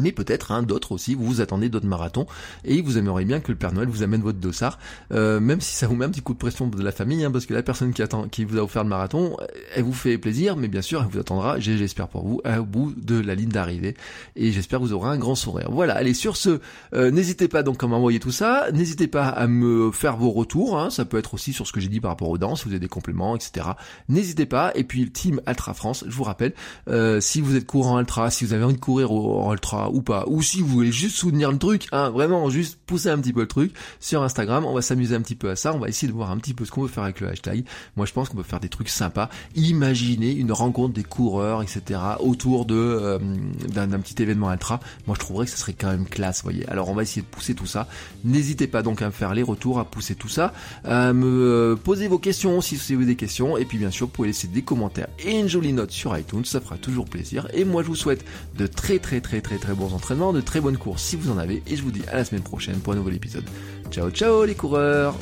mais 0.00 0.12
peut-être 0.12 0.52
hein, 0.52 0.62
d'autres 0.62 0.92
aussi, 0.92 1.14
vous 1.14 1.24
vous 1.24 1.40
attendez 1.40 1.68
d'autres 1.68 1.86
marathons 1.86 2.26
et 2.64 2.80
vous 2.82 2.98
aimeriez 2.98 3.26
bien 3.26 3.40
que 3.40 3.52
le 3.52 3.58
Père 3.58 3.72
Noël 3.72 3.88
vous 3.88 4.02
amène 4.02 4.22
votre 4.22 4.38
dossard, 4.38 4.78
euh, 5.12 5.40
même 5.40 5.60
si 5.60 5.74
ça 5.74 5.86
vous 5.86 5.96
met 5.96 6.04
un 6.04 6.10
petit 6.10 6.22
coup 6.22 6.32
de 6.32 6.38
pression 6.38 6.66
de 6.68 6.82
la 6.82 6.92
famille, 6.92 7.24
hein, 7.24 7.30
parce 7.30 7.46
que 7.46 7.54
la 7.54 7.62
personne 7.62 7.92
qui 7.92 8.02
attend, 8.02 8.28
qui 8.28 8.44
vous 8.44 8.58
a 8.58 8.62
offert 8.62 8.82
le 8.82 8.88
marathon, 8.88 9.36
elle 9.74 9.84
vous 9.84 9.92
fait 9.92 10.18
plaisir, 10.18 10.56
mais 10.56 10.68
bien 10.68 10.82
sûr 10.82 11.02
elle 11.02 11.08
vous 11.12 11.18
attendra, 11.18 11.58
j'espère 11.58 12.08
pour 12.08 12.26
vous, 12.26 12.40
au 12.44 12.64
bout 12.64 12.94
de 12.96 13.18
la 13.20 13.34
ligne 13.34 13.50
d'arrivée, 13.50 13.96
et 14.36 14.52
j'espère 14.52 14.80
que 14.80 14.84
vous 14.84 14.92
aurez 14.92 15.10
un 15.10 15.18
grand 15.18 15.34
sourire. 15.34 15.68
Voilà, 15.70 15.94
allez 15.94 16.14
sur 16.14 16.36
ce, 16.36 16.60
euh, 16.94 17.10
n'hésitez 17.10 17.48
pas 17.48 17.62
donc 17.62 17.82
à 17.82 17.86
m'envoyer 17.86 18.20
tout 18.20 18.32
ça, 18.32 18.66
n'hésitez 18.72 19.06
pas 19.06 19.28
à 19.28 19.46
me 19.46 19.90
faire 19.92 20.16
vos 20.16 20.30
retours, 20.30 20.78
hein, 20.78 20.90
ça 20.90 21.04
peut 21.04 21.18
être 21.18 21.34
aussi 21.34 21.52
sur 21.52 21.66
ce 21.66 21.72
que 21.72 21.80
j'ai 21.80 21.88
dit 21.88 22.00
par 22.00 22.10
rapport 22.10 22.28
aux 22.28 22.38
danses, 22.38 22.60
si 22.60 22.64
vous 22.66 22.72
avez 22.72 22.80
des 22.80 22.88
compléments, 22.88 23.36
etc. 23.36 23.66
N'hésitez 24.08 24.46
pas, 24.46 24.72
et 24.74 24.84
puis 24.84 25.10
team 25.10 25.40
Ultra 25.46 25.74
France, 25.74 26.04
je 26.06 26.14
vous 26.14 26.24
rappelle, 26.24 26.52
euh, 26.88 27.20
si 27.20 27.40
vous 27.40 27.56
êtes 27.56 27.66
courant 27.66 27.98
ultra, 27.98 28.30
si 28.30 28.44
vous 28.44 28.52
avez 28.52 28.64
envie 28.64 28.74
de 28.74 28.80
courir 28.80 29.12
au 29.12 29.52
ultra 29.52 29.89
ou 29.92 30.02
pas, 30.02 30.24
ou 30.26 30.42
si 30.42 30.60
vous 30.60 30.68
voulez 30.68 30.92
juste 30.92 31.16
soutenir 31.16 31.50
le 31.52 31.58
truc, 31.58 31.86
hein, 31.92 32.10
vraiment 32.10 32.48
juste 32.50 32.78
pousser 32.86 33.10
un 33.10 33.18
petit 33.18 33.32
peu 33.32 33.40
le 33.40 33.48
truc 33.48 33.72
sur 34.00 34.22
Instagram, 34.22 34.64
on 34.64 34.74
va 34.74 34.82
s'amuser 34.82 35.14
un 35.14 35.20
petit 35.20 35.34
peu 35.34 35.50
à 35.50 35.56
ça, 35.56 35.74
on 35.74 35.78
va 35.78 35.88
essayer 35.88 36.08
de 36.08 36.16
voir 36.16 36.30
un 36.30 36.38
petit 36.38 36.54
peu 36.54 36.64
ce 36.64 36.70
qu'on 36.70 36.82
peut 36.82 36.88
faire 36.88 37.04
avec 37.04 37.20
le 37.20 37.28
hashtag. 37.28 37.64
Moi 37.96 38.06
je 38.06 38.12
pense 38.12 38.28
qu'on 38.28 38.36
peut 38.36 38.42
faire 38.42 38.60
des 38.60 38.68
trucs 38.68 38.88
sympas. 38.88 39.28
Imaginez 39.54 40.32
une 40.32 40.52
rencontre 40.52 40.94
des 40.94 41.04
coureurs, 41.04 41.62
etc. 41.62 42.00
autour 42.20 42.64
de 42.64 42.74
euh, 42.74 43.18
d'un 43.68 43.88
petit 44.00 44.22
événement 44.22 44.52
ultra. 44.52 44.80
Moi 45.06 45.16
je 45.18 45.20
trouverais 45.20 45.46
que 45.46 45.52
ce 45.52 45.58
serait 45.58 45.72
quand 45.72 45.90
même 45.90 46.06
classe, 46.06 46.42
voyez. 46.42 46.68
Alors 46.68 46.88
on 46.88 46.94
va 46.94 47.02
essayer 47.02 47.22
de 47.22 47.26
pousser 47.26 47.54
tout 47.54 47.66
ça. 47.66 47.88
N'hésitez 48.24 48.66
pas 48.66 48.82
donc 48.82 49.02
à 49.02 49.06
me 49.06 49.10
faire 49.10 49.34
les 49.34 49.42
retours, 49.42 49.78
à 49.78 49.84
pousser 49.84 50.14
tout 50.14 50.28
ça, 50.28 50.52
à 50.84 51.12
me 51.12 51.26
euh, 51.26 51.76
poser 51.76 52.08
vos 52.08 52.18
questions 52.18 52.60
si 52.60 52.76
vous 52.76 52.92
avez 52.92 53.06
des 53.06 53.16
questions, 53.16 53.56
et 53.56 53.64
puis 53.64 53.78
bien 53.78 53.90
sûr 53.90 54.06
vous 54.06 54.12
pouvez 54.12 54.28
laisser 54.28 54.48
des 54.48 54.62
commentaires 54.62 55.08
et 55.18 55.38
une 55.38 55.48
jolie 55.48 55.72
note 55.72 55.90
sur 55.90 56.16
iTunes, 56.16 56.44
ça 56.44 56.60
fera 56.60 56.76
toujours 56.76 57.06
plaisir. 57.06 57.48
Et 57.52 57.64
moi 57.64 57.82
je 57.82 57.88
vous 57.88 57.96
souhaite 57.96 58.24
de 58.56 58.66
très 58.66 58.98
très 58.98 59.20
très 59.20 59.40
très 59.40 59.58
très 59.58 59.74
entraînements 59.84 60.32
de 60.32 60.40
très 60.40 60.60
bonnes 60.60 60.78
courses 60.78 61.02
si 61.02 61.16
vous 61.16 61.30
en 61.30 61.38
avez, 61.38 61.62
et 61.66 61.76
je 61.76 61.82
vous 61.82 61.90
dis 61.90 62.02
à 62.08 62.16
la 62.16 62.24
semaine 62.24 62.42
prochaine 62.42 62.80
pour 62.80 62.92
un 62.92 62.96
nouvel 62.96 63.14
épisode. 63.14 63.44
Ciao 63.90 64.10
ciao 64.10 64.44
les 64.44 64.54
coureurs 64.54 65.14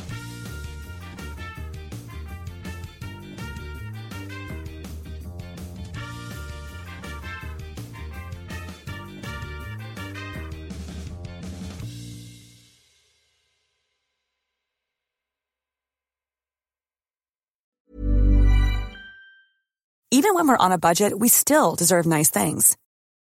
Even 20.11 20.33
when 20.33 20.47
we're 20.47 20.57
on 20.57 20.71
a 20.71 20.77
budget, 20.77 21.17
we 21.17 21.29
still 21.29 21.75
deserve 21.75 22.05
nice 22.05 22.29
things. 22.29 22.75